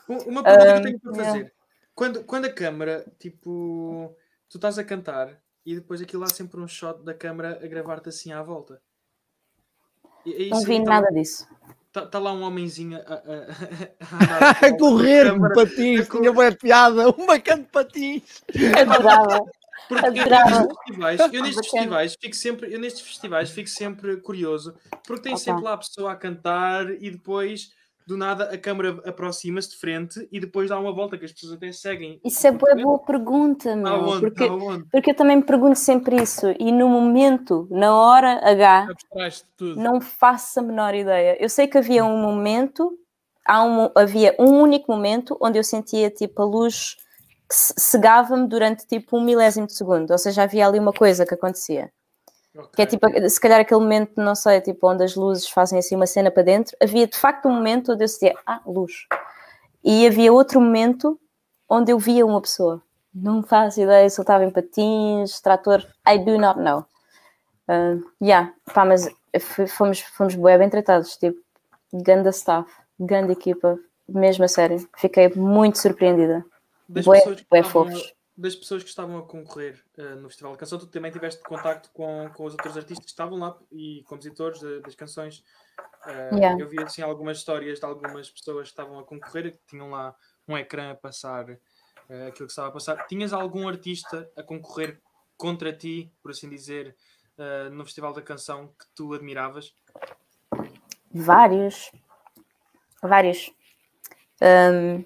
Um- 0.08 0.18
Uma 0.30 0.44
pergunta 0.44 0.66
que 0.66 0.72
eu 0.72 0.80
Um, 0.80 0.82
tenho 0.84 1.00
para 1.00 1.12
yeah. 1.12 1.26
fazer. 1.32 1.54
Quando, 1.94 2.24
quando 2.24 2.46
a 2.46 2.54
câmara, 2.54 3.06
tipo, 3.20 4.16
tu 4.50 4.58
estás 4.58 4.80
a 4.80 4.84
cantar 4.86 5.38
e 5.72 5.76
depois 5.76 6.02
aquilo 6.02 6.24
há 6.24 6.28
sempre 6.30 6.60
um 6.60 6.68
shot 6.68 7.04
da 7.04 7.14
câmara 7.14 7.60
a 7.64 7.68
gravar-te 7.68 8.10
assim 8.10 8.32
à 8.32 8.42
volta. 8.42 8.82
E, 10.26 10.48
e 10.48 10.50
Não 10.50 10.62
vi 10.64 10.84
tá 10.84 10.92
nada 10.92 11.08
lá- 11.08 11.12
disso. 11.12 11.48
Tá, 11.92 12.06
tá 12.06 12.20
lá 12.20 12.32
um 12.32 12.44
homenzinho 12.44 12.98
a, 12.98 13.02
a, 13.02 13.16
a, 13.16 14.50
A 14.50 14.54
da 14.70 14.78
correr 14.78 15.34
de 15.34 15.54
patins, 15.56 16.02
a 16.02 16.06
correr. 16.06 16.22
tinha 16.22 16.32
boa 16.34 16.52
piada, 16.52 17.10
um 17.10 17.26
bacana 17.26 17.64
de 17.64 17.70
patins. 17.70 18.44
Adorava. 18.78 19.46
Porque 19.88 20.06
eu, 20.20 20.24
nestes 20.30 20.68
festivais, 20.78 21.20
eu 21.34 21.42
nestes 21.42 21.66
festivais 21.72 22.16
fico 22.22 22.36
sempre, 22.36 22.74
eu 22.74 22.80
nestes 22.80 23.02
festivais 23.02 23.50
fico 23.50 23.70
sempre 23.70 24.18
curioso, 24.18 24.76
porque 25.08 25.24
tem 25.24 25.34
Opa. 25.34 25.42
sempre 25.42 25.64
lá 25.64 25.74
a 25.74 25.78
pessoa 25.78 26.12
a 26.12 26.16
cantar 26.16 26.92
e 26.92 27.10
depois 27.10 27.72
do 28.10 28.18
nada 28.18 28.46
a 28.46 28.58
câmara 28.58 29.00
aproxima-se 29.06 29.70
de 29.70 29.76
frente 29.76 30.28
e 30.32 30.40
depois 30.40 30.68
dá 30.68 30.80
uma 30.80 30.92
volta 30.92 31.16
que 31.16 31.26
as 31.26 31.32
pessoas 31.32 31.54
até 31.54 31.72
seguem. 31.72 32.20
Isso 32.26 32.48
é 32.48 32.52
boa, 32.52 32.76
boa 32.76 32.98
pergunta, 32.98 33.76
meu. 33.76 33.88
Aonde? 33.88 34.22
Porque, 34.22 34.44
Aonde? 34.46 34.86
porque 34.92 35.12
eu 35.12 35.16
também 35.16 35.38
me 35.38 35.44
pergunto 35.44 35.78
sempre 35.78 36.20
isso. 36.20 36.48
E 36.60 36.72
no 36.72 36.90
momento, 36.90 37.68
na 37.70 37.96
hora 37.96 38.42
H, 38.44 38.88
não 39.78 40.02
faço 40.02 40.60
a 40.60 40.64
menor 40.64 40.96
ideia. 40.96 41.38
Eu 41.40 41.48
sei 41.50 41.68
que 41.68 41.78
havia 41.78 42.04
um 42.04 42.18
momento, 42.20 42.98
há 43.46 43.64
um, 43.64 43.92
havia 43.96 44.36
um 44.40 44.60
único 44.60 44.92
momento 44.92 45.38
onde 45.40 45.60
eu 45.60 45.64
sentia 45.64 46.10
tipo 46.10 46.42
a 46.42 46.46
luz 46.46 46.96
que 47.48 47.56
cegava-me 47.56 48.48
durante 48.48 48.88
tipo 48.88 49.20
um 49.20 49.24
milésimo 49.24 49.68
de 49.68 49.76
segundo. 49.76 50.10
Ou 50.10 50.18
seja, 50.18 50.42
havia 50.42 50.66
ali 50.66 50.80
uma 50.80 50.94
coisa 50.94 51.28
que 51.28 51.36
acontecia. 51.36 51.92
Que 52.76 52.82
é 52.82 52.86
tipo, 52.86 53.08
se 53.30 53.40
calhar 53.40 53.60
aquele 53.60 53.80
momento, 53.80 54.14
não 54.18 54.36
sei, 54.36 54.60
tipo, 54.62 54.90
onde 54.90 55.04
as 55.04 55.16
luzes 55.16 55.48
fazem 55.48 55.80
assim 55.80 55.96
uma 55.96 56.08
cena 56.08 56.32
para 56.32 56.44
dentro. 56.44 56.76
Havia 56.82 57.08
de 57.08 57.16
facto 57.16 57.48
um 57.48 57.54
momento 57.54 57.94
onde 57.94 58.04
eu 58.04 58.08
sentia, 58.08 58.36
ah, 58.46 58.62
luz. 58.66 59.06
E 59.84 60.08
havia 60.08 60.34
outro 60.34 60.60
momento 60.60 61.20
onde 61.68 61.92
eu 61.92 62.00
via 62.00 62.26
uma 62.26 62.42
pessoa. 62.42 62.82
Não 63.14 63.44
faço 63.44 63.82
ideia 63.82 64.10
se 64.10 64.20
ele 64.20 64.24
estava 64.24 64.44
em 64.44 64.52
patins, 64.52 65.40
trator, 65.42 65.86
I 66.08 66.18
do 66.18 66.38
not 66.38 66.60
know. 66.60 66.86
Uh, 67.68 68.04
yeah, 68.22 68.52
pá, 68.74 68.84
mas 68.84 69.08
fomos, 69.68 70.00
fomos 70.00 70.36
bem 70.36 70.70
tratados, 70.70 71.18
tipo, 71.18 71.40
ganda 71.94 72.30
staff, 72.32 72.72
ganda 73.00 73.32
equipa, 73.32 73.78
mesmo 74.08 74.46
a 74.46 74.48
sério. 74.48 74.88
Fiquei 74.98 75.30
muito 75.30 75.78
surpreendida. 75.78 76.44
das 76.88 77.06
Bué, 77.06 77.20
pessoas, 77.20 77.46
bué 77.50 77.64
fofos. 77.64 78.14
Das 78.40 78.56
pessoas 78.56 78.82
que 78.84 78.90
estavam 78.90 79.18
a 79.18 79.24
concorrer 79.24 79.84
eh, 79.98 80.16
no 80.16 80.30
Festival 80.30 80.54
da 80.54 80.60
Canção, 80.60 80.80
tu 80.80 80.88
também 80.88 81.12
tiveste 81.12 81.44
contacto 81.44 81.90
com, 81.92 82.30
com 82.34 82.46
os 82.46 82.54
outros 82.54 82.78
artistas 82.78 83.06
que 83.06 83.12
estavam 83.12 83.38
lá 83.38 83.58
e 83.72 84.02
compositores 84.08 84.60
de- 84.60 84.80
das 84.82 84.96
canções. 84.96 85.44
Eh, 86.08 86.30
Yeah. 86.36 86.62
Eu 86.62 86.70
vi 86.70 86.82
assim 86.82 87.02
algumas 87.02 87.38
histórias 87.38 87.80
de 87.80 87.86
algumas 87.86 88.30
pessoas 88.30 88.64
que 88.70 88.74
estavam 88.74 88.98
a 89.00 89.04
concorrer 89.04 89.52
que 89.52 89.60
tinham 89.68 89.90
lá 89.92 90.16
um 90.48 90.58
ecrã 90.58 90.92
a 90.92 90.96
passar 90.96 91.50
eh, 91.50 92.28
aquilo 92.28 92.48
que 92.48 92.52
estava 92.52 92.70
a 92.70 92.72
passar. 92.72 93.06
Tinhas 93.08 93.34
algum 93.34 93.68
artista 93.68 94.32
a 94.38 94.42
concorrer 94.42 95.02
contra 95.38 95.72
ti, 95.74 96.12
por 96.22 96.32
assim 96.32 96.50
dizer, 96.50 96.96
no 97.72 97.86
Festival 97.86 98.12
da 98.12 98.22
Canção 98.22 98.68
que 98.68 98.86
tu 98.94 99.14
admiravas? 99.14 99.74
Vários. 101.14 101.90
Vários. 103.02 103.50
Um, 104.42 105.06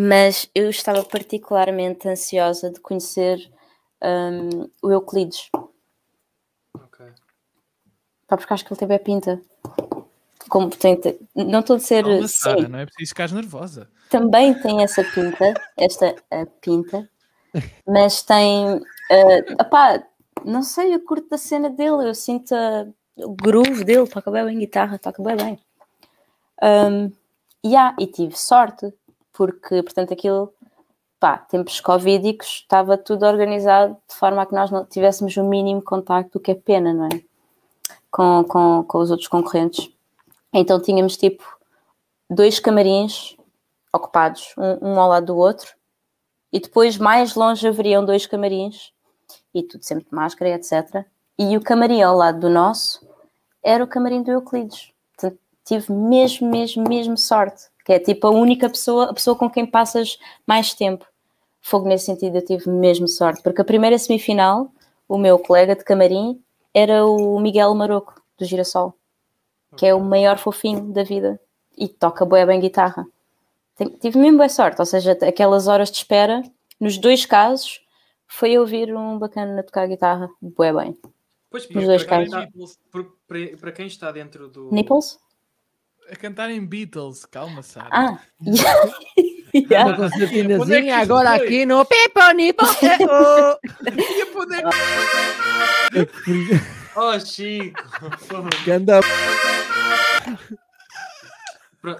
mas 0.00 0.48
eu 0.54 0.70
estava 0.70 1.02
particularmente 1.02 2.08
ansiosa 2.08 2.70
de 2.70 2.78
conhecer 2.78 3.50
hum, 4.00 4.70
o 4.80 4.92
Euclides. 4.92 5.50
Ok. 6.72 7.04
Pá, 8.28 8.36
porque 8.36 8.54
acho 8.54 8.64
que 8.64 8.72
ele 8.72 8.78
teve 8.78 8.94
a 8.94 9.00
pinta. 9.00 9.42
Como 10.48 10.70
tem, 10.70 11.00
não 11.34 11.58
estou 11.58 11.76
a 11.76 11.80
ser. 11.80 12.04
Calma, 12.04 12.28
sim, 12.28 12.34
Sara, 12.36 12.68
não 12.68 12.78
é 12.78 12.86
preciso 12.86 13.08
ficar 13.08 13.32
nervosa. 13.32 13.90
também 14.08 14.54
tem 14.60 14.84
essa 14.84 15.02
pinta, 15.02 15.52
esta 15.76 16.14
a 16.30 16.46
pinta, 16.46 17.10
mas 17.84 18.22
tem. 18.22 18.80
ah, 19.10 19.62
epá, 19.62 20.06
não 20.44 20.62
sei, 20.62 20.94
eu 20.94 21.04
curto 21.04 21.28
da 21.28 21.36
cena 21.36 21.68
dele, 21.68 22.08
eu 22.08 22.14
sinto 22.14 22.54
o 23.16 23.34
groove 23.34 23.82
dele, 23.82 24.06
toca 24.06 24.30
bem 24.30 24.48
em 24.48 24.58
guitarra, 24.60 24.96
toca 24.96 25.20
bem 25.20 25.36
bem. 25.36 25.60
Um, 26.62 27.12
yeah, 27.66 27.96
e 27.98 28.06
tive 28.06 28.38
sorte, 28.38 28.92
porque, 29.38 29.84
portanto, 29.84 30.12
aquilo, 30.12 30.52
pá, 31.20 31.38
tempos 31.38 31.80
covídicos, 31.80 32.62
estava 32.62 32.98
tudo 32.98 33.24
organizado 33.24 33.96
de 34.08 34.16
forma 34.16 34.42
a 34.42 34.46
que 34.46 34.52
nós 34.52 34.68
não 34.68 34.84
tivéssemos 34.84 35.36
o 35.36 35.44
mínimo 35.44 35.80
contacto, 35.80 36.38
o 36.38 36.40
que 36.40 36.50
é 36.50 36.54
pena, 36.56 36.92
não 36.92 37.06
é? 37.06 37.22
Com, 38.10 38.42
com, 38.42 38.82
com 38.82 38.98
os 38.98 39.12
outros 39.12 39.28
concorrentes. 39.28 39.88
Então 40.52 40.82
tínhamos 40.82 41.16
tipo 41.16 41.44
dois 42.28 42.58
camarins 42.58 43.36
ocupados, 43.92 44.52
um, 44.58 44.94
um 44.94 45.00
ao 45.00 45.08
lado 45.08 45.26
do 45.26 45.36
outro, 45.36 45.72
e 46.52 46.58
depois 46.58 46.98
mais 46.98 47.36
longe 47.36 47.68
haveriam 47.68 48.04
dois 48.04 48.26
camarins, 48.26 48.92
e 49.54 49.62
tudo 49.62 49.84
sempre 49.84 50.04
de 50.04 50.14
máscara, 50.16 50.50
etc. 50.50 51.04
E 51.38 51.56
o 51.56 51.62
camarim 51.62 52.02
ao 52.02 52.16
lado 52.16 52.40
do 52.40 52.50
nosso 52.50 53.06
era 53.62 53.84
o 53.84 53.86
camarim 53.86 54.20
do 54.20 54.32
Euclides. 54.32 54.90
Portanto, 55.14 55.40
tive 55.64 55.92
mesmo, 55.92 56.50
mesmo, 56.50 56.88
mesmo 56.88 57.16
sorte, 57.16 57.68
que 57.88 57.94
é 57.94 57.98
tipo 57.98 58.26
a 58.26 58.30
única 58.30 58.68
pessoa, 58.68 59.04
a 59.08 59.14
pessoa 59.14 59.34
com 59.34 59.48
quem 59.48 59.64
passas 59.64 60.18
mais 60.46 60.74
tempo. 60.74 61.06
Fogo 61.62 61.88
nesse 61.88 62.04
sentido, 62.04 62.36
eu 62.36 62.44
tive 62.44 62.68
mesmo 62.68 63.08
sorte, 63.08 63.42
porque 63.42 63.62
a 63.62 63.64
primeira 63.64 63.96
semifinal, 63.98 64.70
o 65.08 65.16
meu 65.16 65.38
colega 65.38 65.74
de 65.74 65.82
camarim 65.84 66.38
era 66.74 67.06
o 67.06 67.40
Miguel 67.40 67.74
Maroco, 67.74 68.22
do 68.38 68.44
Girassol, 68.44 68.92
que 69.74 69.86
é 69.86 69.94
o 69.94 70.00
maior 70.00 70.36
fofinho 70.36 70.92
da 70.92 71.02
vida 71.02 71.40
e 71.78 71.88
toca 71.88 72.26
bué 72.26 72.44
bem 72.44 72.60
guitarra. 72.60 73.06
Tive 74.02 74.18
mesmo 74.18 74.36
boa 74.36 74.50
sorte, 74.50 74.78
ou 74.80 74.84
seja, 74.84 75.12
aquelas 75.26 75.66
horas 75.66 75.90
de 75.90 75.96
espera, 75.96 76.42
nos 76.78 76.98
dois 76.98 77.24
casos, 77.24 77.80
foi 78.26 78.58
ouvir 78.58 78.94
um 78.94 79.18
bacana 79.18 79.60
a 79.60 79.62
tocar 79.62 79.88
guitarra, 79.88 80.28
bué 80.42 80.74
bem. 80.74 80.94
Pois, 81.48 81.66
Nos 81.70 81.86
dois 81.86 82.04
para, 82.04 82.18
casos. 82.18 82.34
quem 82.34 82.64
está- 82.64 82.80
por- 82.92 83.16
para- 83.26 83.56
para 83.58 83.72
quem 83.72 83.86
está 83.86 84.12
dentro 84.12 84.46
do. 84.48 84.68
Nipples? 84.70 85.18
A 86.10 86.16
cantar 86.16 86.50
em 86.50 86.64
Beatles, 86.64 87.24
calma, 87.26 87.62
Sara. 87.62 87.88
Ah, 87.90 88.18
Uma 88.40 88.56
yeah. 89.54 89.90
É 89.90 89.92
que 89.92 89.96
concertinazinha 89.96 90.80
isto 90.80 91.12
agora 91.12 91.36
foi? 91.36 91.46
aqui 91.46 91.66
no 91.66 91.84
Pepo 91.84 92.30
Nipo. 92.34 92.64
E 93.96 94.22
a 94.22 94.26
poder- 94.32 94.64
Oh, 96.96 97.18
Chico! 97.20 97.80
Ganda. 98.66 99.00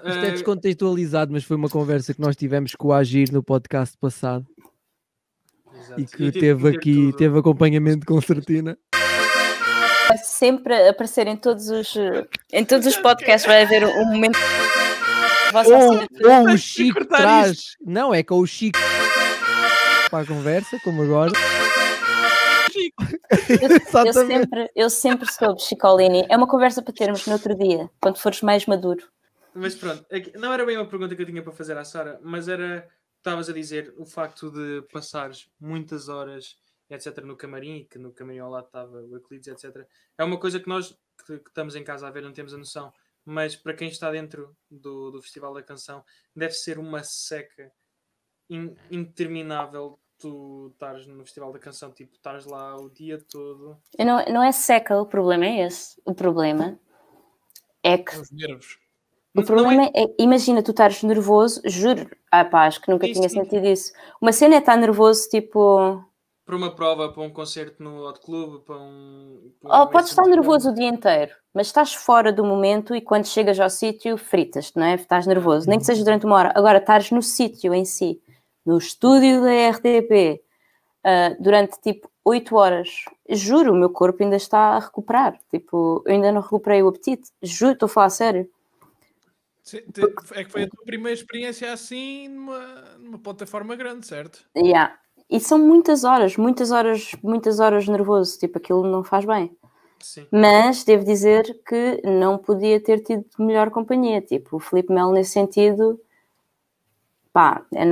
Isto 0.05 0.09
é 0.09 0.27
eh, 0.27 0.31
descontextualizado, 0.33 1.33
mas 1.33 1.45
foi 1.45 1.57
uma 1.57 1.69
conversa 1.69 2.13
que 2.13 2.21
nós 2.21 2.35
tivemos 2.37 2.75
com 2.75 2.89
o 2.89 2.93
Agir 2.93 3.31
no 3.33 3.43
podcast 3.43 3.97
passado 3.99 4.45
exato. 5.81 6.01
e 6.01 6.05
que 6.07 6.17
que 6.33 6.33
teve 6.41 6.65
meter 6.65 6.79
aqui, 6.79 6.95
tudo. 6.95 7.17
teve 7.17 7.39
acompanhamento 7.39 8.01
de 8.01 8.07
concertina. 8.07 8.77
Vai 10.09 10.19
sempre 10.19 10.89
aparecer 10.89 11.27
em 11.27 11.37
todos 11.37 11.69
os, 11.69 11.95
em 12.53 12.65
todos 12.65 12.87
os 12.87 12.97
podcasts, 12.97 13.47
vai 13.47 13.63
haver 13.63 13.85
um 13.85 14.07
momento. 14.07 14.39
Ou, 15.67 15.95
ou 15.97 16.49
o 16.55 16.59
Chico 16.59 17.05
traz. 17.07 17.77
Não, 17.85 18.15
é 18.15 18.23
com 18.23 18.39
o 18.39 18.47
Chico 18.47 18.79
para 20.11 20.25
a 20.25 20.27
conversa, 20.27 20.79
como 20.83 21.03
agora. 21.03 21.33
Eu 23.49 23.77
Exatamente. 23.77 24.27
sempre, 24.27 24.71
eu 24.75 24.91
sempre 24.91 25.33
soube, 25.33 25.61
Chicolini. 25.61 26.27
É 26.31 26.37
uma 26.37 26.47
conversa 26.47 26.83
para 26.83 26.95
termos 26.95 27.27
no 27.27 27.35
outro 27.35 27.55
dia, 27.55 27.91
quando 28.01 28.17
fores 28.19 28.41
mais 28.41 28.65
maduro. 28.67 29.07
Mas 29.55 29.75
pronto, 29.75 30.05
é 30.11 30.39
não 30.39 30.53
era 30.53 30.65
bem 30.65 30.77
uma 30.77 30.87
pergunta 30.87 31.15
que 31.15 31.23
eu 31.23 31.27
tinha 31.27 31.43
para 31.43 31.53
fazer 31.53 31.77
à 31.77 31.85
Sara, 31.85 32.19
mas 32.23 32.49
era, 32.49 32.89
estavas 33.19 33.49
a 33.49 33.53
dizer, 33.53 33.93
o 33.99 34.07
facto 34.07 34.51
de 34.51 34.83
passares 34.93 35.49
muitas 35.61 36.09
horas, 36.09 36.57
etc., 36.91 37.27
no 37.27 37.37
camarim, 37.37 37.77
e 37.77 37.85
que 37.85 37.99
no 37.99 38.13
camarim 38.13 38.39
ao 38.39 38.51
lado 38.51 38.67
estava 38.67 39.01
o 39.01 39.15
Euclides, 39.15 39.49
etc. 39.49 39.87
É 40.17 40.25
uma 40.25 40.39
coisa 40.39 40.61
que 40.61 40.69
nós 40.69 40.97
que, 41.27 41.39
que 41.39 41.49
estamos 41.49 41.75
em 41.77 41.85
casa 41.85 42.07
a 42.07 42.11
ver 42.11 42.23
não 42.23 42.33
temos 42.33 42.55
a 42.55 42.59
noção, 42.59 42.93
mas 43.25 43.57
para 43.57 43.75
quem 43.75 43.89
está 43.89 44.11
dentro 44.11 44.57
do, 44.71 45.11
do 45.11 45.23
Festival 45.23 45.53
da 45.55 45.63
Canção, 45.63 46.05
deve 46.35 46.55
ser 46.55 46.79
uma 46.79 47.03
seca 47.03 47.71
in- 48.49 48.77
interminável 48.91 49.99
tu 50.19 50.71
estares 50.73 51.07
no 51.07 51.25
Festival 51.25 51.53
da 51.53 51.59
Canção, 51.59 51.93
tipo, 51.93 52.15
estares 52.15 52.45
lá 52.45 52.77
o 52.77 52.91
dia 52.91 53.19
todo. 53.31 53.77
Eu 53.99 54.07
Não, 54.07 54.25
não 54.27 54.43
é 54.43 54.51
seca, 54.51 55.01
o 55.01 55.07
problema 55.07 55.45
é 55.47 55.67
esse. 55.67 56.01
O 56.05 56.15
problema 56.15 56.79
é 57.83 57.99
que 57.99 58.17
Os 58.19 58.31
nervos. 58.31 58.79
O 59.37 59.43
problema 59.45 59.85
é, 59.95 60.05
imagina, 60.19 60.63
tu 60.63 60.73
estares 60.73 61.03
nervoso, 61.03 61.61
juro, 61.65 62.11
ah 62.33 62.45
pá, 62.45 62.67
acho 62.67 62.81
que 62.81 62.91
nunca 62.91 63.07
Sim, 63.07 63.15
tinha 63.15 63.29
sim. 63.29 63.37
sentido 63.45 63.67
isso. 63.67 63.93
Uma 64.21 64.33
cena 64.33 64.57
é 64.57 64.59
estar 64.59 64.77
nervoso, 64.77 65.29
tipo, 65.29 66.05
para 66.49 66.57
uma 66.57 66.75
prova, 66.75 67.13
para 67.13 67.23
um 67.23 67.29
concerto 67.29 67.83
no 67.83 68.09
Hot 68.09 68.21
Club, 68.21 68.63
para 68.63 68.79
um. 68.79 69.53
para 69.61 69.81
oh, 69.81 69.85
um 69.85 69.87
podes 69.89 70.09
estar 70.09 70.23
nervoso 70.23 70.71
o 70.71 70.75
dia 70.75 70.89
inteiro, 70.89 71.31
mas 71.53 71.67
estás 71.67 71.93
fora 71.93 72.33
do 72.33 72.43
momento 72.43 72.97
e 72.97 73.03
quando 73.03 73.27
chegas 73.27 73.61
ao 73.61 73.69
sítio, 73.69 74.17
fritas-te, 74.17 74.75
não 74.79 74.87
é? 74.87 74.95
Estás 74.95 75.27
nervoso, 75.27 75.69
nem 75.69 75.79
que 75.79 75.85
seja 75.85 76.03
durante 76.03 76.25
uma 76.25 76.37
hora. 76.37 76.53
Agora, 76.57 76.79
estás 76.79 77.11
no 77.11 77.21
sítio 77.21 77.75
em 77.75 77.85
si, 77.85 78.23
no 78.65 78.79
estúdio 78.79 79.43
da 79.43 79.69
RTP, 79.73 80.43
ah, 81.05 81.37
durante 81.39 81.79
tipo 81.83 82.11
8 82.25 82.57
horas, 82.57 82.89
juro, 83.29 83.75
o 83.75 83.77
meu 83.77 83.91
corpo 83.91 84.23
ainda 84.23 84.37
está 84.37 84.59
a 84.59 84.79
recuperar. 84.79 85.39
Tipo, 85.51 86.03
eu 86.07 86.15
ainda 86.15 86.33
não 86.33 86.41
recuperei 86.41 86.83
o 86.83 86.89
apetite, 86.89 87.31
juro, 87.43 87.73
estou 87.75 87.89
a 87.89 87.91
falar 87.91 88.07
a 88.07 88.11
sério. 88.11 88.51
É 90.33 90.45
que 90.45 90.51
foi 90.51 90.63
a 90.63 90.69
tua 90.71 90.83
primeira 90.87 91.13
experiência 91.13 91.71
assim 91.71 92.27
numa, 92.29 92.97
numa 92.99 93.19
plataforma 93.19 93.77
grande, 93.77 94.07
certo? 94.07 94.49
Yeah. 94.57 94.99
E 95.31 95.39
são 95.41 95.59
muitas 95.59 96.05
horas, 96.05 96.37
muitas 96.37 96.71
horas, 96.71 97.13
muitas 97.23 97.61
horas 97.61 97.87
nervoso, 97.87 98.39
tipo, 98.39 98.59
aquilo 98.59 98.83
não 98.91 99.05
faz 99.05 99.25
bem. 99.25 99.55
Sim. 100.01 100.27
Mas 100.31 100.85
devo 100.85 101.05
dizer 101.05 101.61
que 101.67 102.01
não 102.05 102.39
podia 102.39 102.81
ter 102.83 103.01
tido 103.03 103.25
melhor 103.39 103.71
companhia, 103.71 104.21
tipo, 104.23 104.57
o 104.57 104.61
Felipe 104.61 104.93
Melo 104.93 105.13
nesse 105.13 105.33
sentido, 105.33 106.01
pá, 107.33 107.67
é 107.75 107.85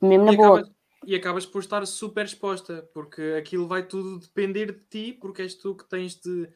mesmo 0.00 0.24
na 0.24 0.32
e, 0.32 0.36
boa. 0.36 0.60
acabas, 0.60 0.70
e 1.06 1.14
acabas 1.14 1.46
por 1.46 1.60
estar 1.60 1.86
super 1.86 2.24
exposta, 2.24 2.88
porque 2.92 3.34
aquilo 3.38 3.66
vai 3.66 3.86
tudo 3.86 4.18
depender 4.18 4.72
de 4.72 4.80
ti, 4.88 5.12
porque 5.12 5.42
és 5.42 5.54
tu 5.54 5.74
que 5.74 5.88
tens 5.88 6.14
de, 6.16 6.48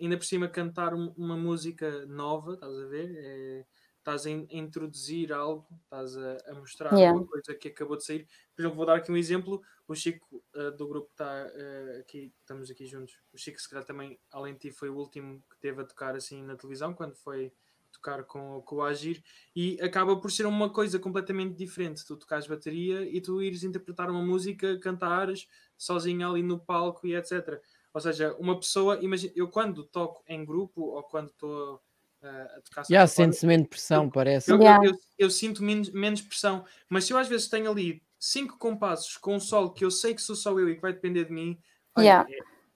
ainda 0.00 0.16
por 0.16 0.24
cima, 0.24 0.48
cantar 0.48 0.94
um- 0.94 1.12
uma 1.16 1.36
música 1.36 2.06
nova, 2.06 2.54
estás 2.54 2.76
a 2.76 2.86
ver? 2.86 3.14
É, 3.16 3.64
estás 4.04 4.26
a, 4.26 4.30
in- 4.30 4.46
a 4.50 4.54
introduzir 4.56 5.32
algo, 5.32 5.66
estás 5.84 6.16
a, 6.16 6.36
a 6.48 6.54
mostrar 6.54 6.98
Yeah. 6.98 7.12
uma 7.12 7.26
coisa 7.26 7.54
que 7.54 7.68
acabou 7.68 7.96
de 7.96 8.04
sair. 8.04 8.26
Por 8.54 8.62
exemplo, 8.62 8.76
vou 8.76 8.86
dar 8.86 8.96
aqui 8.96 9.10
um 9.10 9.16
exemplo. 9.16 9.62
O 9.88 9.94
Chico, 9.94 10.44
eh, 10.54 10.70
do 10.72 10.86
grupo 10.88 11.08
que 11.08 11.14
está 11.14 11.46
eh, 11.54 11.98
aqui, 12.00 12.32
estamos 12.40 12.70
aqui 12.70 12.86
juntos, 12.86 13.18
o 13.32 13.38
Chico, 13.38 13.60
se 13.60 13.68
calhar 13.68 13.84
também, 13.84 14.18
além 14.30 14.54
de 14.54 14.60
ti, 14.60 14.70
foi 14.72 14.88
o 14.90 14.96
último 14.96 15.42
que 15.50 15.58
teve 15.58 15.82
a 15.82 15.84
tocar 15.84 16.14
assim 16.16 16.42
na 16.42 16.56
televisão, 16.56 16.94
quando 16.94 17.14
foi 17.16 17.52
tocar 17.92 18.24
com, 18.24 18.60
com 18.62 18.76
o 18.76 18.82
Agir 18.82 19.22
e 19.54 19.78
acaba 19.80 20.20
por 20.20 20.30
ser 20.30 20.46
uma 20.46 20.68
coisa 20.72 20.98
completamente 20.98 21.54
diferente. 21.56 22.04
Tu 22.04 22.16
tocares 22.16 22.46
bateria 22.46 23.02
e 23.02 23.20
tu 23.20 23.40
ires 23.42 23.62
interpretar 23.62 24.10
uma 24.10 24.22
música, 24.22 24.78
cantares 24.80 25.46
sozinho 25.76 26.28
ali 26.28 26.42
no 26.42 26.58
palco 26.58 27.06
e 27.06 27.14
etc. 27.14 27.60
Ou 27.92 28.00
seja, 28.00 28.34
uma 28.36 28.58
pessoa, 28.58 28.98
imagina, 29.02 29.32
eu 29.36 29.48
quando 29.48 29.84
toco 29.84 30.24
em 30.26 30.44
grupo 30.44 30.80
ou 30.82 31.02
quando 31.04 31.28
estou 31.30 31.76
uh, 31.76 31.80
a 32.24 32.60
tocar 32.62 32.84
saxofone, 32.84 33.08
sente-se 33.08 33.46
menos 33.46 33.68
pressão, 33.68 34.10
parece. 34.10 34.50
eu, 34.50 34.56
eu- 34.56 34.62
Yeah. 34.62 34.86
eu- 34.86 34.98
eu 35.18 35.30
sinto 35.30 35.62
menos, 35.62 35.90
menos 35.90 36.20
pressão, 36.22 36.64
mas 36.88 37.04
se 37.04 37.12
eu 37.12 37.18
às 37.18 37.28
vezes 37.28 37.48
tenho 37.48 37.70
ali 37.70 38.02
cinco 38.18 38.58
compassos 38.58 39.16
com 39.16 39.36
um 39.36 39.40
solo 39.40 39.72
que 39.72 39.84
eu 39.84 39.90
sei 39.90 40.14
que 40.14 40.22
sou 40.22 40.34
só 40.36 40.50
eu 40.58 40.68
e 40.68 40.74
que 40.76 40.80
vai 40.82 40.92
depender 40.92 41.24
de 41.24 41.32
mim, 41.32 41.58
Yeah. 41.98 42.28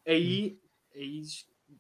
é- 0.07 0.12
aí, 0.12 0.59
aí 0.94 1.22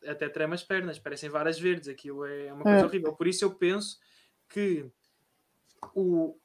até 0.06 0.28
trema 0.28 0.54
as 0.54 0.62
pernas, 0.62 0.98
parecem 0.98 1.28
varas 1.30 1.58
verdes, 1.58 1.88
aquilo 1.88 2.24
é 2.24 2.52
uma 2.52 2.62
coisa 2.62 2.84
Hum. 2.84 2.88
horrível. 2.88 3.12
Por 3.14 3.26
isso 3.26 3.44
eu 3.44 3.54
penso 3.54 3.98
que 4.48 4.86
o, 5.94 6.36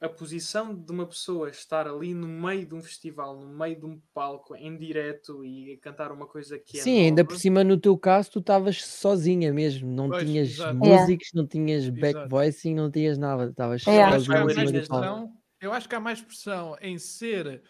a 0.00 0.08
posição 0.08 0.74
de 0.74 0.92
uma 0.92 1.06
pessoa 1.06 1.50
estar 1.50 1.88
ali 1.88 2.14
no 2.14 2.28
meio 2.28 2.64
de 2.64 2.74
um 2.74 2.80
festival, 2.82 3.36
no 3.40 3.48
meio 3.48 3.78
de 3.80 3.84
um 3.84 4.00
palco, 4.14 4.54
em 4.54 4.76
direto 4.76 5.44
e 5.44 5.72
a 5.72 5.78
cantar 5.78 6.12
uma 6.12 6.26
coisa 6.26 6.56
que 6.58 6.78
é 6.78 6.82
Sim, 6.82 7.00
ainda 7.00 7.22
nova, 7.22 7.34
por 7.34 7.38
cima 7.38 7.64
no 7.64 7.76
teu 7.76 7.98
caso 7.98 8.30
tu 8.30 8.38
estavas 8.38 8.84
sozinha 8.84 9.52
mesmo, 9.52 9.90
não 9.90 10.08
Pois, 10.08 10.24
tinhas 10.24 10.50
exato. 10.50 10.84
Yeah. 10.84 11.02
músicos, 11.02 11.28
não 11.34 11.46
tinhas 11.46 11.88
back 11.88 12.10
Exato. 12.10 12.28
voicing, 12.28 12.74
não 12.74 12.90
tinhas 12.90 13.18
nada, 13.18 13.50
estavas. 13.50 13.86
Eu 13.86 13.92
acho, 14.04 14.32
há 14.32 14.40
sozinha 14.42 14.66
do 14.66 14.72
palco. 14.86 14.86
pressão, 14.88 15.32
eu 15.60 15.72
acho 15.72 15.88
que 15.88 15.94
há 15.96 16.00
mais 16.00 16.20
pressão 16.20 16.76
em 16.80 16.96
ser 16.98 17.62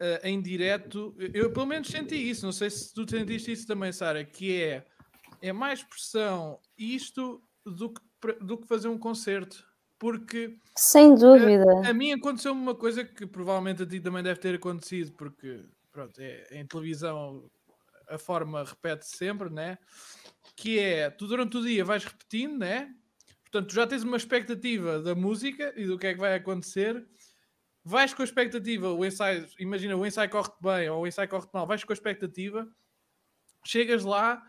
eh, 0.00 0.20
em 0.28 0.42
direto. 0.42 1.14
Eu, 1.18 1.30
eu 1.34 1.52
pelo 1.52 1.66
menos 1.66 1.88
senti 1.88 2.16
isso, 2.16 2.44
não 2.44 2.52
sei 2.52 2.68
se 2.68 2.92
tu 2.92 3.08
sentiste 3.08 3.52
isso 3.52 3.66
também, 3.66 3.90
Sara, 3.90 4.22
que 4.22 4.60
é, 4.60 4.84
é 5.40 5.52
mais 5.52 5.82
pressão 5.82 6.58
isto 6.76 7.42
do 7.64 7.90
que, 7.90 8.32
do 8.42 8.58
que 8.58 8.66
fazer 8.68 8.88
um 8.88 8.98
concerto. 8.98 9.64
Porque 10.04 10.58
Sem 10.76 11.14
dúvida. 11.14 11.88
a 11.88 11.94
mim 11.94 12.12
aconteceu 12.12 12.52
uma 12.52 12.74
coisa 12.74 13.02
que 13.02 13.26
provavelmente 13.26 13.84
a 13.84 13.86
ti 13.86 13.98
também 14.00 14.22
deve 14.22 14.38
ter 14.38 14.56
acontecido, 14.56 15.12
porque 15.12 15.64
pronto, 15.90 16.20
é, 16.20 16.46
em 16.50 16.66
televisão 16.66 17.50
a 18.10 18.18
forma 18.18 18.62
repete 18.62 19.06
sempre, 19.06 19.48
né? 19.48 19.78
Que 20.54 20.78
é, 20.78 21.08
tu 21.08 21.26
durante 21.26 21.56
o 21.56 21.62
dia 21.62 21.86
vais 21.86 22.04
repetindo, 22.04 22.58
né? 22.58 22.94
Portanto, 23.44 23.70
tu 23.70 23.74
já 23.74 23.86
tens 23.86 24.02
uma 24.02 24.18
expectativa 24.18 25.00
da 25.00 25.14
música 25.14 25.72
e 25.74 25.86
do 25.86 25.98
que 25.98 26.08
é 26.08 26.12
que 26.12 26.20
vai 26.20 26.34
acontecer. 26.34 27.02
Vais 27.82 28.12
com 28.12 28.20
a 28.20 28.26
expectativa, 28.26 28.92
o 28.92 29.06
ensaio, 29.06 29.48
imagina, 29.58 29.96
o 29.96 30.04
ensaio 30.04 30.28
corre 30.28 30.52
bem 30.60 30.90
ou 30.90 31.04
o 31.04 31.06
ensaio 31.06 31.30
corre 31.30 31.48
mal, 31.50 31.66
vais 31.66 31.82
com 31.82 31.94
a 31.94 31.94
expectativa, 31.94 32.68
chegas 33.64 34.04
lá, 34.04 34.42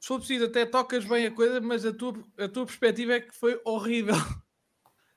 se 0.00 0.08
for 0.08 0.18
preciso, 0.20 0.46
até 0.46 0.64
tocas 0.64 1.04
bem 1.04 1.26
a 1.26 1.30
coisa, 1.30 1.60
mas 1.60 1.84
a 1.84 1.92
tua, 1.92 2.14
a 2.38 2.48
tua 2.48 2.64
perspectiva 2.64 3.12
é 3.12 3.20
que 3.20 3.34
foi 3.34 3.60
horrível. 3.62 4.14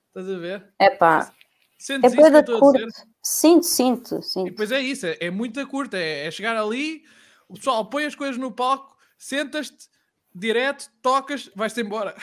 Estás 0.09 0.29
a 0.29 0.37
ver? 0.37 0.65
É 0.79 0.89
pá, 0.89 1.31
Sentes 1.77 2.11
é 2.13 2.15
isso 2.15 2.15
que 2.15 2.19
eu 2.19 2.23
coisa 2.23 2.39
estou 2.39 2.55
a 2.55 2.59
curto. 2.59 2.77
dizer? 2.77 3.07
Sinto, 3.23 3.65
sinto, 3.65 4.19
E 4.19 4.23
sinto. 4.23 4.49
depois 4.51 4.71
é 4.71 4.81
isso, 4.81 5.05
é, 5.05 5.17
é 5.21 5.29
muito 5.29 5.65
curta, 5.67 5.97
é, 5.97 6.27
é 6.27 6.31
chegar 6.31 6.57
ali, 6.57 7.03
o 7.47 7.53
pessoal 7.53 7.85
põe 7.85 8.05
as 8.05 8.15
coisas 8.15 8.37
no 8.37 8.51
palco, 8.51 8.95
sentas-te, 9.17 9.87
direto, 10.33 10.89
tocas, 11.01 11.49
vais-te 11.55 11.81
embora. 11.81 12.15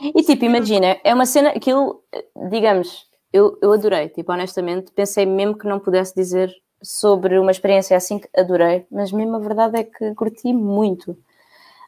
E 0.00 0.22
tipo, 0.22 0.44
imagina, 0.46 0.98
é 1.04 1.12
uma 1.14 1.26
cena, 1.26 1.50
aquilo, 1.50 2.02
digamos, 2.50 3.06
eu, 3.32 3.58
eu 3.60 3.72
adorei, 3.72 4.08
tipo, 4.08 4.32
honestamente, 4.32 4.92
pensei 4.92 5.26
mesmo 5.26 5.58
que 5.58 5.66
não 5.66 5.78
pudesse 5.78 6.14
dizer 6.14 6.54
sobre 6.82 7.38
uma 7.38 7.50
experiência 7.50 7.96
assim 7.96 8.18
que 8.18 8.28
adorei, 8.36 8.86
mas 8.90 9.12
mesmo 9.12 9.36
a 9.36 9.40
verdade 9.40 9.78
é 9.78 9.84
que 9.84 10.14
curti 10.14 10.52
muito. 10.52 11.16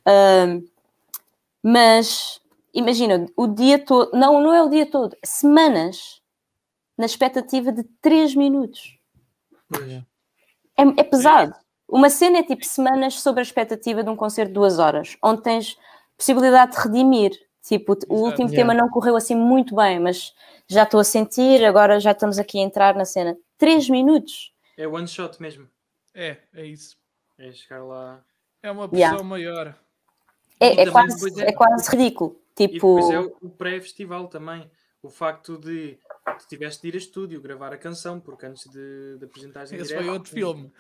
Ahm, 0.07 0.63
mas 1.63 2.41
imagina, 2.75 3.27
o 3.37 3.47
dia 3.47 3.79
todo, 3.79 4.11
não, 4.13 4.41
não 4.41 4.53
é 4.53 4.63
o 4.63 4.69
dia 4.69 4.85
todo, 4.85 5.17
semanas 5.25 6.21
na 6.99 7.07
expectativa 7.07 7.73
de 7.73 7.85
3 8.03 8.35
minutos. 8.35 8.99
É, 10.77 10.83
é 10.83 11.03
pesado. 11.05 11.55
Uma 11.89 12.11
cena 12.11 12.39
é 12.39 12.43
tipo 12.43 12.65
semanas 12.65 13.21
sobre 13.21 13.41
a 13.41 13.43
expectativa 13.43 14.03
de 14.03 14.11
um 14.11 14.17
concerto 14.17 14.49
de 14.49 14.55
duas 14.55 14.79
horas, 14.79 15.17
onde 15.23 15.43
tens 15.43 15.79
possibilidade 16.17 16.73
de 16.73 16.79
redimir. 16.79 17.33
Tipo, 17.63 17.93
o 17.93 17.97
Exato. 17.97 18.15
último 18.15 18.49
Yeah. 18.51 18.57
tema 18.57 18.75
não 18.75 18.91
correu 18.91 19.17
assim 19.17 19.35
muito 19.35 19.75
bem, 19.75 19.99
mas 19.99 20.35
já 20.69 20.83
estou 20.83 21.01
a 21.01 21.05
sentir, 21.05 21.65
agora 21.65 21.99
já 21.99 22.13
estamos 22.13 22.39
aqui 22.39 22.59
a 22.59 22.63
entrar 22.63 22.95
na 22.95 23.05
cena. 23.05 23.37
Três 23.57 23.89
minutos. 23.89 24.53
É 24.77 24.87
one 24.87 25.09
shot 25.09 25.41
mesmo. 25.41 25.69
É, 26.15 26.37
é 26.53 26.67
isso. 26.67 26.97
É 27.39 27.53
chegar 27.53 27.83
lá. 27.83 28.21
É 28.63 28.71
uma 28.71 28.89
pressão 28.89 29.09
Yeah. 29.09 29.25
maior. 29.25 29.75
É, 30.61 30.83
é 30.83 30.91
quase, 30.91 31.43
é- 31.43 31.49
é 31.49 31.53
quase 31.53 31.91
ridículo. 31.91 32.41
E 32.59 32.69
Tipo, 32.69 32.97
depois 32.97 33.11
é 33.11 33.19
o 33.19 33.51
pré-festival 33.51 34.29
também. 34.29 34.71
O 35.03 35.11
facto 35.11 35.59
de 35.59 35.99
tu 36.39 36.47
tiveste 36.49 36.83
de 36.83 36.89
ir 36.89 36.95
a 36.95 36.99
estúdio 36.99 37.41
gravar 37.41 37.73
a 37.73 37.77
canção, 37.77 38.19
porque 38.21 38.47
antes 38.47 38.65
de, 38.71 39.19
de 39.19 39.25
apresentares 39.25 39.73
em 39.73 39.77
Esse 39.77 39.89
direto, 39.89 40.05
foi 40.05 40.13
outro 40.13 40.31
filme. 40.33 40.73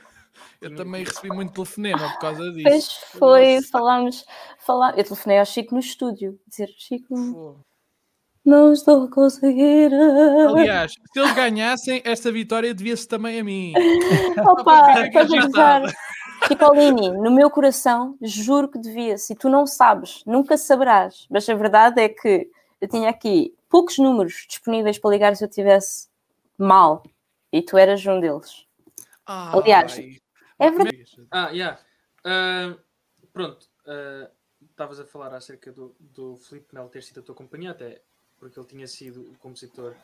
Eu 0.60 0.74
também 0.74 1.04
recebi 1.04 1.28
muito 1.28 1.52
telefonema 1.52 2.10
por 2.12 2.18
causa 2.18 2.42
disso. 2.52 2.64
depois 2.64 2.92
foi, 3.12 3.54
Nossa. 3.56 3.68
falámos, 3.70 4.24
falar, 4.58 4.98
eu 4.98 5.04
telefonei 5.04 5.38
ao 5.38 5.44
Chico 5.44 5.74
no 5.74 5.80
estúdio, 5.80 6.40
dizer, 6.46 6.68
Chico, 6.76 7.14
Pô. 7.32 7.56
não 8.44 8.72
estou 8.72 9.04
a 9.04 9.10
conseguir. 9.10 9.92
Aliás, 10.48 10.92
se 10.92 11.20
eles 11.20 11.34
ganhassem, 11.34 12.02
esta 12.04 12.32
vitória 12.32 12.74
devia-se 12.74 13.06
também 13.06 13.38
a 13.40 13.44
mim. 13.44 13.74
Opa, 14.38 15.06
estás 15.06 15.30
Chicolini, 16.46 17.10
no 17.10 17.30
meu 17.30 17.50
coração, 17.50 18.16
juro 18.20 18.68
que 18.68 18.78
devia. 18.78 19.16
Se 19.18 19.34
tu 19.34 19.48
não 19.48 19.66
sabes, 19.66 20.22
nunca 20.26 20.56
saberás. 20.56 21.26
Mas 21.30 21.48
a 21.48 21.54
verdade 21.54 22.00
é 22.00 22.08
que 22.08 22.50
eu 22.80 22.88
tinha 22.88 23.08
aqui 23.08 23.54
poucos 23.68 23.98
números 23.98 24.46
disponíveis 24.48 24.98
para 24.98 25.10
ligar 25.10 25.36
se 25.36 25.44
eu 25.44 25.48
tivesse 25.48 26.08
mal. 26.58 27.02
E 27.52 27.62
tu 27.62 27.78
eras 27.78 28.04
um 28.06 28.20
deles. 28.20 28.66
Aliás, 29.26 29.94
Ai. 29.98 30.18
é 30.58 30.70
verdade. 30.70 31.28
Ah, 31.30 31.50
yeah. 31.50 31.78
Ah, 32.24 32.76
pronto. 33.32 33.66
ah, 33.86 34.30
Estavas 34.70 34.98
a 34.98 35.04
falar 35.04 35.32
acerca 35.32 35.70
do, 35.70 35.94
do 36.00 36.36
Filipe 36.36 36.74
Melo 36.74 36.88
ter 36.88 37.02
sido 37.02 37.20
a 37.20 37.22
tua 37.22 37.34
companhia, 37.34 37.70
até 37.70 38.02
porque 38.40 38.58
ele 38.58 38.66
tinha 38.66 38.88
sido 38.88 39.20
o 39.20 39.38
compositor 39.38 39.94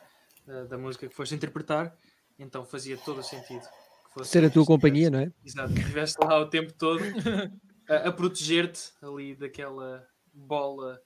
ah, 0.47 0.63
da 0.63 0.77
música 0.77 1.07
que 1.07 1.13
foste 1.13 1.35
interpretar, 1.35 1.93
então 2.39 2.65
fazia 2.65 2.97
todo 2.97 3.19
o 3.19 3.23
sentido 3.23 3.67
fosse 4.13 4.29
Ser 4.31 4.45
a 4.45 4.49
tua 4.49 4.65
companhia, 4.65 5.09
não 5.09 5.19
é? 5.19 5.31
Exato, 5.45 5.73
que 5.73 5.79
estivesse 5.79 6.15
lá 6.23 6.39
o 6.39 6.45
tempo 6.47 6.73
todo 6.73 7.01
a, 7.89 7.95
a 8.09 8.11
proteger-te 8.11 8.91
ali 9.01 9.35
daquela 9.35 10.05
bola 10.33 10.99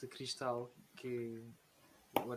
de 0.00 0.06
cristal 0.06 0.70
que. 0.96 1.42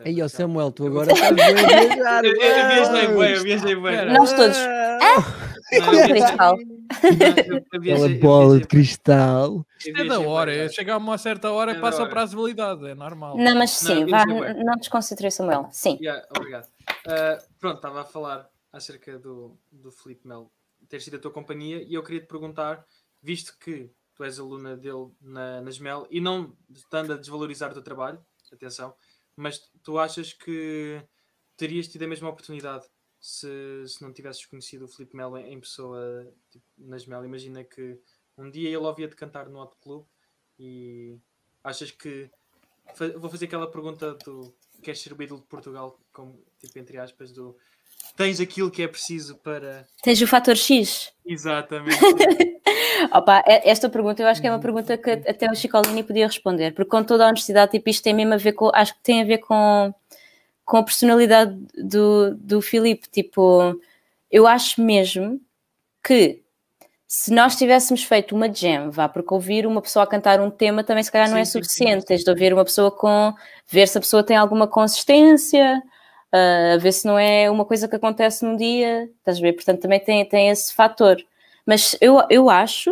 Aí, 0.06 0.22
ó 0.22 0.28
Samuel, 0.30 0.72
tu 0.72 0.88
agora 0.88 1.12
estás 1.12 1.36
bem 1.36 1.44
a 1.52 1.54
viajar. 1.54 2.24
Eu, 2.26 2.32
eu 2.32 2.40
viajei 2.40 3.08
vamos. 3.08 3.20
bem, 3.20 3.34
eu 3.36 3.44
viajei 3.44 3.76
bem. 3.76 4.06
Nós 4.14 4.32
todos. 4.34 4.58
Não, 4.58 5.84
Como 5.86 6.00
eu 6.00 6.08
cristal. 6.08 6.58
não, 6.58 7.58
Aquela 7.74 8.10
bola 8.20 8.60
de 8.60 8.68
cristal. 8.68 9.66
Isto 9.78 10.02
é 10.02 10.06
da 10.06 10.20
hora. 10.22 10.54
é 10.56 10.70
Chega 10.70 10.94
a 10.94 10.98
uma 10.98 11.18
certa 11.18 11.52
hora 11.52 11.72
É 11.72 11.74
e 11.74 11.76
da 11.76 11.82
passa 11.82 11.98
o 12.00 12.02
hora. 12.04 12.10
prazo 12.12 12.32
de 12.32 12.38
validade. 12.38 12.88
É 12.88 12.96
normal. 12.96 13.36
Não, 13.38 13.56
mas 13.56 13.82
Não, 13.84 13.96
sim, 13.96 14.02
eu 14.04 14.08
vá, 14.08 14.26
não 14.26 14.76
desconcentrei, 14.78 15.30
Samuel. 15.30 15.68
Sim. 15.72 15.98
Yeah, 16.00 16.26
obrigado. 16.38 16.68
Ah, 17.08 17.38
pronto, 17.60 17.76
estava 17.76 18.02
a 18.02 18.06
falar 18.06 18.48
acerca 18.76 19.18
do, 19.18 19.58
do 19.72 19.92
Felipe 19.92 20.28
Melo 20.28 20.52
ter 20.90 21.02
sido 21.02 21.16
a 21.16 21.20
tua 21.20 21.32
companhia 21.32 21.82
e 21.82 21.94
eu 21.94 22.04
queria 22.04 22.22
te 22.22 22.28
perguntar, 22.28 22.86
visto 23.22 23.58
que 23.58 23.90
tu 24.14 24.24
és 24.24 24.40
aluna 24.40 24.76
dele 24.76 25.12
na, 25.22 25.62
na 25.62 25.72
Gemel 25.72 26.08
e 26.12 26.20
não 26.20 26.56
estando 26.70 27.14
a 27.14 27.18
desvalorizar 27.18 27.72
o 27.72 27.74
teu 27.74 27.82
trabalho, 27.82 28.24
atenção, 28.52 28.96
mas 29.36 29.60
tu 29.82 29.98
achas 29.98 30.34
que 30.34 31.02
terias 31.58 31.88
tido 31.88 32.04
a 32.04 32.08
mesma 32.08 32.30
oportunidade 32.30 32.86
se, 33.20 33.84
se 33.88 34.02
não 34.02 34.14
tivesses 34.14 34.46
conhecido 34.46 34.86
o 34.86 34.88
Felipe 34.88 35.16
Melo 35.16 35.38
em, 35.38 35.60
pessoa 35.60 36.32
tipo, 36.52 36.66
na 36.78 36.98
Gemel? 36.98 37.26
Imagina 37.26 37.64
que 37.64 38.00
um 38.38 38.50
dia 38.50 38.68
ele 38.68 38.78
ouvia-te 38.78 39.16
cantar 39.16 39.50
no 39.50 39.60
Hot 39.60 39.76
Club 39.82 40.06
e 40.60 41.18
achas 41.64 41.92
que. 41.92 42.30
Vou 43.18 43.30
fazer 43.30 43.46
aquela 43.46 43.70
pergunta 43.70 44.14
do 44.14 44.56
queres 44.86 45.02
ser 45.02 45.14
o 45.14 45.22
ídolo 45.22 45.42
de 45.42 45.48
Portugal, 45.48 46.00
como, 46.14 46.40
tipo, 46.60 46.78
entre 46.80 46.98
aspas, 46.98 47.32
do 47.32 47.56
tens 48.16 48.40
aquilo 48.40 48.72
que 48.72 48.82
é 48.84 48.88
preciso 48.88 49.36
para. 49.38 49.86
Tens 50.02 50.22
o 50.22 50.28
fator 50.28 50.56
X. 50.56 51.12
Exatamente. 51.26 52.00
Opa, 53.12 53.44
e- 53.48 53.70
esta 53.70 53.90
pergunta 53.90 54.22
eu 54.22 54.28
acho 54.28 54.40
que 54.40 54.48
é 54.48 54.52
uma 54.52 54.60
pergunta 54.60 54.98
que 54.98 55.10
até 55.12 55.50
o 55.52 55.56
Chicolini 55.56 56.04
podia 56.04 56.28
responder, 56.28 56.74
porque 56.74 56.90
com 56.90 57.04
toda 57.04 57.26
a 57.26 57.30
honestidade, 57.30 57.72
tipo, 57.72 57.90
isto 57.90 58.04
tem 58.04 58.14
mesmo 58.14 58.34
a 58.34 58.38
ver 58.38 58.54
com, 58.54 58.70
acho 58.74 58.94
que 58.96 59.02
tem 59.04 59.22
a 59.22 59.26
ver 59.26 59.40
com, 59.40 59.94
com 60.64 60.78
a 60.78 60.84
personalidade 60.84 61.56
do, 61.78 62.36
do 62.36 62.62
Filipe, 62.62 63.10
tipo, 63.10 63.80
eu 64.32 64.48
acho 64.48 64.82
mesmo 64.82 65.42
que 66.04 66.44
se 67.18 67.32
nós 67.34 67.56
tivéssemos 67.56 68.04
feito 68.04 68.36
uma 68.36 68.54
jam, 68.54 68.92
vá, 68.92 69.08
porque 69.08 69.34
ouvir 69.34 69.66
uma 69.66 69.82
pessoa 69.82 70.04
a 70.04 70.08
cantar 70.08 70.42
um 70.42 70.52
tema 70.52 70.84
também 70.84 71.02
se 71.02 71.10
calhar 71.10 71.30
não 71.30 71.38
Sim, 71.38 71.42
é 71.42 71.46
sim, 71.46 71.52
sim, 71.54 71.64
suficiente, 71.64 72.02
sim. 72.02 72.08
tens 72.08 72.24
de 72.26 72.30
ouvir 72.30 72.54
uma 72.54 72.66
pessoa 72.66 72.92
com, 72.92 73.34
ver 73.70 73.88
se 73.88 73.98
a 73.98 74.02
pessoa 74.02 74.22
tem 74.22 74.36
alguma 74.36 74.68
consistência, 74.68 75.82
a 76.74 76.78
ver 76.78 76.92
se 76.92 77.08
não 77.08 77.18
é 77.18 77.50
uma 77.50 77.64
coisa 77.64 77.88
que 77.88 77.96
acontece 77.96 78.44
num 78.44 78.58
dia, 78.58 79.10
estás 79.20 79.38
a 79.38 79.42
ver? 79.42 79.54
Portanto, 79.54 79.80
também 79.80 80.02
tem, 80.02 80.28
tem 80.28 80.50
esse 80.50 80.74
fator. 80.74 81.16
Mas 81.66 81.96
eu, 82.02 82.22
eu 82.30 82.50
acho 82.50 82.92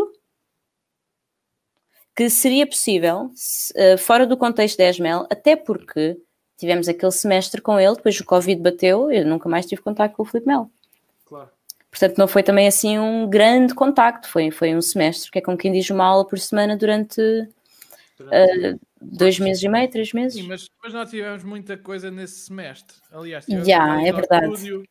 que 2.16 2.30
seria 2.30 2.66
possível, 2.66 3.30
se, 3.36 3.74
eh, 3.76 3.98
fora 3.98 4.26
do 4.26 4.38
contexto 4.38 4.78
da 4.78 4.88
ESMEL, 4.88 5.28
até 5.30 5.58
porque 5.58 6.18
tivemos 6.58 6.88
aquele 6.88 7.12
semestre 7.12 7.62
com 7.62 7.78
ele, 7.78 7.96
depois 7.96 8.18
o 8.22 8.26
Covid 8.26 8.62
bateu, 8.62 9.12
eu 9.12 9.26
nunca 9.26 9.50
mais 9.50 9.66
tive 9.66 9.82
contato 9.82 10.14
com 10.14 10.24
o 10.24 10.26
Filipe 10.26 10.48
Melo. 10.48 10.72
claro. 11.26 11.50
Portanto, 11.94 12.18
não 12.18 12.28
foi 12.28 12.42
também 12.42 12.66
assim 12.68 12.98
um 12.98 13.30
grande 13.30 13.76
contacto, 13.76 14.28
foi, 14.28 14.50
foi 14.50 14.76
um 14.76 14.82
semestre, 14.82 15.30
que 15.30 15.38
é 15.38 15.42
como 15.42 15.56
quem 15.56 15.72
diz 15.72 15.88
uma 15.92 16.04
aula 16.04 16.26
por 16.26 16.40
semana 16.40 16.76
durante 16.76 17.22
Durante- 18.18 18.80
dois 19.00 19.38
meses 19.38 19.62
e 19.62 19.70
meio, 19.70 19.88
três 19.92 20.12
meses. 20.12 20.42
Sim, 20.42 20.48
mas, 20.48 20.68
mas 20.84 20.92
nós 20.92 21.10
tivemos 21.12 21.44
muita 21.44 21.78
coisa 21.78 22.10
nesse 22.10 22.48
semestre. 22.48 22.98
Aliás, 23.12 23.46
tivemos 23.46 23.68
ida 23.68 23.78
é 23.78 24.10
ao 24.10 24.16
verdade. 24.16 24.46
estúdio, 24.48 24.84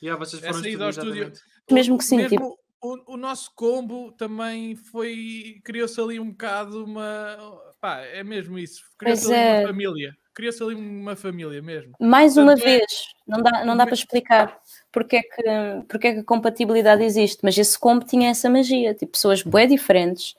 Yeah, 0.00 0.22
vocês 0.24 0.40
foram 0.42 0.58
essa 0.58 0.68
ida 0.68 0.84
ao 0.84 0.90
estúdio. 0.90 1.32
Mesmo 1.70 1.98
que 1.98 2.04
sim, 2.04 2.16
mesmo 2.18 2.28
tipo- 2.30 2.58
o, 2.82 3.14
o 3.14 3.16
nosso 3.16 3.50
combo 3.56 4.12
também 4.12 4.76
foi. 4.76 5.56
Criou-se 5.64 5.98
ali 6.00 6.20
um 6.20 6.30
bocado 6.30 6.84
uma. 6.84 7.36
Pá, 7.80 8.00
é 8.00 8.22
mesmo 8.22 8.58
isso. 8.58 8.82
Criou-se 8.98 9.26
ali 9.32 9.34
é. 9.42 9.58
uma 9.60 9.68
família. 9.68 10.14
Criou-se 10.34 10.62
ali 10.62 10.74
uma 10.74 11.16
família 11.16 11.62
mesmo. 11.62 11.94
Mais 11.98 12.36
uma 12.36 12.54
Tanto 12.54 12.66
é- 12.68 12.78
vez, 12.78 13.04
não 13.26 13.42
dá, 13.42 13.64
não 13.64 13.76
dá 13.76 13.86
para 13.86 13.94
explicar 13.94 14.58
porque 14.94 15.16
é, 15.16 15.22
que, 15.22 15.42
porque 15.88 16.06
é 16.06 16.12
que 16.14 16.20
a 16.20 16.24
compatibilidade 16.24 17.02
existe, 17.02 17.40
mas 17.42 17.58
esse 17.58 17.76
combo 17.76 18.04
tinha 18.04 18.30
essa 18.30 18.48
magia, 18.48 18.94
tipo, 18.94 19.12
pessoas 19.12 19.42
bué 19.42 19.66
diferentes, 19.66 20.36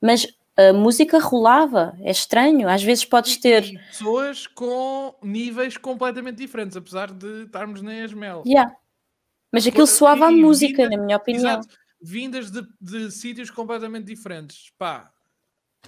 mas 0.00 0.32
a 0.56 0.72
música 0.72 1.18
rolava, 1.18 1.98
é 2.00 2.12
estranho, 2.12 2.68
às 2.68 2.84
vezes 2.84 3.04
podes 3.04 3.36
ter, 3.36 3.64
E 3.64 3.78
pessoas 3.78 4.46
com 4.46 5.12
níveis 5.20 5.76
completamente 5.76 6.36
diferentes, 6.36 6.76
apesar 6.76 7.12
de 7.12 7.42
estarmos 7.46 7.82
na 7.82 7.96
Esmel. 7.96 8.44
yeah. 8.46 8.72
mas 9.50 9.66
aquilo 9.66 9.88
soava 9.88 10.28
a 10.28 10.30
música, 10.30 10.88
na 10.88 10.96
minha 10.96 11.16
opinião. 11.16 11.58
Exato. 11.58 11.76
Vindas 12.00 12.52
de, 12.52 12.62
de 12.80 13.10
sítios 13.10 13.50
completamente 13.50 14.06
diferentes. 14.06 14.72
Pá, 14.78 15.10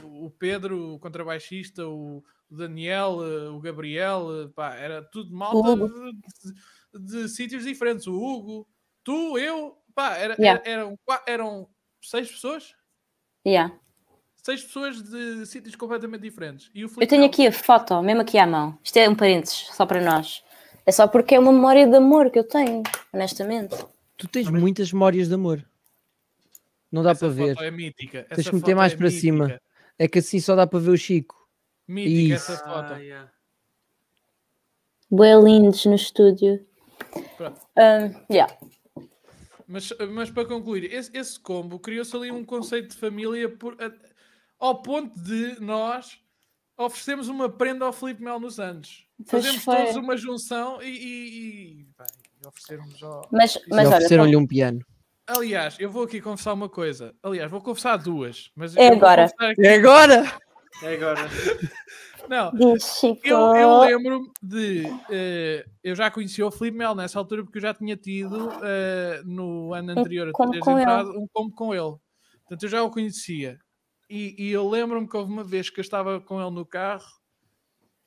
o 0.03 0.29
Pedro, 0.29 0.95
o 0.95 0.99
contrabaixista, 0.99 1.87
o 1.87 2.25
Daniel, 2.51 3.19
eh, 3.23 3.49
o 3.51 3.61
Gabriel, 3.61 4.43
eh, 4.43 4.49
pá, 4.55 4.75
era 4.75 5.03
tudo 5.03 5.33
malta. 5.33 5.87
De, 6.95 7.29
sítios 7.29 7.65
diferentes. 7.65 8.07
O 8.07 8.15
Hugo, 8.15 8.69
tu, 9.05 9.39
eu, 9.39 9.77
pá, 9.95 10.17
era, 10.17 10.35
Yeah. 10.39 10.63
era- 10.65 10.81
eram, 10.81 10.99
eram 11.27 11.69
seis 12.03 12.31
pessoas? 12.31 12.75
Yeah. 13.47 13.75
Seis 14.43 14.63
pessoas 14.65 15.03
de 15.03 15.45
sítios 15.47 15.75
completamente 15.77 16.23
diferentes. 16.23 16.71
E 16.75 16.85
o 16.85 16.91
Eu 17.01 17.07
tenho 17.07 17.25
aqui 17.25 17.47
a 17.47 17.53
foto, 17.53 18.01
mesmo 18.03 18.23
aqui 18.23 18.39
à 18.39 18.47
mão. 18.47 18.79
Isto 18.83 18.97
é 18.99 19.09
um 19.09 19.15
parênteses, 19.15 19.69
só 19.75 19.85
para 19.85 20.01
nós. 20.03 20.43
É 20.87 20.93
só 20.93 21.07
porque 21.07 21.35
é 21.35 21.39
uma 21.39 21.53
memória 21.53 21.87
de 21.87 21.95
amor 21.97 22.31
que 22.31 22.39
eu 22.39 22.45
tenho, 22.45 22.83
honestamente. 23.13 23.77
Tu 24.17 24.27
tens 24.27 24.49
muitas 24.49 24.91
memórias 24.93 25.29
de 25.29 25.35
amor. 25.35 25.63
Não 26.91 27.03
dá 27.03 27.11
essa 27.11 27.21
para 27.27 27.29
ver. 27.29 27.57
é 27.61 27.71
mítica. 27.71 28.25
Tens 28.25 28.39
essa 28.41 28.51
que 28.51 28.57
meter 28.57 28.75
mais 28.75 28.93
é 28.95 28.97
para 28.97 29.11
cima. 29.11 29.45
mítica. 29.47 29.63
É 29.99 30.09
que 30.09 30.19
assim 30.21 30.41
só 30.41 30.55
dá 30.57 30.67
para 30.67 30.79
ver 30.79 30.91
o 30.91 30.97
Chico. 30.97 31.37
Mítica 31.87 32.35
Isso. 32.37 32.53
essa 32.53 32.65
foto. 32.65 32.93
Ah, 32.95 32.99
yeah. 32.99 33.31
Bué 35.11 35.35
lindos 35.41 35.85
no 35.87 35.95
estúdio. 35.95 36.67
Um, 37.77 38.25
yeah. 38.35 38.57
Mas, 39.67 39.93
mas 40.13 40.31
para 40.31 40.47
concluir, 40.47 40.93
esse, 40.93 41.11
esse 41.17 41.39
combo 41.39 41.79
criou-se 41.79 42.15
ali 42.17 42.31
um 42.31 42.45
conceito 42.45 42.89
de 42.91 42.97
família 42.97 43.49
por- 43.49 43.77
a- 43.83 43.93
ao 44.59 44.81
ponto 44.83 45.21
de 45.23 45.61
nós 45.61 46.19
oferecemos 46.77 47.29
uma 47.29 47.49
prenda 47.51 47.85
ao 47.85 47.93
Filipe 47.93 48.23
Melo 48.23 48.41
nos 48.41 48.59
anos. 48.59 49.07
Fazemos 49.27 49.63
foi. 49.65 49.77
todos 49.77 49.97
uma 49.97 50.17
junção 50.17 50.81
e, 50.83 50.87
e, 50.87 51.29
e, 51.81 51.87
e 52.43 52.47
oferecermos 52.47 53.03
ao... 53.03 53.29
Mas, 53.31 53.57
E 53.57 53.63
mas 53.69 53.89
ofereceram-lhe 53.89 54.37
um 54.37 54.47
piano. 54.47 54.81
Aliás, 55.27 55.77
eu 55.79 55.91
vou 55.91 56.05
aqui 56.05 56.21
confessar 56.23 56.55
uma 56.55 56.69
coisa. 56.71 57.15
Aliás, 57.23 57.51
vou 57.51 57.61
confessar 57.61 57.97
duas. 57.99 58.51
Mas 58.57 58.75
É 58.75 58.89
agora. 58.89 59.25
confessar 59.25 59.51
aqui- 59.51 59.67
É 59.67 59.75
agora! 59.75 60.39
É 60.83 60.95
agora. 60.95 61.21
Não, 62.29 62.53
diz 62.53 63.03
eu, 63.25 63.39
eu 63.57 63.79
lembro 63.81 64.33
de. 64.43 64.85
eh, 65.11 65.65
eu 65.83 65.95
já 65.95 66.11
conheci 66.11 66.43
o 66.43 66.51
Filipe 66.51 66.77
Melo 66.77 66.95
nessa 66.95 67.19
altura 67.19 67.43
porque 67.43 67.59
eu 67.59 67.63
já 67.63 67.75
tinha 67.75 67.97
tido 67.97 68.51
eh, 68.63 69.23
no 69.25 69.73
ano 69.73 69.93
anterior 69.93 70.29
a 70.29 70.33
combo 70.33 70.51
teres 70.51 70.65
com 70.65 70.79
entrado 70.79 71.11
um 71.19 71.27
combo 71.33 71.55
com 71.55 71.75
ele. 71.75 71.97
Portanto, 72.41 72.63
eu 72.63 72.69
já 72.69 72.83
o 72.83 72.91
conhecia. 72.91 73.59
E, 74.11 74.35
e 74.39 74.51
eu 74.51 74.69
lembro-me 74.69 75.09
que 75.09 75.17
houve 75.17 75.31
uma 75.31 75.45
vez 75.45 75.69
que 75.71 75.81
eu 75.81 75.83
estava 75.83 76.21
com 76.21 76.41
ele 76.41 76.51
no 76.51 76.65
carro 76.65 77.07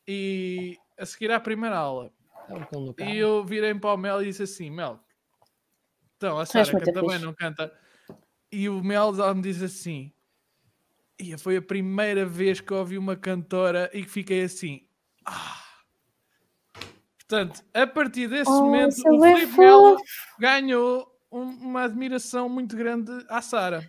e 0.08 0.78
a 0.98 1.06
seguir 1.06 1.32
à 1.32 1.40
primeira 1.40 1.78
aula. 1.78 2.12
E 3.00 3.18
eu 3.18 3.44
virei 3.46 3.74
para 3.76 3.94
o 3.94 3.98
Mel 3.98 4.22
e 4.22 4.26
disse 4.26 4.44
assim: 4.44 4.70
Mel, 4.70 5.00
então 6.18 6.38
a 6.38 6.46
Sara 6.46 6.66
canta 6.72 7.02
bem, 7.04 7.20
não 7.20 7.34
canta? 7.34 7.72
E 8.52 8.68
o 8.70 8.84
Mel 8.84 9.14
me 9.36 9.42
disse 9.42 9.66
assim: 9.66 10.12
e 11.22 11.38
foi 11.38 11.58
a 11.58 11.62
primeira 11.62 12.26
vez 12.26 12.60
que 12.60 12.74
ouvi 12.74 12.98
uma 12.98 13.16
cantora 13.16 13.90
e 13.94 14.04
que 14.04 14.10
fiquei 14.10 14.44
assim. 14.44 14.82
"Ah." 15.26 15.58
Portanto, 17.20 17.64
a 17.74 17.88
partir 17.88 18.28
desse 18.28 18.50
Oh, 18.52 18.64
momento, 18.64 18.96
é 19.08 19.12
o 19.12 19.18
bué 19.18 19.36
Filipe 19.38 19.58
Melo 19.60 19.98
ganhou 20.40 21.08
um- 21.32 21.44
uma 21.70 21.84
admiração 21.84 22.50
muito 22.50 22.76
grande 22.76 23.12
à 23.30 23.42
Sara. 23.42 23.88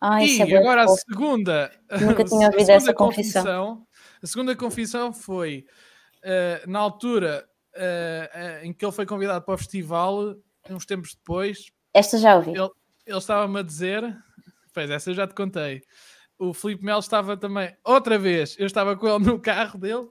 Ai, 0.00 0.24
é 0.24 0.26
E 0.26 0.38
bué 0.50 0.58
agora 0.58 0.82
a 0.84 0.88
segunda, 0.88 1.70
Nunca 2.00 2.24
tinha 2.24 2.48
ouvido 2.48 2.70
essa 2.70 2.92
confissão. 2.92 3.86
A 4.22 4.26
segunda 4.26 4.54
confissão 4.56 5.12
foi 5.12 5.64
eh, 6.22 6.62
na 6.66 6.78
altura 6.80 7.48
eh, 7.74 8.30
eh, 8.34 8.66
em 8.66 8.72
que 8.72 8.84
ele 8.84 8.92
foi 8.92 9.06
convidado 9.06 9.44
para 9.44 9.54
o 9.54 9.58
festival, 9.58 10.36
uns 10.68 10.84
tempos 10.84 11.14
depois, 11.14 11.70
Esta 11.94 12.18
já 12.18 12.36
ouvi. 12.36 12.50
ele, 12.50 12.68
ele 13.06 13.18
estava-me 13.18 13.58
a 13.58 13.62
dizer, 13.62 14.16
pois 14.72 14.90
essa 14.90 15.10
eu 15.10 15.14
já 15.14 15.26
te 15.26 15.34
contei. 15.34 15.82
O 16.38 16.52
Filipe 16.52 16.84
Melo 16.84 17.00
estava 17.00 17.36
também, 17.36 17.74
outra 17.84 18.18
vez, 18.18 18.56
eu 18.58 18.66
estava 18.66 18.96
com 18.96 19.06
ele 19.06 19.24
no 19.24 19.40
carro 19.40 19.78
dele 19.78 20.08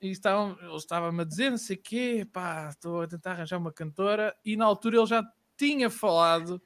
e 0.00 0.10
estava, 0.10 0.58
ele 0.60 0.74
estava-me 0.74 1.20
a 1.20 1.24
dizer, 1.24 1.50
não 1.50 1.58
sei 1.58 1.76
o 1.76 1.80
quê, 1.82 2.26
pá, 2.32 2.68
estou 2.70 3.02
a 3.02 3.06
tentar 3.06 3.32
arranjar 3.32 3.58
uma 3.58 3.72
cantora, 3.72 4.34
e 4.44 4.56
na 4.56 4.64
altura 4.64 4.96
ele 4.96 5.06
já 5.06 5.22
tinha 5.56 5.88
falado, 5.88 6.60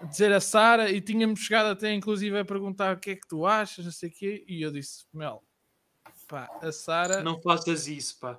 a 0.00 0.04
dizer 0.04 0.32
a 0.32 0.40
Sara, 0.40 0.88
e 0.88 1.00
tínhamos 1.00 1.40
chegado 1.40 1.66
até 1.66 1.92
inclusive 1.92 2.38
a 2.38 2.44
perguntar 2.44 2.96
o 2.96 3.00
que 3.00 3.10
é 3.10 3.16
que 3.16 3.26
tu 3.26 3.44
achas, 3.44 3.84
não 3.84 3.92
sei 3.92 4.08
o 4.08 4.12
quê, 4.12 4.44
e 4.46 4.62
eu 4.62 4.70
disse, 4.70 5.04
Mel, 5.12 5.42
pá, 6.28 6.48
a 6.62 6.70
Sara... 6.70 7.24
Não 7.24 7.42
faças 7.42 7.88
isso, 7.88 8.20
pá. 8.20 8.38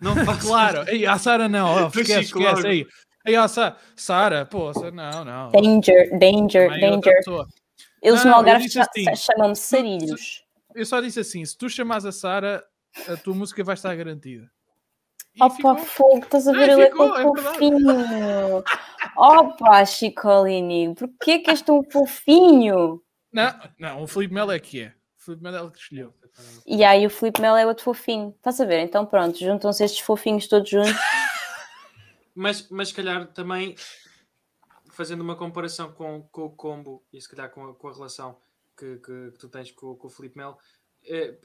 Não 0.00 0.16
faças 0.26 0.42
Claro, 0.48 0.80
aí 0.88 1.06
a 1.06 1.16
Sara 1.16 1.48
não, 1.48 1.84
oh, 1.84 1.86
esquece, 1.86 2.20
esquece, 2.20 2.66
aí. 2.66 2.86
Aí 3.24 3.36
a 3.36 3.46
Sara, 3.96 4.46
pô, 4.46 4.72
não, 4.92 5.24
não. 5.24 5.50
Danger, 5.50 6.18
danger, 6.18 6.72
é 6.72 6.80
danger. 6.80 7.20
Eles 8.02 8.24
Não, 8.24 8.30
no 8.30 8.36
Algarve 8.38 8.66
assim, 8.66 9.14
chamam-me 9.14 9.56
sarilhos. 9.56 10.42
Eu 10.74 10.86
só 10.86 11.00
disse 11.00 11.20
assim: 11.20 11.44
se 11.44 11.56
tu 11.56 11.68
chamas 11.68 12.06
a 12.06 12.12
Sara, 12.12 12.64
a 13.08 13.16
tua 13.16 13.34
música 13.34 13.62
vai 13.62 13.74
estar 13.74 13.94
garantida. 13.94 14.50
E 15.34 15.42
Opa, 15.42 15.76
fogo, 15.76 16.24
estás 16.24 16.48
a 16.48 16.52
Ai, 16.52 16.58
ver? 16.58 16.70
Ele 16.70 16.82
é 16.82 16.86
ficou, 16.86 17.12
tão 17.12 17.36
é 17.36 17.42
fofinho. 17.42 18.64
Opa, 19.16 19.84
Chicolini, 19.84 20.94
porquê 20.94 21.38
que 21.38 21.50
és 21.50 21.62
tão 21.62 21.84
fofinho? 21.84 23.02
Não, 23.32 23.54
não, 23.78 24.02
o 24.02 24.06
Felipe 24.06 24.34
Melo 24.34 24.50
é 24.50 24.58
que 24.58 24.82
é. 24.82 24.94
O 25.20 25.24
Felipe 25.24 25.42
Melo 25.42 25.56
é 25.56 25.60
ele 25.60 25.70
que 25.70 25.78
escolheu. 25.78 26.14
E 26.66 26.82
aí 26.84 27.06
o 27.06 27.10
Filipe 27.10 27.40
Melo 27.40 27.56
é 27.56 27.66
outro 27.66 27.84
fofinho. 27.84 28.34
Estás 28.36 28.60
a 28.60 28.64
ver? 28.64 28.80
Então 28.80 29.04
pronto, 29.04 29.38
juntam-se 29.38 29.84
estes 29.84 30.00
fofinhos 30.00 30.48
todos 30.48 30.68
juntos. 30.68 30.90
Mas, 32.34 32.68
mas 32.70 32.88
se 32.88 32.94
calhar 32.94 33.32
também 33.32 33.74
fazendo 34.92 35.20
uma 35.22 35.36
comparação 35.36 35.92
com, 35.92 36.22
com 36.30 36.44
o 36.46 36.50
combo 36.50 37.04
e 37.12 37.20
se 37.20 37.28
calhar 37.28 37.50
com 37.50 37.68
a, 37.68 37.74
com 37.74 37.88
a 37.88 37.92
relação 37.92 38.40
que, 38.76 38.96
que, 38.98 39.30
que 39.32 39.38
tu 39.38 39.48
tens 39.48 39.70
com, 39.72 39.94
com 39.96 40.06
o 40.06 40.10
Felipe 40.10 40.36
Melo, 40.36 40.58
é, 41.04 41.36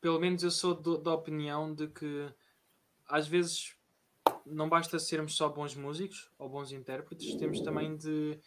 pelo 0.00 0.18
menos 0.20 0.42
eu 0.42 0.50
sou 0.50 0.74
do- 0.74 0.98
da 0.98 1.12
opinião 1.14 1.74
de 1.74 1.88
que 1.88 2.32
às 3.06 3.26
vezes 3.26 3.74
não 4.46 4.68
basta 4.68 4.98
sermos 4.98 5.36
só 5.36 5.48
bons 5.48 5.74
músicos 5.74 6.30
ou 6.38 6.48
bons 6.48 6.72
intérpretes, 6.72 7.34
temos 7.36 7.60
também 7.60 7.96
de 7.96 8.38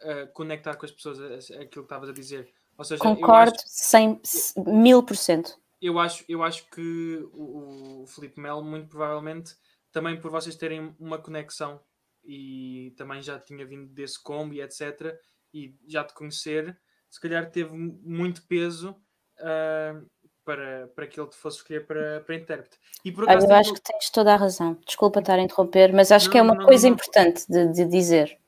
eh, 0.00 0.26
conectar 0.26 0.76
com 0.76 0.84
as 0.86 0.92
pessoas, 0.92 1.50
aquilo 1.50 1.68
que 1.68 1.78
estavas 1.80 2.08
a 2.08 2.12
dizer. 2.12 2.52
Ou 2.78 2.84
seja, 2.84 3.02
Concordo 3.02 3.58
100, 3.66 4.20
mil 4.66 5.02
por 5.02 5.16
cento. 5.16 5.58
eu 5.82 5.98
acho, 5.98 6.24
eu 6.28 6.42
acho 6.42 6.68
que 6.70 7.18
o, 7.32 8.02
o 8.02 8.06
Felipe 8.06 8.40
Melo, 8.40 8.62
muito 8.62 8.88
provavelmente, 8.88 9.56
também 9.92 10.20
por 10.20 10.30
vocês 10.30 10.56
terem 10.56 10.94
uma 10.98 11.18
conexão 11.18 11.80
e 12.24 12.92
também 12.96 13.22
já 13.22 13.38
tinha 13.38 13.64
vindo 13.66 13.88
desse 13.92 14.22
combo 14.22 14.54
e 14.54 14.60
etc. 14.60 15.18
E 15.52 15.74
já 15.86 16.04
te 16.04 16.14
conhecer, 16.14 16.78
se 17.08 17.20
calhar 17.20 17.50
teve 17.50 17.72
mu- 17.76 17.98
muito 18.02 18.46
peso 18.46 18.94
ah, 19.40 20.00
para, 20.44 20.88
para 20.94 21.06
que 21.06 21.18
ele 21.20 21.28
te 21.28 21.36
fosse 21.36 21.58
escolher 21.58 21.86
para, 21.86 22.20
para 22.20 22.34
intérprete. 22.34 22.78
E 23.04 23.10
por 23.12 23.24
acaso 23.24 23.46
eu 23.46 23.54
acho 23.54 23.74
que 23.74 23.80
tens 23.82 24.10
toda 24.10 24.32
a 24.32 24.36
razão. 24.36 24.78
Desculpa 24.86 25.20
estar 25.20 25.38
a 25.38 25.42
interromper, 25.42 25.92
mas 25.92 26.12
acho 26.12 26.26
Não, 26.26 26.32
que 26.32 26.38
é 26.38 26.42
uma 26.42 26.54
não, 26.56 26.64
coisa 26.66 26.86
não, 26.86 26.94
importante 26.94 27.44
de, 27.48 27.66
de 27.72 27.84
dizer. 27.86 28.38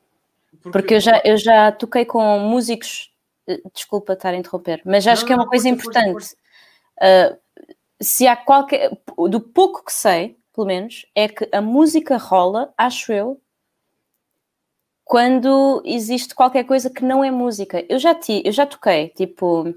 Porque 0.71 0.95
eu 0.95 1.01
já, 1.01 1.21
eu 1.25 1.37
já 1.37 1.73
toquei 1.73 2.05
com 2.05 2.39
músicos. 2.41 3.11
eh, 3.49 3.61
Desculpa 3.75 4.13
estar 4.13 4.31
a 4.31 4.37
interromper, 4.37 4.83
mas 4.85 5.07
acho 5.07 5.25
que 5.27 5.33
é 5.33 5.37
uma 5.37 5.49
coisa 5.49 5.69
importante. 5.69 6.37
Ah, 7.01 7.37
se 8.01 8.27
há 8.27 8.37
qualquer. 8.37 8.91
Do 9.31 9.41
pouco 9.41 9.85
que 9.85 9.93
sei, 9.93 10.37
pelo 10.55 10.67
menos, 10.67 11.07
é 11.15 11.29
que 11.29 11.49
a 11.53 11.61
música 11.61 12.17
rola, 12.17 12.73
acho 12.77 13.13
eu, 13.13 13.41
quando 15.05 15.83
existe 15.85 16.35
qualquer 16.35 16.65
coisa 16.65 16.89
que 16.91 17.05
não 17.05 17.23
é 17.23 17.31
música. 17.31 17.85
Eu 17.89 17.99
já, 17.99 18.15
ti, 18.15 18.43
eu 18.45 18.53
já 18.53 18.67
toquei, 18.67 19.09
tipo, 19.11 19.75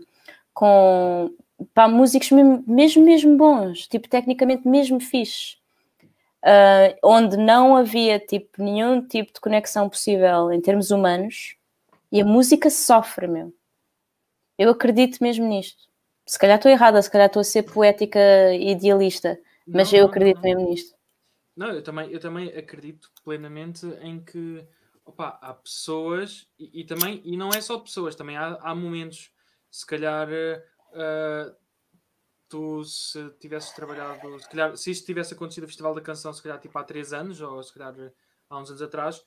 com 0.54 1.32
pá, 1.74 1.88
músicos 1.88 2.32
mesmo, 2.32 2.64
mesmo, 2.68 3.06
mesmo 3.06 3.38
bons, 3.38 3.88
tipo, 3.88 4.08
tecnicamente 4.10 4.68
mesmo 4.68 5.00
fixe. 5.00 5.58
Ah, 6.48 6.96
onde 7.04 7.38
não 7.38 7.76
havia 7.76 8.20
tipo 8.20 8.62
nenhum 8.62 9.02
tipo 9.02 9.34
de 9.34 9.42
conexão 9.42 9.90
possível 9.90 10.52
em 10.52 10.62
termos 10.62 10.92
humanos 10.92 11.56
e 12.12 12.22
a 12.22 12.26
música 12.26 12.70
sofre, 12.70 13.28
meu. 13.28 13.52
Eu 14.58 14.70
acredito 14.70 15.18
mesmo 15.24 15.48
nisto. 15.48 15.86
Se 16.26 16.38
calhar 16.38 16.58
estou 16.58 16.72
errada, 16.72 17.02
se 17.02 17.10
calhar 17.10 17.28
estou 17.28 17.42
a 17.42 17.44
ser 17.44 17.64
poética 17.64 18.20
e 18.54 18.72
idealista, 18.72 19.40
mas 19.74 19.92
Não, 19.92 19.94
eu 19.94 20.06
não, 20.06 20.08
acredito 20.08 20.42
não. 20.42 20.44
mesmo 20.44 20.62
nisto. 20.70 20.96
Não, 21.56 21.70
eu 21.70 21.84
também, 21.84 22.12
eu 22.12 22.20
também 22.20 22.50
acredito 22.50 23.12
plenamente 23.24 23.86
em 24.02 24.24
que 24.24 24.66
opa, 25.06 25.40
há 25.42 25.54
pessoas 25.54 26.48
e, 26.60 26.82
e 26.82 26.86
também, 26.86 27.22
e 27.24 27.38
não 27.38 27.50
é 27.54 27.62
só 27.62 27.80
pessoas, 27.80 28.16
também 28.16 28.36
há, 28.38 28.56
há 28.62 28.76
momentos, 28.76 29.32
se 29.72 29.86
calhar 29.86 30.28
eh, 30.32 31.56
tu 32.50 32.84
se 32.84 33.30
tivesses 33.40 33.72
trabalhado, 33.72 34.40
se 34.40 34.50
calhar 34.50 34.76
se 34.78 34.92
isto 34.92 35.06
tivesse 35.06 35.34
acontecido 35.34 35.64
o 35.66 35.68
Festival 35.68 35.96
da 35.96 36.02
Canção, 36.02 36.34
se 36.34 36.42
calhar 36.44 36.60
tipo 36.60 36.78
há 36.78 36.84
três 36.84 37.14
anos, 37.14 37.42
ou 37.42 37.62
se 37.64 37.74
calhar 37.74 37.94
há 38.50 38.58
uns 38.60 38.70
anos 38.70 38.82
atrás, 38.82 39.24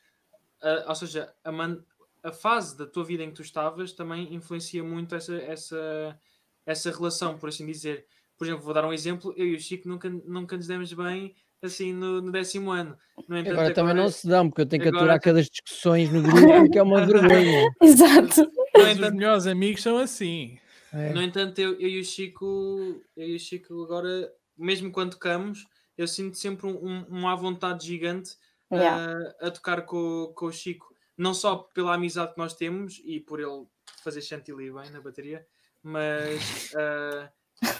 eh, 0.62 0.84
ou 0.89 0.95
seja, 0.95 1.34
a, 1.45 1.53
man- 1.53 1.84
a 2.22 2.32
fase 2.32 2.76
da 2.76 2.86
tua 2.86 3.05
vida 3.05 3.22
em 3.22 3.30
que 3.30 3.36
tu 3.36 3.43
estavas 3.43 3.93
também 3.93 4.34
influencia 4.34 4.82
muito 4.84 5.14
essa, 5.14 5.36
essa, 5.36 6.20
essa 6.66 6.91
relação, 6.91 7.39
por 7.39 7.49
assim 7.49 7.66
dizer. 7.66 8.07
Por 8.39 8.47
exemplo, 8.47 8.64
vou 8.64 8.72
dar 8.72 8.84
um 8.86 8.93
exemplo, 8.93 9.34
eu 9.36 9.47
e 9.47 9.55
o 9.57 9.61
Chico 9.61 9.89
nunca, 9.89 10.09
nunca 10.09 10.57
nos 10.57 10.66
demos 10.66 10.93
bem 10.93 11.34
assim 11.61 11.93
no, 11.93 12.20
no 12.22 12.30
décimo 12.30 12.70
ano. 12.70 12.97
No 13.28 13.36
entanto, 13.36 13.53
Agora 13.55 13.74
também 13.74 13.95
não 13.95 14.09
se 14.09 14.28
dão, 14.28 14.49
porque 14.49 14.62
eu 14.62 14.66
tenho 14.66 14.80
que 14.82 14.89
agora 14.89 15.03
aturar 15.14 15.20
tu- 15.20 15.24
cada 15.24 15.43
discussões 15.43 16.09
no 16.12 16.22
grupo, 16.22 16.70
que 16.70 16.78
é 16.78 16.82
uma 16.82 17.05
vergonha. 17.05 17.68
Exato. 17.82 18.43
no 18.43 18.53
Mas 18.74 18.93
os 18.93 18.97
entanto, 18.99 19.14
melhores 19.16 19.47
amigos 19.47 19.82
são 19.82 19.99
assim. 19.99 20.57
É. 20.93 21.12
no 21.12 21.20
entanto 21.20 21.59
eu, 21.59 21.72
eu 21.80 21.89
e 21.89 22.01
o 22.01 22.05
Chico, 22.05 23.03
eu 23.16 23.28
e 23.28 23.34
o 23.36 23.39
Chico 23.41 23.82
agora, 23.82 24.32
mesmo 24.57 24.91
quando 24.91 25.11
tocamos, 25.12 25.66
eu 25.99 26.07
sinto 26.09 26.39
sempre 26.39 26.66
um, 26.66 26.76
um, 26.82 27.07
um 27.22 27.28
à 27.28 27.34
vontade 27.34 27.86
gigante 27.86 28.36
Yeah. 28.70 29.32
a, 29.41 29.47
a 29.47 29.51
tocar 29.51 29.82
com, 29.86 30.30
com 30.36 30.45
o 30.47 30.53
Chico, 30.53 30.95
não 31.16 31.32
só 31.32 31.57
pela 31.57 31.95
amizade 31.95 32.32
que 32.34 32.39
nós 32.39 32.53
temos 32.55 33.01
e 33.03 33.18
por 33.18 33.41
ele 33.41 33.64
fazer 34.05 34.20
chantilly 34.20 34.70
bem 34.70 34.91
na 34.91 35.01
bateria, 35.01 35.45
mas, 35.82 36.70
ah, 36.76 37.30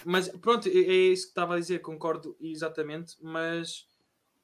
mas 0.05 0.27
pronto, 0.29 0.67
é, 0.67 0.71
é 0.71 0.93
isso 1.11 1.23
que 1.23 1.29
estava 1.29 1.55
a 1.55 1.59
dizer, 1.59 1.79
concordo 1.79 2.35
exatamente, 2.39 3.15
mas 3.21 3.87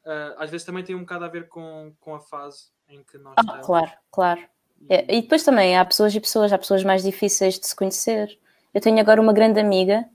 ah, 0.06 0.36
às 0.40 0.50
vezes 0.50 0.66
também 0.66 0.84
tem 0.84 0.96
um 0.96 1.02
bocado 1.02 1.26
a 1.26 1.30
ver 1.30 1.48
com, 1.48 1.94
com 2.00 2.16
a 2.16 2.20
fase 2.20 2.70
em 2.90 3.04
que 3.04 3.18
nós 3.18 3.34
Ah, 3.38 3.42
estamos. 3.42 3.66
claro, 3.66 3.92
claro. 4.12 4.42
E- 4.90 4.94
É, 4.94 5.16
E 5.18 5.22
depois 5.22 5.44
também 5.44 5.78
há 5.78 5.84
pessoas 5.86 6.14
e 6.16 6.20
pessoas, 6.20 6.54
há 6.54 6.58
pessoas 6.58 6.84
mais 6.84 7.04
difíceis 7.04 7.58
de 7.60 7.66
se 7.68 7.76
conhecer. 7.76 8.38
Eu 8.74 8.82
tenho 8.82 9.00
agora 9.00 9.22
uma 9.22 9.34
grande 9.34 9.60
amiga, 9.60 10.06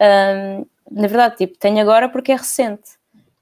hum, 0.00 0.66
na 0.90 1.06
verdade, 1.08 1.36
tipo, 1.36 1.56
tenho 1.58 1.80
agora 1.80 2.08
porque 2.08 2.32
é 2.32 2.36
recente, 2.36 2.92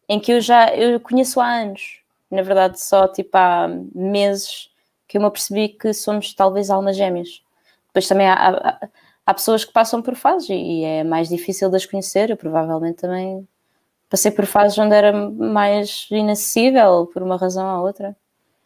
em 0.09 0.21
que 0.21 0.33
eu 0.33 0.41
já 0.41 0.75
eu 0.75 1.01
conheço 1.01 1.41
há 1.41 1.49
anos. 1.49 2.01
Na 2.31 2.43
verdade, 2.43 2.81
só 2.81 3.09
tipo 3.09 3.37
há 3.37 3.67
meses 3.95 4.71
que 5.09 5.17
eu 5.17 5.21
me 5.21 5.27
apercebi 5.27 5.69
que 5.71 5.93
somos 5.93 6.33
talvez 6.35 6.71
almas 6.71 6.97
gêmeas. 6.97 7.43
Depois 7.89 8.07
também 8.07 8.29
há, 8.29 8.35
há, 8.35 8.89
há 9.31 9.35
pessoas 9.35 9.65
que 9.65 9.73
passam 9.73 10.03
por 10.03 10.17
fases 10.17 10.49
e, 10.51 10.83
é 10.83 11.05
mais 11.05 11.29
difícil 11.29 11.71
de 11.71 11.77
as 11.77 11.87
conhecer. 11.87 12.31
Eu 12.31 12.37
provavelmente 12.37 12.97
também 12.97 13.47
passei 14.09 14.33
por 14.33 14.45
fases 14.45 14.77
onde 14.77 14.95
era 14.95 15.13
mais 15.13 16.09
inacessível 16.11 17.07
por 17.07 17.23
uma 17.23 17.37
razão 17.37 17.79
ou 17.79 17.87
outra. 17.87 18.17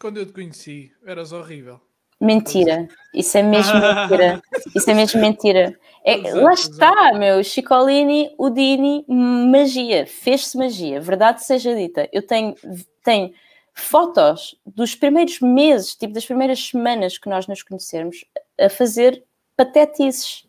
Quando 0.01 0.17
eu 0.17 0.27
te 0.27 0.33
conheci, 0.33 0.91
eras 1.07 1.33
horrível. 1.33 1.81
Mentira. 2.19 2.89
Isso 3.13 3.37
é 3.37 3.43
mesmo 3.43 3.75
mentira. 3.75 4.43
Isso 4.75 4.91
é 4.91 4.95
mesmo 4.95 5.21
mentira. 5.21 5.79
É, 6.03 6.15
Exato, 6.19 6.37
lá 6.37 6.53
exato. 6.53 6.71
está, 6.73 7.13
meu. 7.19 7.45
Chicolini, 7.45 8.35
Udini, 8.39 9.05
magia. 9.07 10.07
Fez-se 10.07 10.57
magia. 10.57 11.01
Verdade 11.01 11.45
seja 11.45 11.75
dita. 11.75 12.09
Eu 12.11 12.27
tenho, 12.27 12.55
tenho 13.03 13.35
fotos 13.75 14.57
dos 14.65 14.95
primeiros 14.95 15.41
meses, 15.41 15.95
tipo 15.95 16.15
das 16.15 16.25
primeiras 16.25 16.69
semanas 16.69 17.19
que 17.19 17.29
nós 17.29 17.47
nos 17.47 17.63
conhecermos, 17.63 18.25
a 18.59 18.71
fazer 18.71 19.23
patetices. 19.57 20.44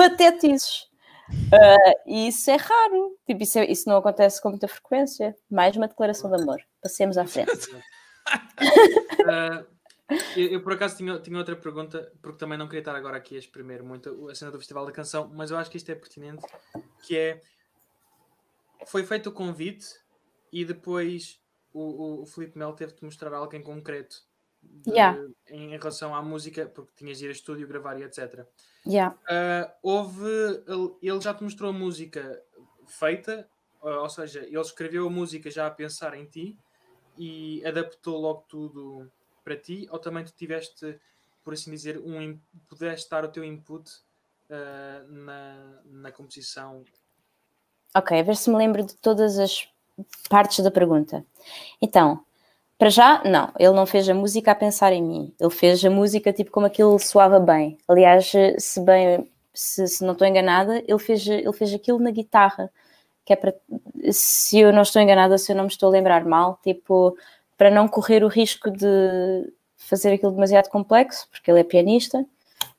Patetices. 0.00 0.88
Ah, 1.52 1.92
e 2.06 2.28
isso 2.28 2.50
é 2.50 2.56
raro. 2.56 3.18
Tipo, 3.26 3.42
isso, 3.42 3.58
é- 3.58 3.70
isso 3.70 3.86
não 3.86 3.98
acontece 3.98 4.40
com 4.40 4.48
muita 4.48 4.66
frequência. 4.66 5.36
Mais 5.50 5.76
uma 5.76 5.86
declaração 5.86 6.30
de 6.30 6.40
amor. 6.40 6.58
Passemos 6.82 7.18
à 7.18 7.26
frente. 7.26 7.50
Ah, 9.28 9.64
eu, 10.36 10.48
eu, 10.48 10.62
por 10.62 10.72
acaso 10.72 10.96
tinha, 10.96 11.18
tinha 11.18 11.36
outra 11.38 11.56
pergunta, 11.56 12.12
porque 12.22 12.38
também 12.38 12.58
não 12.58 12.66
queria 12.66 12.80
estar 12.80 12.94
agora 12.94 13.16
aqui 13.16 13.34
a 13.34 13.38
exprimir 13.38 13.82
muito 13.82 14.28
a 14.28 14.34
cena 14.34 14.50
do 14.50 14.58
Festival 14.58 14.84
da 14.86 14.92
Canção, 14.92 15.30
mas 15.34 15.50
eu 15.50 15.56
acho 15.56 15.70
que 15.70 15.76
isto 15.76 15.90
é 15.90 15.94
pertinente, 15.94 16.44
que 17.02 17.16
é 17.16 17.40
foi 18.86 19.04
feito 19.04 19.28
o 19.28 19.32
convite 19.32 19.86
e 20.52 20.64
depois 20.64 21.40
o, 21.72 21.80
o, 21.80 22.22
o 22.22 22.26
Filipe 22.26 22.58
Melo 22.58 22.74
teve 22.74 22.92
de 22.92 23.04
mostrar 23.04 23.32
algo 23.32 23.54
em 23.54 23.62
concreto 23.62 24.22
de- 24.62 24.90
Yeah. 24.90 25.18
em 25.48 25.70
relação 25.70 26.14
à 26.14 26.22
música, 26.22 26.66
porque 26.66 26.92
tinhas 26.96 27.18
de 27.18 27.26
ir 27.26 27.28
a 27.28 27.32
estúdio 27.32 27.66
gravar 27.68 27.98
e 27.98 28.02
etc. 28.02 28.46
Yeah. 28.86 29.16
Ah, 29.28 29.72
houve. 29.82 30.24
ele- 31.02 31.20
já 31.20 31.34
te 31.34 31.42
mostrou 31.42 31.70
a 31.70 31.72
música 31.72 32.42
feita, 32.86 33.48
ah, 33.82 34.00
ou 34.02 34.08
seja, 34.10 34.40
ele 34.40 34.60
escreveu 34.60 35.06
a 35.06 35.10
música 35.10 35.50
já 35.50 35.66
a 35.66 35.70
pensar 35.70 36.14
em 36.14 36.24
ti 36.24 36.56
e 37.16 37.64
adaptou 37.66 38.18
logo 38.20 38.44
tudo 38.48 39.10
para 39.44 39.56
ti, 39.56 39.86
ou 39.90 39.98
também 39.98 40.24
tu 40.24 40.32
tiveste, 40.32 40.98
por 41.44 41.52
assim 41.54 41.70
dizer, 41.70 41.98
um, 41.98 42.38
pudeste 42.68 43.08
dar 43.10 43.24
o 43.24 43.28
teu 43.28 43.44
input 43.44 43.90
ah, 44.50 45.04
na, 45.08 45.80
na 45.84 46.12
composição. 46.12 46.84
Ok, 47.94 48.18
a 48.18 48.22
ver 48.22 48.36
se 48.36 48.48
me 48.50 48.56
lembro 48.56 48.84
de 48.84 48.94
todas 48.96 49.38
as 49.38 49.68
partes 50.28 50.62
da 50.64 50.70
pergunta. 50.70 51.24
Então, 51.82 52.24
para 52.80 52.88
já, 52.88 53.22
não, 53.24 53.52
ele 53.58 53.74
não 53.74 53.84
fez 53.84 54.08
a 54.08 54.14
música 54.14 54.52
a 54.52 54.54
pensar 54.54 54.90
em 54.90 55.02
mim. 55.02 55.34
Ele 55.38 55.50
fez 55.50 55.84
a 55.84 55.90
música 55.90 56.32
tipo 56.32 56.50
como 56.50 56.64
aquilo 56.64 56.98
soava 56.98 57.38
bem. 57.38 57.76
Aliás, 57.86 58.32
se 58.58 58.80
bem, 58.80 59.30
se, 59.52 59.86
se 59.86 60.02
não 60.02 60.14
estou 60.14 60.26
enganada, 60.26 60.82
ele 60.88 60.98
fez, 60.98 61.26
ele 61.26 61.52
fez 61.52 61.74
aquilo 61.74 61.98
na 61.98 62.10
guitarra, 62.10 62.70
que 63.22 63.34
é 63.34 63.36
para, 63.36 63.54
se 64.10 64.58
eu 64.60 64.72
não 64.72 64.80
estou 64.80 65.02
enganada, 65.02 65.36
se 65.36 65.52
eu 65.52 65.56
não 65.56 65.64
me 65.64 65.70
estou 65.70 65.90
a 65.90 65.92
lembrar 65.92 66.24
mal, 66.24 66.58
tipo, 66.64 67.14
para 67.58 67.70
não 67.70 67.86
correr 67.86 68.24
o 68.24 68.28
risco 68.28 68.70
de 68.70 69.52
fazer 69.76 70.14
aquilo 70.14 70.32
demasiado 70.32 70.70
complexo, 70.70 71.28
porque 71.30 71.50
ele 71.50 71.60
é 71.60 71.64
pianista. 71.64 72.24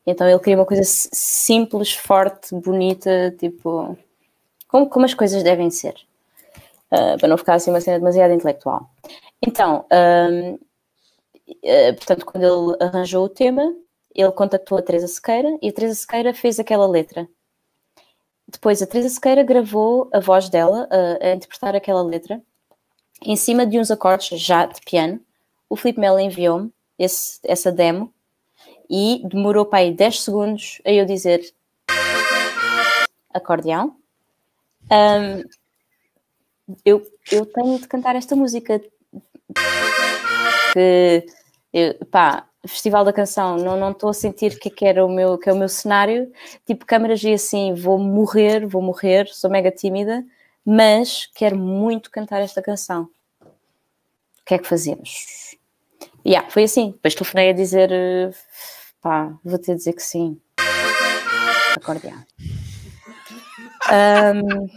Então 0.03 0.27
ele 0.27 0.39
queria 0.39 0.57
uma 0.57 0.65
coisa 0.65 0.83
si- 0.83 1.09
simples, 1.13 1.93
forte, 1.93 2.55
bonita, 2.55 3.35
tipo, 3.37 3.95
como, 4.67 4.89
como 4.89 5.05
as 5.05 5.13
coisas 5.13 5.43
devem 5.43 5.69
ser, 5.69 5.93
uh, 6.91 7.19
para 7.19 7.27
não 7.27 7.37
ficar 7.37 7.53
assim 7.53 7.69
uma 7.69 7.79
cena 7.81 7.99
demasiado 7.99 8.33
intelectual. 8.33 8.89
Então, 9.41 9.85
um, 9.91 10.53
uh, 10.53 11.95
portanto, 11.95 12.25
quando 12.25 12.43
ele 12.43 12.77
arranjou 12.79 13.25
o 13.25 13.29
tema, 13.29 13.75
ele 14.13 14.31
contactou 14.31 14.77
a 14.77 14.81
Teresa 14.81 15.07
Sequeira 15.07 15.57
e 15.61 15.69
a 15.69 15.73
Teresa 15.73 15.95
Sequeira 15.95 16.33
fez 16.33 16.59
aquela 16.59 16.87
letra. 16.87 17.27
Depois 18.47 18.81
a 18.81 18.87
Teresa 18.87 19.09
Sequeira 19.09 19.43
gravou 19.43 20.09
a 20.13 20.19
voz 20.19 20.49
dela 20.49 20.87
uh, 20.91 21.25
a 21.25 21.33
interpretar 21.33 21.75
aquela 21.75 22.03
letra 22.03 22.41
em 23.23 23.35
cima 23.35 23.65
de 23.65 23.79
uns 23.79 23.89
acordes 23.89 24.39
já 24.39 24.65
de 24.65 24.81
piano. 24.81 25.19
O 25.69 25.75
Filipe 25.75 25.99
Melo 25.99 26.19
enviou-me 26.19 26.71
essa 26.97 27.71
demo 27.71 28.13
e 28.89 29.21
demorou 29.25 29.65
para 29.65 29.79
aí 29.79 29.93
10 29.93 30.21
segundos 30.21 30.81
a 30.85 30.91
eu 30.91 31.05
dizer 31.05 31.41
acordeão. 33.33 33.95
Um, 34.91 35.43
eu, 36.83 37.05
eu 37.31 37.45
tenho 37.45 37.79
de 37.79 37.87
cantar 37.87 38.15
esta 38.15 38.35
música 38.35 38.81
que 40.73 41.25
eu- 41.73 42.05
pá, 42.07 42.45
Festival 42.67 43.03
da 43.03 43.13
Canção, 43.13 43.57
não 43.57 43.77
não 43.79 43.91
estou 43.91 44.09
a 44.09 44.13
sentir 44.13 44.59
que, 44.59 44.69
que 44.69 44.85
era 44.85 45.03
o 45.05 45.09
meu 45.09 45.37
que 45.37 45.49
é 45.49 45.53
o 45.53 45.55
meu 45.57 45.69
cenário, 45.69 46.31
tipo 46.65 46.85
câmaras 46.85 47.23
e 47.23 47.33
assim, 47.33 47.73
vou 47.73 47.97
morrer, 47.97 48.65
vou 48.67 48.81
morrer, 48.81 49.27
sou 49.27 49.49
mega 49.49 49.71
tímida, 49.71 50.23
mas 50.65 51.27
quero 51.35 51.57
muito 51.57 52.11
cantar 52.11 52.41
esta 52.41 52.61
canção. 52.61 53.03
O 53.03 54.45
que 54.45 54.55
é 54.55 54.57
que 54.59 54.67
fazemos? 54.67 55.55
Yeah, 56.25 56.49
foi 56.49 56.63
assim, 56.65 56.91
depois 56.91 57.15
telefonei 57.15 57.49
a 57.51 57.53
dizer 57.53 57.91
eh, 57.91 58.31
pá, 59.01 59.33
vou 59.43 59.57
ter 59.59 59.73
de 59.73 59.77
dizer 59.79 59.93
que 59.93 60.03
sim. 60.03 60.39
Acordeão. 61.75 62.23
Ahm, 63.91 64.67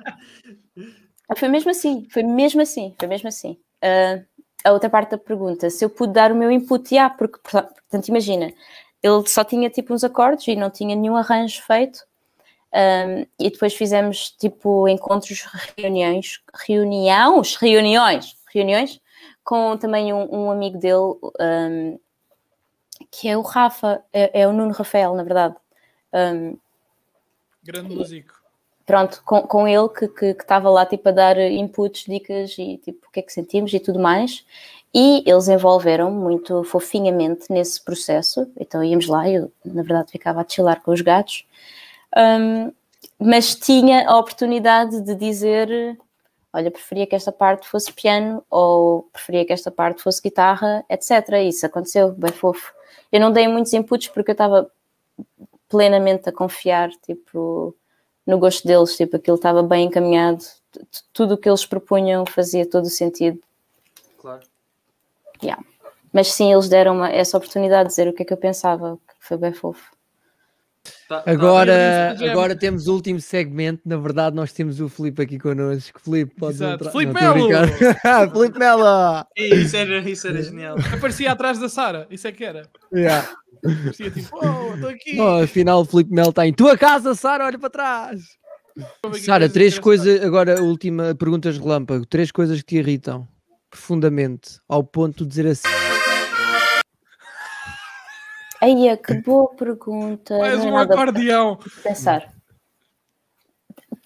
foi 1.37 1.49
mesmo 1.49 1.70
assim, 1.70 2.07
foi 2.11 2.22
mesmo 2.22 2.61
assim, 2.61 2.95
foi 2.99 3.09
mesmo 3.09 3.29
assim. 3.29 3.59
Ah, 3.83 4.20
a 4.65 4.73
outra 4.73 4.89
parte 4.89 5.11
da 5.11 5.19
pergunta, 5.19 5.69
se 5.69 5.85
eu 5.85 5.91
pude 5.91 6.15
dar 6.15 6.33
o 6.33 6.35
meu 6.35 6.51
input, 6.51 6.95
já, 6.95 7.11
porque, 7.11 7.39
portanto, 7.39 8.09
imagina, 8.09 8.53
ele 9.03 9.29
só 9.29 9.45
tinha 9.45 9.69
tipo 9.69 9.93
uns 9.93 10.03
acordes 10.03 10.49
e 10.49 10.57
não 10.57 10.71
tinha 10.71 10.97
nenhum 10.97 11.17
arranjo 11.17 11.62
feito. 11.62 12.01
Um, 12.73 13.27
e 13.39 13.51
depois 13.51 13.75
fizemos 13.75 14.31
tipo 14.31 14.89
encontros, 14.89 15.47
reuniões, 15.79 16.41
reuniões, 16.67 17.55
reuniões, 17.57 18.37
reuniões 18.53 19.01
com 19.45 19.77
também 19.77 20.12
um, 20.12 20.47
um 20.47 20.51
amigo 20.51 20.79
dele, 20.79 21.15
um, 21.39 22.01
que 23.11 23.29
é 23.29 23.37
o 23.37 23.43
Rafa, 23.43 24.03
é, 24.12 24.41
é 24.41 24.49
o 24.49 24.53
Nuno 24.53 24.73
Rafael, 24.73 25.15
na 25.15 25.23
verdade. 25.23 25.55
Um, 26.12 26.59
Grande 27.62 27.95
músico. 27.95 28.43
Pronto, 28.87 29.22
com, 29.24 29.43
com 29.43 29.68
ele 29.68 29.89
que 29.89 30.26
estava 30.26 30.70
lá 30.70 30.87
tipo 30.87 31.09
a 31.09 31.12
dar 31.12 31.39
inputs, 31.39 32.05
dicas 32.07 32.57
e 32.59 32.78
tipo 32.78 33.07
o 33.09 33.11
que 33.11 33.20
é 33.20 33.22
que 33.22 33.32
sentimos 33.32 33.72
e 33.72 33.80
tudo 33.80 33.99
mais. 33.99 34.45
E 34.95 35.24
eles 35.26 35.49
envolveram 35.49 36.11
muito 36.11 36.62
fofinhamente 36.64 37.47
nesse 37.51 37.82
processo. 37.82 38.51
Então 38.59 38.82
íamos 38.85 39.09
lá, 39.09 39.28
eu 39.28 39.51
na 39.64 39.82
verdade 39.82 40.12
ficava 40.12 40.41
a 40.41 40.47
chilar 40.49 40.82
com 40.82 40.93
os 40.93 41.01
gatos, 41.01 41.45
Um, 42.16 42.72
mas 43.18 43.55
tinha 43.57 44.09
a 44.09 44.18
oportunidade 44.18 45.01
de 45.01 45.14
dizer: 45.14 45.99
Olha, 46.53 46.70
preferia 46.70 47.07
que 47.07 47.16
esta 47.16 47.32
parte 47.32 47.66
fosse 47.68 47.93
piano 47.93 48.45
ou 48.49 49.05
preferia 49.12 49.45
que 49.45 49.53
esta 49.53 49.70
parte 49.70 50.03
fosse 50.03 50.22
guitarra, 50.22 50.85
etc. 50.89 51.28
Isso 51.45 51.66
aconteceu, 51.66 52.12
bem 52.12 52.30
fofo. 52.32 52.72
Eu 53.11 53.20
não 53.20 53.32
dei 53.32 53.49
muitos 53.49 53.72
inputs 53.72 54.09
porque 54.09 54.30
eu 54.30 54.35
estava 54.35 54.70
plenamente 55.68 56.28
a 56.28 56.32
confiar, 56.32 56.91
tipo, 57.05 57.74
no 58.27 58.39
gosto 58.39 58.66
deles, 58.66 58.97
tipo, 58.97 59.16
aquilo 59.16 59.37
estava 59.37 59.62
bem 59.62 59.87
encaminhado, 59.87 60.45
tudo 61.12 61.35
o 61.35 61.39
que 61.39 61.49
eles 61.49 61.64
propunham 61.64 62.25
fazia 62.27 62.68
todo 62.68 62.85
o 62.87 62.91
sentido. 62.91 63.39
Claro. 64.18 64.43
Mas 66.12 66.33
sim, 66.33 66.53
eles 66.53 66.68
deram 66.68 66.95
uma, 66.95 67.11
essa 67.11 67.37
oportunidade 67.37 67.89
de 67.89 67.91
dizer 67.91 68.09
o 68.09 68.12
que 68.12 68.22
é 68.22 68.25
que 68.25 68.33
eu 68.33 68.37
pensava, 68.37 68.97
que 68.97 69.14
foi 69.27 69.37
bem 69.37 69.53
fofo. 69.53 69.93
Tá- 71.09 71.20
tá- 71.20 71.30
Agora, 71.30 71.72
é 71.72 72.30
agora 72.30 72.55
temos 72.55 72.87
o 72.89 72.95
último 72.95 73.20
segmento. 73.20 73.80
Na 73.85 73.97
verdade, 73.97 74.37
nós 74.37 74.53
temos 74.53 74.80
o 74.80 74.89
Filipe 74.89 75.22
aqui 75.22 75.39
connosco. 75.39 76.01
Filipe, 76.01 76.35
podes 76.35 76.61
Exato. 76.61 76.74
entrar. 76.74 76.91
Filipe 76.93 77.12
Melo! 77.14 77.49
Filipe 78.32 78.59
Melo! 78.59 79.26
Isso 79.37 79.76
era, 79.76 79.99
isso 80.11 80.28
era 80.28 80.43
genial. 80.43 80.76
Aparecia 80.93 81.32
atrás 81.32 81.59
da 81.59 81.68
Sara, 81.68 82.07
isso 82.11 82.26
é 82.28 82.32
que 82.32 82.45
era. 82.45 82.62
Yeah. 82.93 83.28
Parecia 83.62 84.11
tipo, 84.11 84.28
oh, 84.37 84.74
estou 84.74 84.91
aqui. 84.91 85.18
Oh, 85.18 85.43
afinal, 85.43 85.80
o 85.80 85.85
Filipe 85.85 86.12
Melo 86.12 86.30
está 86.30 86.47
em 86.47 86.53
tua 86.53 86.76
casa, 86.76 87.14
Sara, 87.14 87.47
olha 87.47 87.59
para 87.59 87.70
trás. 87.70 88.20
Sara, 89.24 89.49
três 89.49 89.78
coisas. 89.78 90.22
Agora, 90.22 90.61
última 90.62 91.14
perguntas 91.14 91.57
relâmpago. 91.57 92.05
Três 92.05 92.30
coisas 92.32 92.59
que 92.59 92.64
te 92.66 92.76
irritam. 92.76 93.26
profundamente 93.70 94.59
ao 94.68 94.82
ponto 94.85 95.24
de 95.24 95.28
dizer 95.30 95.47
assim. 95.47 95.93
Aí, 98.65 98.97
que 98.97 99.15
boa 99.21 99.49
pergunta. 99.55 100.39
Mais 100.39 100.59
não 100.59 100.65
é 100.69 100.71
um 100.71 100.75
nada 100.75 100.95
acordeão. 100.95 101.57
de 101.57 101.83
pensar. 101.83 102.33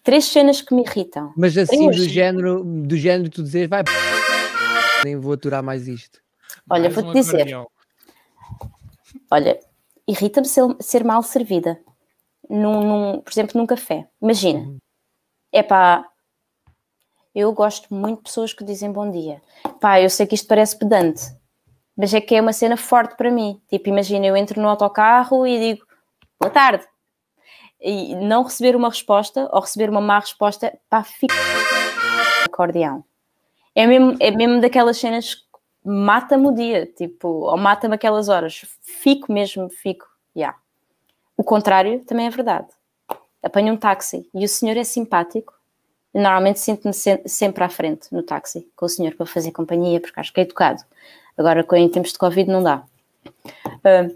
Três 0.03 0.25
cenas 0.25 0.61
que 0.61 0.75
me 0.75 0.83
irritam. 0.83 1.33
Mas 1.37 1.57
assim, 1.57 1.87
do 1.87 1.93
género, 2.09 2.65
do 2.65 2.97
género 2.97 3.31
tu 3.31 3.41
dizer, 3.43 3.69
vai. 3.69 3.85
Nem 5.05 5.17
vou 5.17 5.33
aturar 5.35 5.63
mais 5.63 5.87
isto. 5.87 6.21
Olha, 6.69 6.91
vou-te 6.91 7.11
um 7.11 7.13
dizer. 7.13 7.37
acordeão. 7.37 7.71
Olha, 9.31 9.61
irrita-me 10.09 10.47
ser, 10.49 10.65
ser 10.81 11.05
mal 11.05 11.23
servida. 11.23 11.79
Num, 12.51 12.81
num- 12.83 13.21
por 13.21 13.31
exemplo, 13.31 13.61
num 13.61 13.67
café. 13.67 14.09
Imagina. 14.21 14.77
É 15.53 15.63
pá, 15.63 16.05
eu 17.33 17.53
gosto 17.53 17.95
muito 17.95 18.19
de 18.19 18.25
pessoas 18.25 18.53
que 18.53 18.65
dizem 18.65 18.91
bom 18.91 19.09
dia. 19.09 19.41
Pá, 19.81 20.01
eu 20.01 20.11
sei 20.11 20.27
que 20.27 20.35
isto 20.35 20.49
parece 20.49 20.77
pedante, 20.77 21.23
mas 21.99 22.15
é 22.15 22.21
que 22.21 22.37
é 22.37 22.41
uma 22.41 22.53
cena 22.53 22.77
forte 22.77 23.17
para 23.17 23.29
mim. 23.31 23.61
Tipo, 23.69 23.89
imagina, 23.89 24.25
eu 24.25 24.37
entro 24.37 24.63
no 24.63 24.69
autocarro 24.69 25.45
e 25.45 25.59
digo 25.59 25.85
boa 26.41 26.51
tarde. 26.53 26.87
E 27.81 28.15
não 28.15 28.45
receber 28.45 28.77
uma 28.77 28.89
resposta 28.89 29.49
ou 29.53 29.61
receber 29.61 29.91
uma 29.91 30.01
má 30.01 30.21
resposta, 30.21 30.79
pá, 30.89 31.03
fico 31.03 31.35
acordeão. 32.47 33.05
É 33.75 33.87
mesmo, 33.87 34.17
é 34.21 34.31
mesmo 34.31 34.61
daquelas 34.61 34.97
cenas 34.99 35.35
que 35.35 35.43
mata-me 35.85 36.47
o 36.49 36.53
dia, 36.55 36.87
tipo, 36.87 37.29
ou 37.29 37.57
mata-me 37.57 37.95
aquelas 37.95 38.29
horas. 38.29 38.65
Fico 38.81 39.33
mesmo, 39.33 39.69
fico, 39.69 40.07
já. 40.35 40.55
O 41.37 41.45
contrário 41.45 42.01
também 42.05 42.27
é 42.27 42.31
verdade. 42.31 42.67
Apanho 43.43 43.73
um 43.75 43.77
táxi 43.77 44.29
e 44.35 44.45
o 44.45 44.49
senhor 44.49 44.77
é 44.77 44.83
simpático. 44.85 45.55
Normalmente 46.13 46.59
sinto-me 46.59 46.93
se- 46.93 47.23
sempre 47.27 47.63
à 47.63 47.69
frente 47.69 48.13
no 48.13 48.23
táxi 48.23 48.69
com 48.75 48.87
o 48.87 48.89
senhor 48.89 49.15
para 49.15 49.27
fazer 49.27 49.53
companhia, 49.53 50.01
porque 50.01 50.19
acho 50.19 50.33
que 50.33 50.41
é 50.41 50.43
educado. 50.43 50.83
Agora, 51.39 51.63
com- 51.65 51.77
em 51.77 51.89
tempos 51.89 52.13
de 52.13 52.19
Covid, 52.19 52.51
não 52.51 52.63
dá. 52.63 52.85
Ah, 53.85 54.09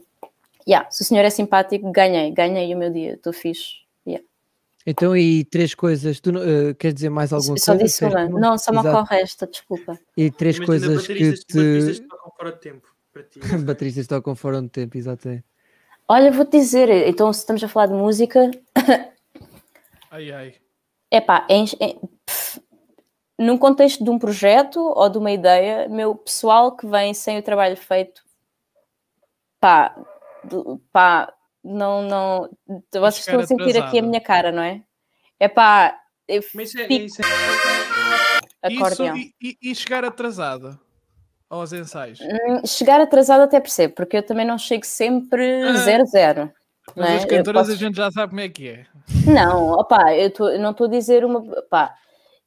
yeah, 0.68 0.90
se 0.90 1.02
o 1.02 1.04
senhor 1.04 1.24
é 1.24 1.30
simpático, 1.30 1.90
ganhei, 1.92 2.30
ganhei 2.32 2.74
o 2.74 2.78
meu 2.78 2.90
dia, 2.90 3.14
estou 3.14 3.32
fixe. 3.32 3.76
Yeah. 4.06 4.26
Então, 4.84 5.16
e 5.16 5.44
três 5.44 5.74
coisas. 5.74 6.18
Tu 6.20 6.30
eh, 6.30 6.74
queres 6.74 6.94
dizer 6.96 7.10
mais 7.10 7.32
alguma 7.32 7.56
Só 7.56 7.72
coisa? 7.72 7.84
disse 7.84 8.04
uma. 8.04 8.28
Não, 8.28 8.58
só 8.58 8.72
me 8.72 8.78
ocorre 8.80 9.20
esta, 9.20 9.46
desculpa. 9.46 9.98
E 10.16 10.30
três 10.30 10.56
Imagina 10.56 10.66
coisas 10.66 10.88
que 10.88 10.96
bateristas, 10.96 11.44
bateristas 11.54 11.96
te. 11.96 12.02
que 12.02 12.08
tocam 12.08 12.32
fora 12.36 12.52
de 12.52 12.58
tempo 12.60 12.88
para 13.12 13.22
ti. 13.22 13.40
Bateristas 13.64 14.06
tocam 14.08 14.34
fora 14.34 14.60
de 14.60 14.68
tempo, 14.68 14.98
exatamente. 14.98 15.44
Olha, 16.08 16.32
vou-te 16.32 16.50
dizer, 16.58 16.90
então 17.08 17.32
se 17.32 17.40
estamos 17.40 17.62
a 17.62 17.68
falar 17.68 17.86
de 17.86 17.94
música, 17.94 18.50
Ai, 20.10 20.30
ai. 20.32 20.54
Epá, 21.10 21.46
em, 21.48 21.64
em, 21.80 21.98
pff, 22.26 22.60
num 23.42 23.58
contexto 23.58 24.02
de 24.04 24.10
um 24.10 24.18
projeto 24.18 24.78
ou 24.80 25.08
de 25.08 25.18
uma 25.18 25.30
ideia, 25.30 25.88
meu 25.88 26.14
pessoal 26.14 26.76
que 26.76 26.86
vem 26.86 27.12
sem 27.14 27.38
o 27.38 27.42
trabalho 27.42 27.76
feito, 27.76 28.22
pá, 29.60 29.94
pá, 30.92 31.32
não, 31.62 32.02
não, 32.02 32.50
vocês 32.92 33.18
estão 33.26 33.40
a 33.40 33.46
sentir 33.46 33.70
aqui 33.70 33.78
a 33.78 33.80
atrasada. 33.80 34.02
minha 34.06 34.20
cara, 34.20 34.52
não 34.52 34.62
é? 34.62 34.82
Epá, 35.38 35.98
eu 36.28 36.42
Mas 36.54 36.68
isso 36.68 36.80
é, 36.80 36.86
fico 36.86 37.04
isso 37.04 37.22
é- 37.22 38.68
Isso, 38.70 38.84
acordeão. 38.84 39.16
e, 39.16 39.34
e- 39.42 39.58
e 39.60 39.74
chegar 39.74 40.04
atrasada 40.04 40.78
aos 41.50 41.72
ensaios. 41.72 42.20
Hum, 42.20 42.64
Chegar 42.66 43.00
atrasado 43.00 43.40
até 43.42 43.58
percebo, 43.60 43.94
porque 43.94 44.16
eu 44.18 44.22
também 44.24 44.46
não 44.46 44.56
chego 44.56 44.86
sempre 44.86 45.62
Ah. 45.64 45.72
zero, 45.74 46.06
zero. 46.06 46.52
Mas 46.96 47.10
é? 47.10 47.16
as 47.16 47.24
cantoras 47.24 47.62
posso- 47.62 47.72
a 47.72 47.76
gente 47.76 47.96
já 47.96 48.10
sabe 48.10 48.30
como 48.30 48.40
é 48.40 48.48
que 48.48 48.68
é. 48.68 48.86
Não, 49.26 49.72
opá, 49.72 50.14
eu, 50.14 50.30
tô- 50.32 50.56
não 50.58 50.70
estou 50.72 50.86
a 50.86 50.90
dizer 50.90 51.24
uma, 51.24 51.42
pá, 51.70 51.94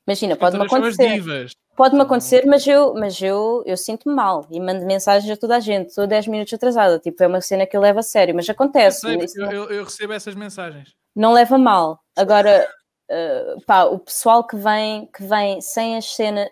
imagina, 0.08 0.36
pode-me 0.36 0.66
as 0.66 0.72
acontecer. 0.74 1.48
Pode-me 1.76 2.02
acontecer, 2.02 2.46
mas 2.46 2.66
eu, 2.66 2.94
mas 2.94 3.22
eu, 3.22 3.62
eu 3.66 3.76
sinto-me 3.76 4.16
mal 4.16 4.48
e 4.50 4.60
mando 4.62 4.86
mensagens 4.86 5.30
a 5.30 5.36
toda 5.38 5.58
a 5.58 5.60
gente. 5.60 5.90
Estou 5.90 6.08
10 6.08 6.28
minutos 6.28 6.54
atrasada. 6.54 7.00
Tipo, 7.00 7.22
é 7.24 7.28
uma 7.28 7.42
cena 7.42 7.66
que 7.66 7.76
eu 7.76 7.82
levo 7.82 8.00
a 8.00 8.04
sério, 8.04 8.34
mas 8.34 8.48
Eu, 8.48 8.54
acontece. 8.54 9.02
sei, 9.02 9.18
isso 9.18 9.42
eu, 9.42 9.52
eu- 9.52 9.70
eu 9.70 9.84
recebo 9.84 10.14
essas 10.14 10.36
mensagens. 10.36 10.94
não 11.16 11.34
leva 11.34 11.58
mal. 11.58 12.00
Agora, 12.16 12.66
uh, 13.12 13.62
pá, 13.66 13.84
o 13.86 14.00
pessoal 14.00 14.44
que 14.46 14.56
vem, 14.56 15.06
que 15.08 15.24
vem 15.24 15.60
sem 15.60 15.98
as 15.98 16.06
cenas. 16.16 16.50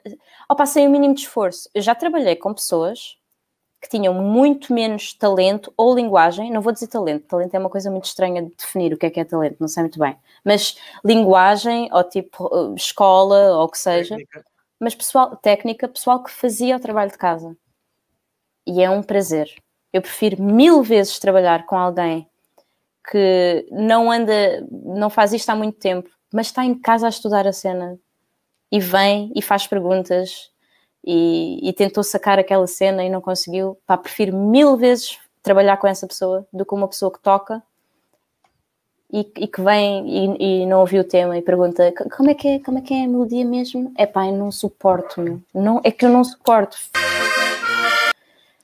Opa, 0.50 0.66
sem 0.66 0.88
o 0.88 0.92
mínimo 0.92 1.14
de 1.14 1.22
esforço. 1.22 1.70
Eu 1.74 1.82
já 1.82 1.96
trabalhei 1.96 2.36
com 2.36 2.54
pessoas 2.54 3.16
que 3.84 3.90
tinham 3.90 4.14
muito 4.14 4.74
menos 4.74 5.14
talento 5.14 5.74
ou 5.76 5.94
linguagem. 5.94 6.50
Não 6.50 6.62
vou 6.62 6.72
dizer 6.72 6.88
talento, 6.88 7.28
talento 7.28 7.54
é 7.54 7.60
uma 7.60 7.70
coisa 7.70 7.92
muito 7.92 8.06
estranha 8.06 8.42
de 8.42 8.56
definir 8.56 8.94
o 8.94 8.98
que 8.98 9.08
é 9.08 9.10
que 9.10 9.20
é 9.20 9.26
talento, 9.26 9.58
não 9.60 9.68
sei 9.68 9.84
muito 9.84 10.00
bem. 10.00 10.16
Mas 10.42 10.78
linguagem, 11.04 11.90
ou 11.92 12.02
tipo 12.02 12.46
uh, 12.46 12.74
escola, 12.76 13.58
ou 13.58 13.66
o 13.66 13.68
que 13.68 13.78
seja 13.78 14.16
técnica. 14.16 14.46
mas 14.80 14.96
pessoal, 14.96 15.36
técnica, 15.36 15.88
pessoal 15.90 16.24
que 16.24 16.32
fazia 16.32 16.78
o 16.78 16.80
trabalho 16.80 17.12
de 17.12 17.18
casa. 17.18 17.58
E 18.66 18.82
é 18.82 18.90
um 18.90 19.04
prazer. 19.04 19.54
Eu 19.92 20.02
prefiro 20.02 20.42
mil 20.42 20.82
vezes 20.82 21.20
trabalhar 21.20 21.66
com 21.66 21.76
alguém 21.78 22.26
que 23.12 23.68
não 23.70 24.10
anda, 24.10 24.66
não 24.72 25.10
faz 25.10 25.34
isto 25.34 25.50
há 25.50 25.56
muito 25.56 25.78
tempo, 25.78 26.10
mas 26.34 26.48
está 26.48 26.64
em 26.64 26.74
casa 26.74 27.06
a 27.06 27.10
estudar 27.10 27.46
a 27.46 27.52
cena 27.52 28.00
e 28.72 28.80
vem 28.80 29.30
e 29.36 29.42
faz 29.42 29.68
perguntas 29.68 30.53
e, 31.06 31.60
e 31.68 31.74
tentou 31.74 32.04
sacar 32.04 32.40
aquela 32.40 32.66
cena 32.68 33.04
e 33.04 33.10
não 33.10 33.22
conseguiu. 33.22 33.78
Pá, 33.86 33.98
prefiro 33.98 34.36
mil 34.36 34.78
vezes 34.78 35.20
trabalhar 35.42 35.78
com 35.78 35.88
essa 35.88 36.08
pessoa 36.08 36.46
do 36.54 36.66
que 36.66 36.74
uma 36.74 36.88
pessoa 36.88 37.12
que 37.12 37.20
toca 37.20 37.62
e, 39.12 39.20
e 39.38 39.48
que 39.48 39.62
vem 39.62 40.08
e, 40.40 40.62
e 40.64 40.66
não 40.66 40.80
ouviu 40.80 41.02
o 41.02 41.06
tema 41.06 41.38
e 41.38 41.42
pergunta 41.42 41.92
"Co- 41.92 42.10
como 42.10 42.30
é 42.30 42.34
que 42.34 42.48
é, 42.48 42.60
como 42.60 42.78
é, 42.78 42.82
que 42.82 42.94
é 42.94 43.04
a 43.04 43.08
melodia 43.08 43.46
mesmo? 43.46 43.94
É 43.98 44.06
pá, 44.06 44.26
eu 44.28 44.34
não 44.34 44.52
suporto, 44.52 45.22
meu. 45.22 45.42
não, 45.54 45.82
é 45.84 45.92
que 45.92 46.06
eu 46.06 46.10
não 46.10 46.24
suporto. 46.24 46.78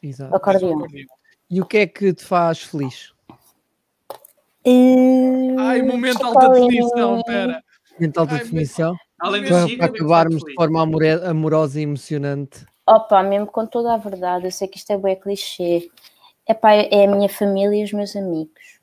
Exato. 0.01 0.33
Acordeão. 0.35 0.87
E 1.49 1.61
o 1.61 1.65
que 1.65 1.79
é 1.79 1.87
que 1.87 2.13
te 2.13 2.23
faz 2.23 2.63
feliz? 2.63 3.11
Ai, 5.57 5.81
momento 5.81 6.17
de 6.17 6.23
alta 6.23 6.49
definição, 6.49 7.21
pera. 7.23 7.63
De 7.99 8.11
Ai, 8.15 8.25
definição? 8.25 8.95
Além 9.19 9.43
Para, 9.43 9.67
para 9.77 9.85
acabarmos 9.85 10.43
de 10.43 10.53
forma 10.53 10.81
amorosa 10.81 11.79
e 11.79 11.83
emocionante. 11.83 12.65
Opa, 12.87 13.21
mesmo 13.21 13.47
com 13.47 13.65
toda 13.65 13.93
a 13.93 13.97
verdade, 13.97 14.45
eu 14.45 14.51
sei 14.51 14.67
que 14.67 14.77
isto 14.77 14.91
é 14.91 14.97
bué 14.97 15.15
clichê. 15.15 15.89
Epá, 16.47 16.73
é 16.73 17.05
a 17.05 17.07
minha 17.07 17.29
família 17.29 17.79
e 17.79 17.83
os 17.83 17.93
meus 17.93 18.15
amigos. 18.15 18.79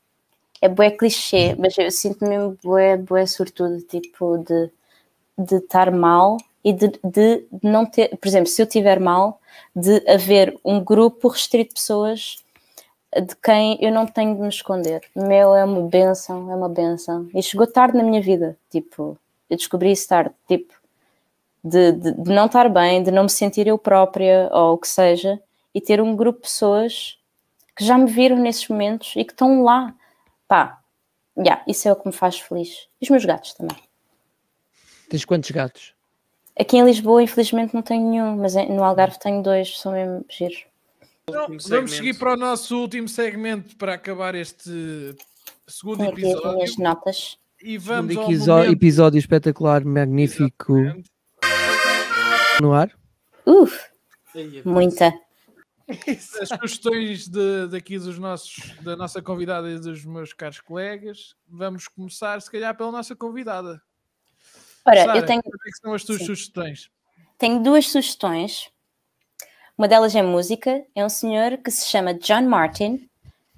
É 0.61 0.69
bué 0.69 0.91
clichê, 0.91 1.55
mas 1.57 1.77
eu 1.77 1.91
sinto-me 1.91 2.29
mesmo 2.29 2.57
bué, 2.63 2.95
bué 2.97 3.25
sortudo, 3.25 3.81
tipo, 3.81 4.37
de 4.37 4.71
de 5.37 5.57
estar 5.57 5.91
mal 5.91 6.37
e 6.63 6.73
de, 6.73 6.91
de 7.03 7.45
não 7.61 7.85
ter, 7.85 8.17
por 8.17 8.27
exemplo, 8.27 8.47
se 8.47 8.61
eu 8.61 8.65
estiver 8.65 8.99
mal, 8.99 9.39
de 9.75 10.03
haver 10.09 10.57
um 10.65 10.83
grupo 10.83 11.27
restrito 11.27 11.69
de 11.69 11.75
pessoas 11.75 12.43
de 13.15 13.35
quem 13.35 13.77
eu 13.79 13.91
não 13.91 14.05
tenho 14.05 14.35
de 14.35 14.41
me 14.41 14.49
esconder. 14.49 15.01
Meu, 15.15 15.55
é 15.55 15.63
uma 15.63 15.87
benção, 15.87 16.51
é 16.51 16.55
uma 16.55 16.67
benção. 16.67 17.29
E 17.33 17.41
chegou 17.41 17.67
tarde 17.67 17.97
na 17.97 18.03
minha 18.03 18.21
vida, 18.21 18.57
tipo, 18.69 19.17
eu 19.49 19.57
descobri 19.57 19.91
isso 19.91 20.07
tarde, 20.07 20.33
tipo, 20.47 20.73
de, 21.63 21.91
de, 21.93 22.11
de 22.13 22.31
não 22.31 22.45
estar 22.45 22.69
bem, 22.69 23.03
de 23.03 23.11
não 23.11 23.23
me 23.23 23.29
sentir 23.29 23.67
eu 23.67 23.77
própria 23.77 24.49
ou 24.51 24.73
o 24.73 24.77
que 24.77 24.87
seja, 24.87 25.41
e 25.73 25.81
ter 25.81 26.01
um 26.01 26.15
grupo 26.15 26.39
de 26.39 26.43
pessoas 26.43 27.17
que 27.75 27.85
já 27.85 27.97
me 27.97 28.09
viram 28.09 28.37
nesses 28.37 28.67
momentos 28.67 29.13
e 29.15 29.23
que 29.23 29.33
estão 29.33 29.63
lá. 29.63 29.93
Pá, 30.47 30.81
yeah, 31.37 31.63
isso 31.67 31.87
é 31.87 31.91
o 31.91 31.95
que 31.95 32.07
me 32.07 32.13
faz 32.13 32.39
feliz. 32.39 32.87
E 32.99 33.05
os 33.05 33.09
meus 33.09 33.25
gatos 33.25 33.53
também. 33.53 33.77
Tens 35.09 35.23
quantos 35.23 35.51
gatos? 35.51 35.93
Aqui 36.59 36.77
em 36.77 36.83
Lisboa, 36.83 37.21
infelizmente, 37.21 37.73
não 37.73 37.83
tenho 37.83 38.09
nenhum, 38.09 38.35
mas 38.35 38.55
no 38.55 38.83
Algarve 38.83 39.19
tenho 39.19 39.43
dois, 39.43 39.77
são 39.77 39.91
mesmo 39.91 40.25
giros. 40.27 40.65
Então, 41.29 41.45
vamos 41.67 41.91
seguir 41.91 42.17
para 42.17 42.33
o 42.33 42.37
nosso 42.37 42.79
último 42.79 43.07
segmento 43.07 43.75
para 43.75 43.93
acabar 43.93 44.33
este 44.33 45.15
segundo 45.67 45.97
Tenho 45.97 46.11
aqui 46.11 46.25
as 46.25 46.31
episódio. 46.31 46.53
minhas 46.55 46.77
notas. 46.77 47.37
E 47.61 47.77
Um 47.77 47.81
vamos 47.81 48.15
ao 48.17 48.23
episo- 48.25 48.51
momento. 48.51 48.71
episódio 48.71 49.17
espetacular, 49.19 49.83
magnífico 49.83 50.73
no 52.61 52.73
ar. 52.73 52.91
Uf, 53.45 53.79
Aí, 54.35 54.61
muita. 54.65 55.13
As 56.41 56.49
sugestões 56.49 57.27
de, 57.29 57.67
daqui 57.67 57.97
dos 57.97 58.19
nossos, 58.19 58.73
da 58.81 58.95
nossa 58.95 59.21
convidada 59.21 59.69
e 59.69 59.79
dos 59.79 60.03
meus 60.05 60.33
caros 60.33 60.59
colegas. 60.59 61.33
Vamos 61.47 61.87
começar, 61.87 62.41
se 62.41 62.51
calhar, 62.51 62.75
pela 62.75 62.91
nossa 62.91 63.15
convidada. 63.15 63.81
Ora, 64.85 65.05
Sara, 65.05 65.17
eu 65.19 65.25
tenho, 65.25 65.41
quais 65.41 65.55
é 65.65 65.71
que 65.71 65.77
são 65.77 65.93
as 65.93 66.03
tuas 66.03 66.19
Sim. 66.19 66.25
sugestões? 66.25 66.89
tenho 67.39 67.61
duas 67.63 67.87
sugestões. 67.89 68.69
Uma 69.77 69.87
delas 69.87 70.13
é 70.15 70.21
música. 70.23 70.83
É 70.95 71.05
um 71.05 71.09
senhor 71.09 71.57
que 71.57 71.69
se 71.71 71.87
chama 71.87 72.13
John 72.15 72.41
Martin, 72.49 73.07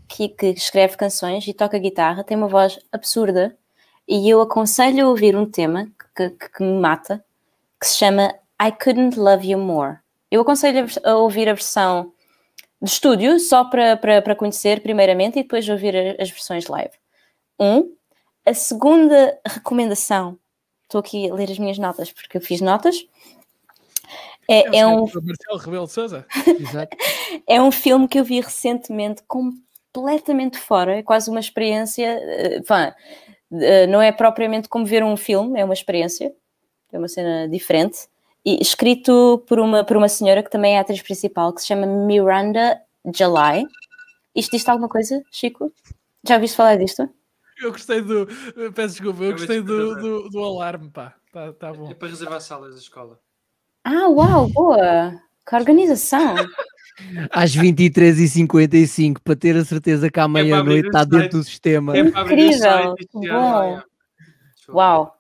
que, 0.08 0.28
que 0.30 0.48
escreve 0.48 0.98
canções 0.98 1.48
e 1.48 1.54
toca 1.54 1.80
guitarra. 1.80 2.24
Tem 2.24 2.36
uma 2.38 2.48
voz 2.48 2.78
absurda. 2.92 3.58
E 4.10 4.28
eu 4.28 4.42
aconselho 4.42 5.06
a 5.06 5.10
ouvir 5.10 5.36
um 5.36 5.46
tema 5.46 5.86
que, 6.16 6.30
que- 6.32 6.50
que 6.50 6.64
me 6.64 6.80
mata, 6.82 7.24
que 7.80 7.86
se 7.88 7.96
chama 7.98 8.34
I 8.62 8.72
Couldn't 8.72 9.18
Love 9.20 9.48
You 9.48 9.60
More. 9.60 10.00
Eu 10.32 10.42
aconselho 10.42 10.86
a 11.06 11.12
a 11.12 11.16
ouvir 11.18 11.48
a 11.48 11.54
versão 11.54 12.12
de 12.82 12.90
estúdio, 12.90 13.40
só 13.40 13.64
para, 13.66 14.36
conhecer 14.36 14.82
primeiramente 14.82 15.38
e 15.40 15.44
depois 15.44 15.70
ouvir 15.70 15.96
a- 15.96 16.22
as 16.22 16.30
versões 16.32 16.68
live. 16.68 16.94
Um. 17.60 17.94
A 18.46 18.54
segunda 18.54 19.38
recomendação, 19.46 20.40
estou 20.84 21.00
aqui 21.00 21.30
a 21.30 21.34
ler 21.36 21.52
as 21.52 21.60
minhas 21.60 21.78
notas 21.78 22.12
porque 22.12 22.38
eu 22.38 22.42
fiz 22.42 22.62
notas, 22.62 23.06
É, 24.48 24.80
é, 24.80 24.88
um, 24.88 25.02
Marcelo 25.02 25.58
Rebelo 25.60 25.86
de 25.86 25.94
Sousa. 25.94 26.26
É 27.48 27.62
um 27.62 27.72
filme 27.72 28.08
que 28.08 28.20
eu 28.20 28.24
vi 28.24 28.42
recentemente 28.42 29.22
completamente 29.28 30.58
fora, 30.58 30.98
é 30.98 31.04
quase 31.04 31.30
uma 31.30 31.40
experiência. 31.40 32.08
eh, 32.24 32.62
eh, 33.52 33.88
não 33.88 34.02
é 34.02 34.12
propriamente 34.12 34.70
como 34.70 34.86
ver 34.86 35.04
um 35.04 35.18
filme, 35.18 35.60
é 35.60 35.66
uma 35.66 35.74
experiência, 35.74 36.34
é 36.92 36.98
uma 36.98 37.08
cena 37.08 37.48
diferente. 37.48 38.08
E 38.46 38.62
escrito 38.62 39.44
por 39.48 39.60
uma, 39.60 39.84
por 39.84 39.98
uma 39.98 40.08
senhora 40.08 40.42
que 40.42 40.50
também 40.50 40.76
é 40.76 40.78
a 40.78 40.82
atriz 40.82 41.02
principal, 41.02 41.54
que 41.54 41.62
se 41.62 41.68
chama 41.68 41.86
Miranda 41.86 42.80
July. 43.14 43.66
Isto 44.36 44.52
diz 44.52 44.68
alguma 44.68 44.88
coisa, 44.88 45.22
Chico? 45.32 45.74
Já 46.24 46.36
ouviste 46.36 46.56
falar 46.56 46.78
disto? 46.78 47.10
Eu 47.62 47.72
gostei 47.72 48.02
do. 48.02 48.28
Peço 48.74 48.96
desculpa, 48.96 49.24
eu 49.24 49.32
Eu 49.32 49.34
gostei 49.34 49.62
do, 49.62 49.96
do, 49.96 50.30
do 50.30 50.44
alarme, 50.44 50.90
pá. 50.90 51.14
Tá, 51.32 51.54
tá 51.54 51.74
bom. 51.74 51.92
É 51.92 51.94
para 51.94 52.08
reservar 52.08 52.42
salas 52.42 52.74
da 52.74 52.80
escola. 52.80 53.20
Ah, 53.84 54.08
uau, 54.08 54.48
boa! 54.48 55.20
Que 55.48 55.56
organização! 55.56 56.36
Às 57.32 57.56
23h55, 57.56 59.22
para 59.22 59.36
ter 59.36 59.56
a 59.56 59.66
certeza 59.66 60.10
que 60.10 60.20
à 60.20 60.24
abrir 60.24 60.44
meia-noite 60.44 60.88
está 60.88 61.04
dentro 61.04 61.38
do 61.40 61.44
sistema. 61.44 61.96
É 61.98 62.00
Incrível, 62.02 62.96
bom. 63.14 63.80
Uau! 64.70 65.16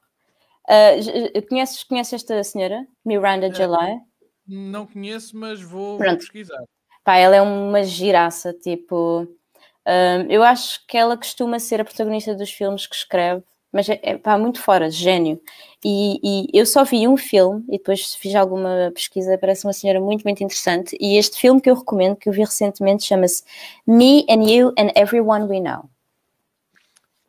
Ah, 0.68 1.00
j- 1.00 1.42
conheces, 1.50 1.84
conheces 1.84 2.14
esta 2.14 2.44
senhora? 2.44 2.86
Miranda 3.04 3.52
July? 3.54 4.00
Não 4.48 4.86
conheço, 4.86 5.36
mas 5.38 5.62
vou, 5.62 5.98
Pronto. 5.98 6.20
pesquisar. 6.20 6.64
Pá, 7.04 7.16
ela 7.16 7.36
é 7.36 7.42
uma 7.42 7.84
giraça, 7.84 8.54
tipo. 8.54 9.22
hum, 9.22 10.28
eu 10.30 10.44
acho 10.44 10.86
que 10.88 10.98
ela 10.98 11.18
costuma 11.18 11.60
ser 11.60 11.82
a 11.82 11.86
protagonista 11.86 12.36
dos 12.36 12.52
filmes 12.52 12.86
que 12.86 12.96
escreve, 12.96 13.44
mas 13.72 13.88
é, 13.90 14.00
é 14.02 14.18
pá, 14.18 14.38
muito 14.38 14.62
fora, 14.62 14.90
gênio. 14.90 15.42
E, 15.84 16.20
e 16.24 16.58
eu 16.58 16.66
só 16.66 16.84
vi 16.84 17.08
um 17.08 17.16
filme 17.16 17.64
e 17.70 17.78
depois 17.78 18.16
fiz 18.16 18.36
alguma 18.36 18.92
pesquisa, 18.94 19.38
parece 19.38 19.66
uma 19.66 19.74
senhora 19.74 20.00
muito, 20.00 20.24
muito 20.24 20.44
interessante. 20.44 20.98
E 21.00 21.18
este 21.18 21.40
filme 21.40 21.62
que 21.62 21.70
eu 21.70 21.76
recomendo, 21.76 22.16
que 22.16 22.28
eu 22.28 22.34
vi 22.34 22.42
recentemente, 22.42 23.04
chama-se 23.04 23.44
Me 23.86 24.26
and 24.30 24.44
You 24.50 24.74
and 24.78 24.92
Everyone 24.96 25.46
We 25.46 25.60
Know. 25.60 25.90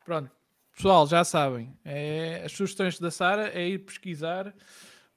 Pronto. 0.05 0.31
Pessoal, 0.75 1.07
já 1.07 1.23
sabem. 1.25 1.77
É, 1.85 2.43
as 2.45 2.53
sugestões 2.53 2.99
da 2.99 3.11
Sara 3.11 3.49
é 3.49 3.69
ir 3.69 3.81
pesquisar 3.81 4.55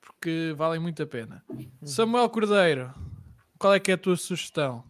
porque 0.01 0.53
valem 0.57 0.79
muito 0.79 1.01
a 1.01 1.05
pena. 1.07 1.43
Samuel 1.83 2.29
Cordeiro, 2.29 2.93
qual 3.57 3.73
é 3.73 3.79
que 3.79 3.91
é 3.91 3.93
a 3.93 3.97
tua 3.97 4.17
sugestão? 4.17 4.83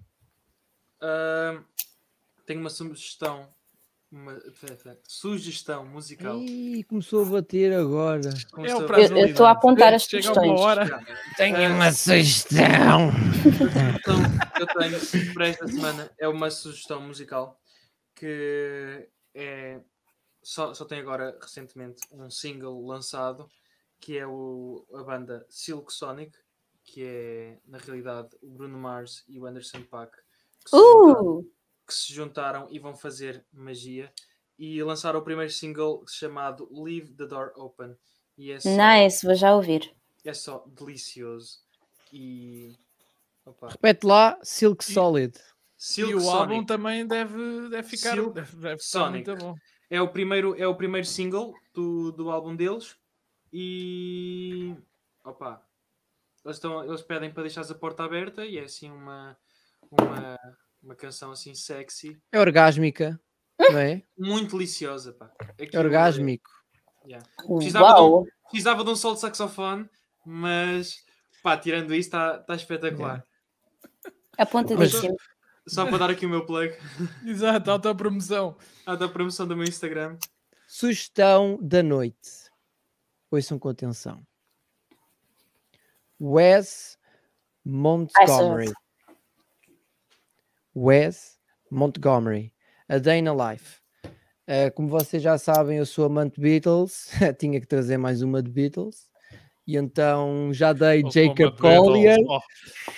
Ahm, 1.00 1.64
tenho 2.46 2.60
uma 2.60 2.70
sugestão. 2.70 3.48
Uma 4.14 4.34
pera, 4.62 4.76
pera, 4.76 5.00
sugestão 5.08 5.88
musical. 5.88 6.38
Ih, 6.38 6.84
começou 6.84 7.24
a 7.26 7.30
bater 7.30 7.74
agora. 7.74 8.30
Como 8.52 8.64
É 8.64 8.70
o 8.70 8.74
estou- 8.74 8.88
prazo. 8.88 9.18
Eu 9.18 9.26
estou 9.26 9.46
a 9.48 9.52
apontar 9.52 9.92
as 9.92 10.04
Chega 10.04 10.22
questões. 10.28 10.52
uma 10.52 10.60
hora. 10.60 11.06
Tenho 11.36 11.74
uma 11.74 11.92
sugestão. 11.92 13.10
que 14.56 14.62
eu 14.62 14.68
tenho 14.68 15.34
para 15.34 15.48
esta 15.48 15.68
semana 15.68 16.12
é 16.20 16.28
uma 16.28 16.52
sugestão 16.52 17.02
musical 17.02 17.60
que 18.16 19.10
é 19.34 19.82
só, 20.44 20.76
só 20.76 20.86
tem 20.86 21.00
agora 21.00 21.36
recentemente 21.42 22.02
um 22.12 22.30
single 22.30 22.86
lançado 22.86 23.50
que 24.00 24.16
é 24.16 24.28
o, 24.28 24.86
a 24.94 25.02
banda 25.04 25.44
Silk 25.50 25.92
Sonic, 25.92 26.38
que 26.84 27.04
é 27.04 27.58
na 27.66 27.80
realidade 27.80 28.30
o 28.44 28.50
Bruno 28.52 28.78
Mars 28.78 29.24
e 29.28 29.40
o 29.40 29.46
Anderson 29.48 29.82
Paak 29.90 30.16
Uh! 30.72 31.50
Que 31.88 31.94
se 31.94 32.14
juntaram 32.14 32.68
e 32.70 32.80
vão 32.80 32.96
fazer 32.96 33.46
magia 33.52 34.12
e 34.58 34.82
lançaram 34.84 35.20
o 35.20 35.24
primeiro 35.24 35.52
single 35.52 36.04
chamado 36.08 36.68
Leave 36.72 37.14
the 37.14 37.26
Door 37.26 37.52
Open 37.56 37.96
e 38.38 38.52
é 38.52 38.60
só, 38.60 38.70
Nice, 38.70 39.26
vou 39.26 39.36
já 39.36 39.54
ouvir. 39.56 39.94
é 40.24 40.34
só 40.34 40.64
delicioso 40.68 41.60
e 42.12 42.74
opa, 43.46 43.70
Repete 43.70 44.06
lá, 44.06 44.40
Silk 44.44 44.84
E- 44.84 44.94
Solid. 44.94 45.38
Silk 45.78 46.12
e 46.12 46.16
o 46.16 46.22
Sonic. 46.22 46.38
álbum 46.54 46.66
também 46.66 47.06
deve, 47.06 47.68
deve 47.70 47.84
ficar, 47.90 48.14
Silk 48.14 48.34
deve, 48.34 48.56
deve 48.56 48.82
Sonic. 48.82 49.30
muito 49.30 49.44
bom. 49.44 49.56
É 49.90 50.02
o 50.02 50.08
primeiro, 50.08 50.56
é 50.58 50.66
o 50.68 50.76
primeiro 50.76 51.06
single 51.06 51.54
do, 51.74 52.12
do 52.14 52.32
álbum 52.32 52.56
deles 52.56 52.96
e 53.52 54.76
opa, 55.24 55.62
eles, 56.46 56.58
estão, 56.58 56.84
eles 56.86 57.02
pedem 57.02 57.32
para 57.32 57.44
deixares 57.44 57.70
a 57.70 57.76
porta 57.76 58.04
aberta 58.04 58.46
e 58.46 58.58
é 58.58 58.64
assim 58.64 58.90
uma, 58.90 59.38
uma, 59.92 60.38
uma 60.84 60.96
canção 60.96 61.32
assim 61.32 61.56
sexy, 61.56 62.20
É 62.32 62.40
orgásmica, 62.40 63.20
não 63.58 63.78
é? 63.80 64.04
muito 64.18 64.52
deliciosa. 64.58 65.14
Pá. 65.14 65.32
É 65.58 65.64
Aquilo- 65.64 65.84
orgásmico. 65.84 66.50
yeah. 67.06 67.26
Precisava 67.48 67.96
de 67.96 68.02
um- 68.02 68.04
Uau! 68.12 68.26
Precisava 68.50 68.84
de 68.84 68.90
um 68.90 68.96
solo 68.96 69.16
de 69.16 69.22
saxofone, 69.22 69.90
mas 70.26 70.98
pá, 71.42 71.58
tirando 71.58 71.94
isso 71.96 72.08
está 72.10 72.38
tá 72.40 72.56
espetacular. 72.56 73.26
Apontadíssimo. 74.38 75.16
Só 75.68 75.86
para 75.86 75.98
dar 76.00 76.10
aqui 76.10 76.26
o 76.26 76.30
meu 76.30 76.46
plug 76.46 76.76
Exato, 77.26 77.72
autopromoção. 77.72 78.58
à 78.86 78.96
da 78.96 79.08
promoção 79.08 79.48
do 79.48 79.56
meu 79.56 79.66
Instagram. 79.66 80.18
Sugestão 80.68 81.58
da 81.62 81.82
noite. 81.82 82.50
Ouçam 83.32 83.58
com 83.58 83.70
atenção. 83.70 84.22
Wes 86.20 86.98
Montgomery. 87.66 88.74
Wes 90.76 91.38
Montgomery. 91.72 92.54
A 92.90 92.98
Day 93.00 93.20
in 93.20 93.28
a 93.28 93.52
Life. 93.52 93.80
Uh, 94.48 94.72
como 94.76 94.90
vocês 94.90 95.24
já 95.24 95.38
sabem, 95.38 95.78
eu 95.78 95.86
sou 95.86 96.06
amante 96.06 96.36
de 96.36 96.42
Beatles. 96.42 97.10
Tinha 97.40 97.60
que 97.60 97.68
trazer 97.68 97.98
mais 97.98 98.22
uma 98.22 98.42
de 98.44 98.52
Beatles. 98.52 99.08
E 99.66 99.78
então 99.78 100.54
já 100.54 100.74
dei 100.74 101.02
Oh, 101.06 101.10
Jacob 101.10 101.58
Collier. 101.58 102.18
oh. 102.28 102.40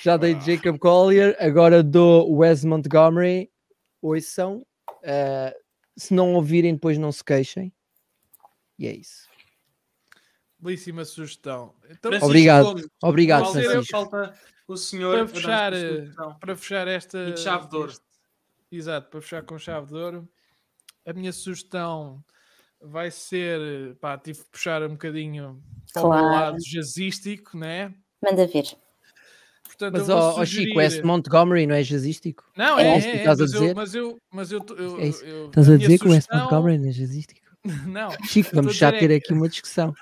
Já 0.01 0.17
dei 0.17 0.39
Jacob 0.41 0.79
Collier. 0.79 1.35
Agora 1.39 1.83
dou 1.83 2.37
Wes 2.37 2.65
Montgomery. 2.65 3.51
Ouçam. 4.01 4.65
Uh, 5.03 5.53
se 5.95 6.13
não 6.13 6.33
ouvirem, 6.33 6.73
depois 6.73 6.97
não 6.97 7.11
se 7.11 7.23
queixem. 7.23 7.71
E 8.79 8.87
é 8.87 8.93
isso. 8.95 9.29
Belíssima 10.65 11.05
sugestão. 11.05 11.73
Então, 11.85 12.09
Francisco 12.11 12.25
Obrigado. 12.25 12.65
Gomes, 12.65 12.87
Obrigado, 13.03 13.43
falta- 13.45 13.61
Francisco. 13.61 13.91
Falta 13.91 14.33
o 14.67 14.75
senhor 14.77 15.13
Para 15.15 15.23
a 15.23 15.27
fechar, 15.27 15.73
a 15.73 16.33
para 16.33 16.55
fechar 16.55 16.87
esta. 16.87 17.19
E 17.29 17.33
de 17.33 17.39
chave 17.39 17.69
de 17.69 17.75
ouro. 17.75 17.91
este- 17.91 18.03
exato, 18.71 19.09
para 19.09 19.21
fechar 19.21 19.43
com 19.43 19.57
chave 19.57 19.87
de 19.87 19.93
ouro, 19.95 20.27
a 21.05 21.13
minha 21.13 21.31
sugestão 21.31 22.23
vai 22.81 23.11
ser. 23.11 23.95
Pá, 24.01 24.17
tive 24.17 24.39
que 24.39 24.49
puxar 24.51 24.81
um 24.83 24.89
bocadinho 24.89 25.61
para 25.93 26.01
o 26.01 26.05
Claro. 26.05 26.25
lado 26.27 26.57
jazzístico, 26.59 27.57
né? 27.57 27.93
Manda 28.23 28.47
vir. 28.47 28.65
Portanto, 29.63 29.93
Mas, 29.99 30.09
eu 30.09 30.15
ó 30.15 30.31
Chico, 30.31 30.45
sugerir- 30.45 30.77
West 30.77 31.01
Montgomery 31.03 31.67
não 31.67 31.75
é 31.75 31.83
jazzístico? 31.83 32.49
Não, 32.55 32.79
É 32.79 32.83
é, 32.83 32.87
é, 32.87 32.93
é, 32.93 33.15
estás 33.17 33.39
a 33.39 33.43
mas, 33.43 33.53
eu, 33.53 33.59
dizer? 33.61 33.75
mas 33.75 33.95
eu, 33.95 34.17
mas 34.31 34.51
eu, 34.51 34.65
eu, 34.77 34.99
É 35.01 35.07
isso. 35.07 35.25
eu- 35.25 35.45
Estás 35.47 35.67
a 35.67 35.71
minha 35.71 35.79
dizer 35.79 35.99
que 35.99 36.07
o 36.07 36.11
West 36.11 36.27
sugestão- 36.27 36.39
Montgomery 36.39 36.77
não 36.77 36.87
é 36.87 36.91
jazzístico? 36.91 37.41
Não, 37.97 38.11
Chico, 38.27 38.49
a 38.51 38.55
vamos 38.61 38.75
já 38.75 38.89
é 38.89 38.91
ter 38.99 39.07
que- 39.07 39.13
aqui 39.15 39.33
uma 39.33 39.49
discussão. 39.49 39.93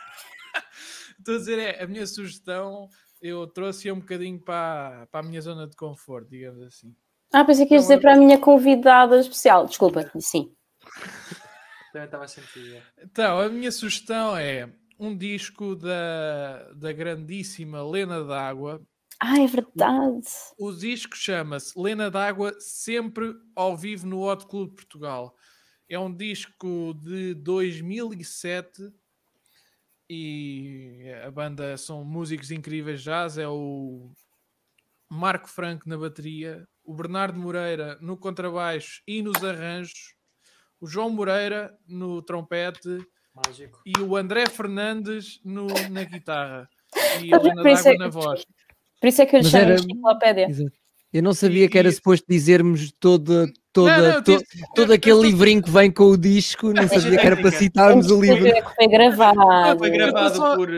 Estou 1.24 1.36
a 1.36 1.38
dizer, 1.38 1.60
é, 1.60 1.84
a 1.84 1.88
minha 1.88 2.06
sugestão 2.06 2.90
eu 3.22 3.48
trouxe 3.48 3.90
um 3.92 4.00
bocadinho 4.00 4.40
para, 4.40 5.08
para 5.10 5.22
a 5.22 5.24
minha 5.24 5.42
zona 5.42 5.66
de 5.68 5.76
conforto, 5.76 6.30
digamos 6.30 6.62
assim. 6.62 6.94
Ah, 7.32 7.44
pensei 7.44 7.66
que 7.66 7.74
ias 7.74 7.84
dizer 7.84 8.00
para 8.00 8.14
a 8.14 8.18
minha 8.18 8.38
convidada 8.38 9.20
especial. 9.20 9.66
Desculpa, 9.66 10.12
sim. 10.20 10.54
Também 11.92 12.06
estava 12.06 12.26
a 12.26 12.28
sentir. 12.28 12.76
é. 12.76 12.84
Então, 13.04 13.40
a 13.40 13.50
minha 13.50 13.72
sugestão 13.72 14.36
é 14.36 14.70
um 15.00 15.16
disco 15.18 15.76
da, 15.76 16.72
da 16.74 16.92
grandíssima 16.92 17.84
Lena 17.84 18.24
D'Água. 18.24 18.82
Ah, 19.20 19.40
é 19.42 19.48
verdade. 19.48 20.28
O 20.60 20.72
disco 20.72 21.16
chama-se 21.16 21.80
Lena 21.80 22.12
D'Água 22.12 22.54
Sempre 22.60 23.34
ao 23.56 23.78
Vivo 23.78 24.06
no 24.06 24.22
Hot 24.22 24.46
Club 24.48 24.70
de 24.72 24.76
Portugal. 24.76 25.34
É 25.88 25.98
um 25.98 26.14
disco 26.14 26.94
de 26.96 27.34
2007 27.36 28.92
e 30.14 31.12
a 31.26 31.32
banda 31.32 31.76
são 31.78 32.04
músicos 32.04 32.52
incríveis 32.52 33.02
jazz. 33.02 33.38
É 33.38 33.48
o 33.48 34.12
Marco 35.10 35.50
Franco 35.50 35.88
na 35.90 35.98
bateria, 35.98 36.66
o 36.84 36.94
Bernardo 36.94 37.40
Moreira 37.40 37.98
no 38.02 38.18
contrabaixo 38.18 39.02
e 39.08 39.22
nos 39.22 39.44
arranjos, 39.44 40.14
o 40.80 40.88
João 40.88 41.10
Moreira 41.10 41.76
no 41.88 42.22
trompete 42.22 43.00
Mágico. 43.34 43.82
e 43.86 44.00
o 44.02 44.16
André 44.16 44.48
Fernandes 44.48 45.40
no, 45.44 45.68
na 45.90 46.04
guitarra 46.04 46.68
e 47.24 47.34
a 47.34 47.40
Por 47.40 47.48
Helena 47.50 47.72
isso 47.72 47.88
é 47.88 47.98
na 47.98 48.08
voz. 48.10 48.46
Por 49.00 49.08
isso 49.08 49.22
é 49.22 49.26
que 49.26 49.36
eu 49.36 49.40
lhe 49.42 49.46
chamo 49.50 49.64
era- 49.64 49.76
enciclopédia. 49.76 50.48
Exato. 50.50 50.78
Eu 51.12 51.22
não 51.24 51.34
sabia 51.34 51.66
E- 51.66 51.70
que 51.70 51.78
era 51.78 51.90
e- 51.90 51.92
suposto 51.92 52.26
dizermos 52.28 52.92
toda, 53.00 53.46
toda, 53.74 53.98
Não, 53.98 54.14
não, 54.14 54.24
to- 54.24 54.32
disse- 54.38 54.46
todo 54.76 54.92
eu- 54.92 54.96
aquele 54.96 55.16
eu 55.16 55.22
tô- 55.22 55.26
livrinho 55.26 55.62
que 55.64 55.72
vem 55.72 55.92
com 55.92 56.04
o 56.06 56.18
disco. 56.18 56.72
Não 56.72 56.88
sabia 56.88 57.18
que 57.18 57.26
era 57.28 57.36
para 57.36 57.52
citarmos 57.52 58.10
o 58.12 58.22
livro. 58.22 58.48
É 58.48 58.62
que 58.62 58.76
foi 58.76 58.88
gravado. 58.88 59.80
Foi 59.80 59.90
gravado 59.90 60.36
só- 60.36 60.56
por. 60.56 60.70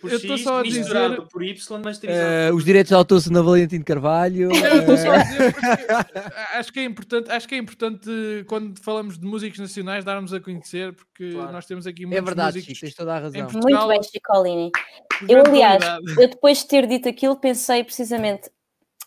por 0.00 0.10
Eu 0.10 0.16
estou 0.16 0.36
X, 0.38 0.44
só 0.44 0.60
a 0.60 0.62
dizer- 0.62 1.20
por 1.30 1.42
Y, 1.44 1.82
masterizado. 1.84 2.26
Eh, 2.26 2.52
os 2.54 2.64
direitos 2.64 2.88
de 2.88 2.94
autor 2.94 3.20
são 3.20 3.30
na 3.34 3.42
Valentim 3.42 3.78
de 3.78 3.84
Carvalho. 3.84 4.50
Eu 4.50 4.78
estou 4.80 4.96
só 4.96 5.10
a 5.10 5.16
eh, 5.16 5.24
dizer 5.24 5.52
porque 5.52 5.66
acho 6.54 6.72
que 6.72 6.80
é 6.80 6.84
importante, 6.84 7.30
acho 7.30 7.46
que 7.48 7.54
é 7.54 7.58
importante 7.58 8.10
quando 8.46 8.80
falamos 8.82 9.18
de 9.18 9.26
músicos 9.26 9.58
nacionais 9.58 10.02
darmos 10.02 10.32
a 10.32 10.40
conhecer, 10.40 10.94
porque 10.94 11.32
Claro. 11.32 11.52
nós 11.52 11.66
temos 11.66 11.86
aqui 11.86 12.04
é 12.04 12.06
muitos 12.06 12.24
verdade, 12.24 12.56
músicos 12.56 12.78
Chico, 12.78 12.86
tens 12.86 12.94
toda 12.94 13.14
a 13.14 13.18
razão. 13.20 13.42
Portugal, 13.42 13.86
Muito 13.86 13.88
bem, 13.88 14.02
Chicolini. 14.10 14.70
Eu, 15.28 15.42
aliás, 15.46 15.84
eu 16.18 16.28
depois 16.30 16.58
de 16.58 16.66
ter 16.66 16.86
dito 16.86 17.06
aquilo, 17.06 17.36
pensei 17.36 17.84
precisamente: 17.84 18.48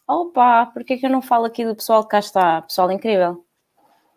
opa, 0.07 0.67
porque 0.67 0.93
é 0.93 0.97
que 0.97 1.05
eu 1.05 1.09
não 1.09 1.21
falo 1.21 1.45
aqui 1.45 1.65
do 1.65 1.75
pessoal 1.75 2.03
que 2.03 2.09
cá 2.09 2.19
está? 2.19 2.61
Pessoal 2.61 2.91
incrível. 2.91 3.43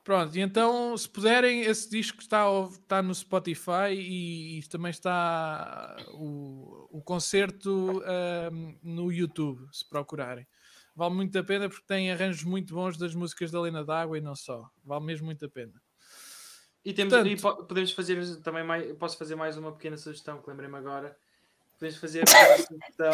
Pronto, 0.02 0.34
e 0.36 0.40
então, 0.40 0.96
se 0.96 1.08
puderem, 1.08 1.60
esse 1.60 1.88
disco 1.90 2.20
está, 2.20 2.44
está 2.72 3.02
no 3.02 3.14
Spotify 3.14 3.92
e, 3.92 4.58
e 4.58 4.62
também 4.68 4.90
está 4.90 5.94
o, 6.14 6.88
o 6.90 7.02
concerto 7.02 8.02
ahm, 8.04 8.76
no 8.82 9.12
YouTube, 9.12 9.68
se 9.70 9.86
procurarem. 9.88 10.46
Vale 10.96 11.14
muito 11.14 11.38
a 11.38 11.44
pena 11.44 11.68
porque 11.68 11.84
tem 11.86 12.10
arranjos 12.10 12.42
muito 12.44 12.74
bons 12.74 12.96
das 12.96 13.14
músicas 13.14 13.50
da 13.50 13.60
Lena 13.60 13.84
D'Água 13.84 14.18
e 14.18 14.20
não 14.20 14.34
só. 14.34 14.68
Vale 14.84 15.04
mesmo 15.04 15.26
muito 15.26 15.44
a 15.44 15.48
pena. 15.48 15.74
E, 16.84 16.92
temos, 16.94 17.12
Portanto- 17.12 17.30
e 17.30 17.40
po- 17.40 17.64
podemos 17.64 17.92
fazer 17.92 18.40
também 18.42 18.64
mais. 18.64 18.90
Posso 18.96 19.16
fazer 19.18 19.34
mais 19.36 19.56
uma 19.56 19.70
pequena 19.72 19.96
sugestão 19.98 20.40
que 20.40 20.48
lembrei-me 20.48 20.76
agora. 20.76 21.16
Podemos 21.78 21.98
fazer 21.98 22.24
uma 22.26 22.56
sugestão. 22.66 23.12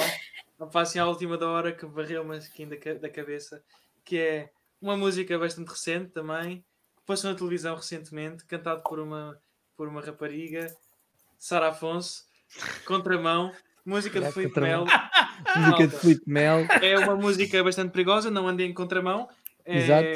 Não 0.58 0.68
passem 0.68 1.00
à 1.00 1.06
última 1.06 1.36
da 1.36 1.48
hora 1.48 1.72
que 1.72 1.84
varreu-me 1.86 2.36
aqui 2.36 2.64
da, 2.66 2.76
ca- 2.76 2.94
da 2.94 3.08
cabeça. 3.10 3.62
Que 4.04 4.18
é 4.18 4.50
uma 4.80 4.96
música 4.96 5.38
bastante 5.38 5.68
recente 5.68 6.10
também. 6.12 6.64
Que 6.96 7.02
passou 7.06 7.30
na 7.30 7.36
televisão 7.36 7.76
recentemente. 7.76 8.44
Cantado 8.46 8.82
por 8.82 8.98
uma, 8.98 9.38
por 9.76 9.86
uma 9.88 10.00
rapariga, 10.00 10.74
Sara 11.38 11.68
Afonso. 11.68 12.24
Contramão. 12.86 13.52
Música 13.84 14.20
de 14.20 14.26
É, 14.26 14.32
Felipe. 14.32 14.60
Melo. 14.60 14.86
Música 15.56 15.86
de. 15.86 15.96
Felipe 15.96 16.22
Mel. 16.30 16.60
É 16.82 16.98
uma 16.98 17.14
música 17.16 17.62
bastante 17.62 17.90
perigosa. 17.92 18.30
Não 18.30 18.48
andem 18.48 18.70
em 18.70 18.74
contramão. 18.74 19.28
É 19.64 19.76
Exato. 19.78 20.06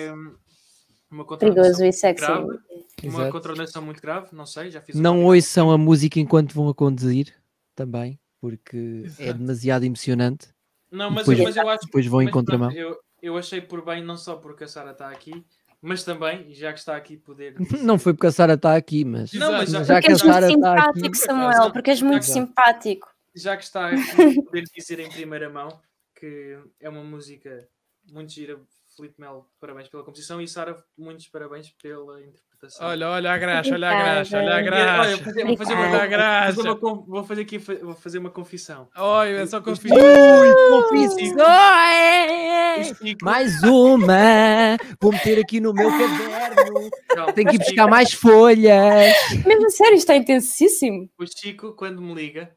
Uma 1.10 1.26
Perigoso 1.36 1.82
contraordenação 1.82 1.86
e 1.86 1.92
sexy. 1.92 2.24
grave. 2.24 2.44
Uma 2.44 2.58
Exato. 3.02 3.32
contraordenação 3.32 3.82
muito 3.82 4.00
grave. 4.00 4.28
Não 4.32 4.46
sei, 4.46 4.70
já 4.70 4.80
fiz 4.80 4.94
Não 4.96 5.24
ouçam 5.24 5.70
a 5.70 5.76
música 5.78 6.20
enquanto 6.20 6.54
vão 6.54 6.68
a 6.68 6.74
conduzir 6.74 7.34
também, 7.74 8.18
porque 8.40 9.02
é 9.18 9.24
Exato. 9.24 9.38
demasiado 9.38 9.84
emocionante. 9.84 10.48
Não, 10.90 11.10
mas, 11.10 11.20
Depois- 11.26 11.38
eu, 11.38 11.44
mas 11.44 11.56
eu 11.56 11.68
acho 11.68 11.84
Depois 11.86 12.06
vão 12.06 12.22
em 12.22 12.30
contramão. 12.30 12.72
Eu, 12.72 12.98
eu 13.22 13.36
achei 13.36 13.60
por 13.60 13.84
bem, 13.84 14.02
não 14.02 14.16
só 14.16 14.36
porque 14.36 14.64
a 14.64 14.68
Sara 14.68 14.90
está 14.92 15.08
aqui, 15.10 15.44
mas 15.80 16.02
também, 16.02 16.46
e 16.50 16.54
já 16.54 16.72
que 16.72 16.78
está 16.78 16.96
aqui, 16.96 17.16
poder. 17.16 17.54
Não 17.82 17.98
foi 17.98 18.12
porque 18.12 18.26
a 18.26 18.32
Sara 18.32 18.54
está 18.54 18.74
aqui, 18.76 19.04
mas, 19.04 19.32
Não, 19.32 19.52
mas 19.52 19.70
já- 19.70 19.82
já 19.84 19.94
Porque 19.94 20.06
que 20.06 20.12
a 20.12 20.14
és 20.14 20.22
muito 20.22 20.34
Sara 20.34 20.46
está 20.52 20.72
aqui. 20.82 20.98
simpático, 21.00 21.16
Samuel, 21.16 21.72
porque 21.72 21.90
és 21.90 22.02
muito 22.02 22.26
Já- 22.26 22.32
simpático. 22.32 23.08
Já 23.34 23.56
que 23.56 23.62
está 23.64 23.88
aqui, 23.88 24.42
poder 24.42 24.64
dizer 24.74 24.98
em 24.98 25.08
primeira 25.08 25.48
mão 25.48 25.80
que 26.18 26.58
é 26.80 26.88
uma 26.88 27.04
música 27.04 27.66
muito 28.12 28.32
gira. 28.32 28.58
Felipe 29.00 29.18
Melo, 29.18 29.46
parabéns 29.58 29.88
pela 29.88 30.02
composição 30.02 30.42
e 30.42 30.46
Sara, 30.46 30.76
muitos 30.96 31.26
parabéns 31.28 31.70
pela 31.82 32.20
interpretação. 32.20 32.86
Olha, 32.86 33.08
olha 33.08 33.32
a 33.32 33.38
graxa, 33.38 33.72
olha 33.72 33.88
a 33.88 33.94
graxa, 33.94 34.36
olha 34.36 34.52
a 34.52 34.56
olha, 34.56 34.62
graxa. 34.62 35.16
vou 35.16 35.24
fazer, 35.24 35.44
vou 35.46 35.56
fazer 35.56 35.74
vou 35.74 35.86
fazer 36.52 36.68
uma 36.68 36.74
vou 37.06 37.24
fazer 37.24 37.40
aqui 37.40 37.56
vou 37.58 37.94
fazer 37.94 38.18
uma 38.18 38.30
confissão. 38.30 38.88
Olha, 38.94 39.38
é 39.38 39.46
só 39.46 39.56
Ui, 39.56 39.62
confio. 39.62 39.90
Confissões! 40.70 41.40
O 42.90 42.94
Chico- 43.06 43.24
Mais 43.24 43.62
uma! 43.62 44.76
Vou 45.00 45.12
meter 45.12 45.40
aqui 45.40 45.60
no 45.60 45.72
meu 45.72 45.90
caderno. 45.90 46.90
Tenho 47.34 47.48
que 47.48 47.56
ir 47.56 47.58
buscar 47.58 47.88
mais 47.88 48.12
folhas. 48.12 49.14
Mesmo 49.46 49.64
a 49.64 49.70
sério, 49.70 49.96
isto 49.96 50.12
é 50.12 50.16
intensíssimo. 50.16 51.08
O 51.18 51.24
Chico, 51.26 51.72
quando 51.72 52.02
me 52.02 52.12
liga 52.12 52.50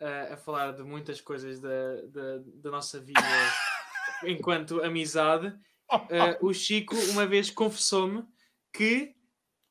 eh, 0.00 0.30
a 0.32 0.36
falar 0.36 0.72
de 0.72 0.82
muitas 0.82 1.20
coisas 1.20 1.60
da, 1.60 1.68
da, 2.12 2.38
da 2.62 2.70
nossa 2.72 2.98
vida 2.98 3.20
enquanto 4.26 4.82
amizade, 4.82 5.52
eh, 6.10 6.38
o 6.40 6.52
Chico 6.52 6.94
uma 7.10 7.26
vez 7.26 7.50
confessou-me 7.50 8.24
que 8.72 9.14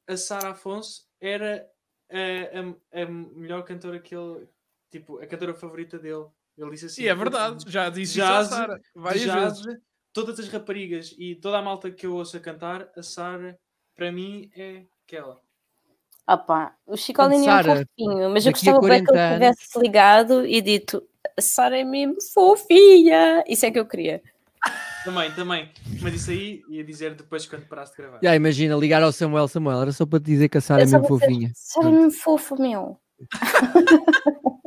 a 0.08 0.18
Sara 0.18 0.50
Afonso 0.52 1.04
era 1.20 1.68
eh, 2.10 2.52
a, 2.94 3.02
a 3.02 3.06
melhor 3.06 3.64
cantora 3.64 4.00
que 4.00 4.16
ele, 4.16 4.48
tipo, 4.92 5.20
a 5.20 5.28
cantora 5.28 5.54
favorita 5.54 5.98
dele. 5.98 6.26
Ele 6.58 6.72
disse 6.72 6.86
assim: 6.86 7.04
E 7.04 7.08
é 7.08 7.16
verdade, 7.16 7.64
já 7.68 7.90
disse 7.90 8.16
Jazz, 8.16 8.48
isso 8.48 8.56
Sara 8.56 8.80
várias 8.96 9.24
jazz, 9.24 9.62
vezes. 9.62 9.82
todas 10.14 10.40
as 10.40 10.48
raparigas 10.48 11.16
e 11.18 11.36
toda 11.36 11.58
a 11.58 11.62
malta 11.62 11.90
que 11.90 12.06
eu 12.06 12.16
ouço 12.16 12.38
a 12.38 12.40
cantar, 12.40 12.90
a 12.96 13.02
Sara, 13.02 13.60
para 13.96 14.12
mim, 14.12 14.52
é 14.56 14.84
aquela. 15.04 15.42
Opa, 16.28 16.74
o 16.86 16.96
Chicolini 16.96 17.48
é 17.48 17.54
um 17.56 17.64
fofinho, 17.64 18.30
mas 18.30 18.46
eu 18.46 18.50
a 18.50 18.54
gostava 18.54 18.80
bem 18.82 19.04
que 19.04 19.12
40 19.12 19.14
ele 19.14 19.34
tivesse 19.34 19.80
ligado 19.80 20.46
e 20.46 20.62
dito 20.62 21.06
a 21.38 21.42
Sara 21.42 21.78
é 21.78 21.84
mesmo 21.84 22.22
fofinha. 22.34 23.44
Isso 23.48 23.66
é 23.66 23.72
que 23.72 23.80
eu 23.80 23.86
queria. 23.86 24.22
Também, 25.04 25.32
também. 25.34 25.70
Mas 26.02 26.14
isso 26.14 26.32
aí 26.32 26.64
ia 26.70 26.84
dizer 26.84 27.16
depois 27.16 27.46
quando 27.46 27.66
parasse 27.66 27.92
de 27.92 27.98
gravar. 27.98 28.20
Já 28.22 28.36
imagina 28.36 28.76
ligar 28.76 29.04
ao 29.04 29.12
Samuel. 29.12 29.48
Samuel, 29.48 29.82
era 29.82 29.92
só 29.92 30.06
para 30.06 30.20
te 30.20 30.26
dizer 30.26 30.50
que 30.50 30.58
a 30.58 30.62
Sara 30.62 30.84
é 30.84 30.86
mesmo 30.86 31.06
fofinha. 31.06 31.52
Sara 31.56 31.90
é 31.90 31.92
mesmo 31.92 32.12
fofa, 32.12 32.56
meu. 32.56 33.00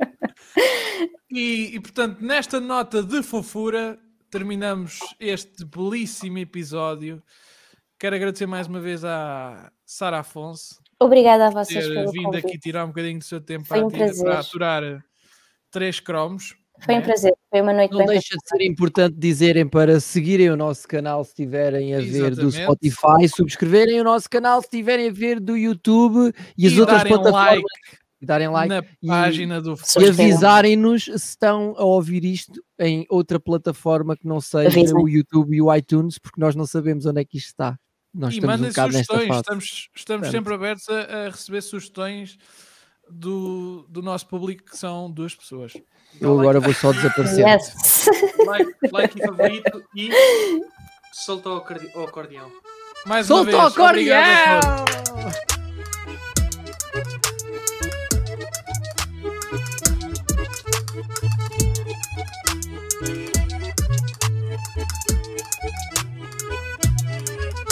E, 1.37 1.75
e, 1.77 1.81
portanto, 1.81 2.23
nesta 2.23 2.59
nota 2.59 3.03
de 3.03 3.23
fofura, 3.23 3.99
terminamos 4.31 5.01
este 5.21 5.67
belíssimo 5.67 6.39
episódio. 6.39 7.23
Quero 7.99 8.17
agradecer 8.17 8.47
mais 8.47 8.67
uma 8.67 8.81
vez 8.81 9.05
à 9.05 9.71
Sara 9.85 10.21
Afonso 10.21 10.81
Obrigada 10.99 11.49
a 11.49 11.53
por 11.53 11.65
vocês 11.65 11.87
ter 11.87 11.93
pelo 11.93 12.11
vindo 12.11 12.31
aqui 12.31 12.43
convite. 12.43 12.63
tirar 12.63 12.85
um 12.85 12.89
bocadinho 12.89 13.19
do 13.19 13.25
seu 13.25 13.41
tempo 13.41 13.67
Foi 13.67 13.83
um 13.83 13.89
prazer. 13.89 14.25
para 14.25 14.41
aturar 14.41 15.05
três 15.71 16.01
cromos. 16.01 16.57
Foi 16.85 16.95
um 16.95 16.99
né? 16.99 17.05
prazer. 17.05 17.33
Foi 17.51 17.61
uma 17.63 17.73
noite 17.73 17.91
Não 17.93 17.99
bem 17.99 18.07
deixa 18.09 18.37
de 18.37 18.49
ser 18.49 18.65
importante 18.65 19.17
dizerem 19.17 19.67
para 19.69 19.99
seguirem 20.01 20.51
o 20.51 20.57
nosso 20.57 20.87
canal 20.87 21.25
se 21.25 21.31
estiverem 21.31 21.95
a 21.95 22.01
ver 22.01 22.35
do 22.35 22.49
Exatamente. 22.49 22.91
Spotify, 22.91 23.29
subscreverem 23.29 24.01
o 24.01 24.05
nosso 24.05 24.29
canal 24.29 24.61
se 24.61 24.67
estiverem 24.67 25.09
a 25.09 25.13
ver 25.13 25.41
do 25.41 25.57
YouTube 25.57 26.33
e 26.57 26.67
as 26.67 26.73
E 26.73 26.81
outras 26.81 26.99
darem 26.99 27.13
plataformas 27.13 27.55
like 27.55 27.67
e 28.21 28.27
darem 28.27 28.49
like 28.49 28.69
na 28.69 28.79
e- 29.03 29.07
página 29.07 29.61
do 29.61 29.75
e 30.01 30.09
avisarem-nos 30.09 31.05
se 31.05 31.11
estão 31.17 31.75
a 31.77 31.85
ouvir 31.85 32.25
isto 32.25 32.63
em 32.79 33.07
outra 33.11 33.39
plataforma 33.39 34.17
que 34.17 34.27
não 34.27 34.41
seja 34.41 34.79
o 34.97 35.09
YouTube 35.09 35.55
e 35.57 35.63
o 35.63 35.75
iTunes, 35.75 36.19
porque 36.19 36.41
nós 36.41 36.55
não 36.55 36.67
sabemos 36.67 37.07
onde 37.07 37.21
é 37.21 37.25
que 37.25 37.37
isto 37.39 37.49
está. 37.49 37.79
Nós 38.15 38.33
e 38.33 38.39
estamos 38.39 38.55
um 38.55 38.59
mandem 38.59 38.67
nesta 38.67 38.85
sugestões, 38.87 39.37
estamos, 39.37 39.65
estamos 39.95 40.21
Portanto. 40.23 40.31
sempre 40.31 40.55
abertos 40.55 40.89
a, 40.89 41.27
a 41.27 41.31
receber 41.31 41.61
sugestões 41.61 42.39
do, 43.11 43.85
do 43.89 44.03
nosso 44.03 44.27
público, 44.27 44.65
que 44.71 44.77
são 44.77 45.11
duas 45.11 45.35
pessoas. 45.35 45.73
Eu 46.21 46.39
agora 46.39 46.61
vou 46.61 46.73
só 46.75 46.93
desaparecer. 46.93 47.47
Yes. 47.47 48.07
Like, 48.47 48.73
like 48.93 49.19
e 49.19 49.27
favorito 49.27 49.85
e 49.95 50.11
solta 51.13 51.49
o 51.51 51.57
acorde- 51.57 51.91
o 51.95 52.03
acordeão. 52.05 52.51
Mais 53.07 53.29
uma 53.31 53.39
Solta 53.45 53.57
o 53.57 53.61
vez, 53.61 53.73
acordeão! 53.73 54.59
obrigado 54.61 55.56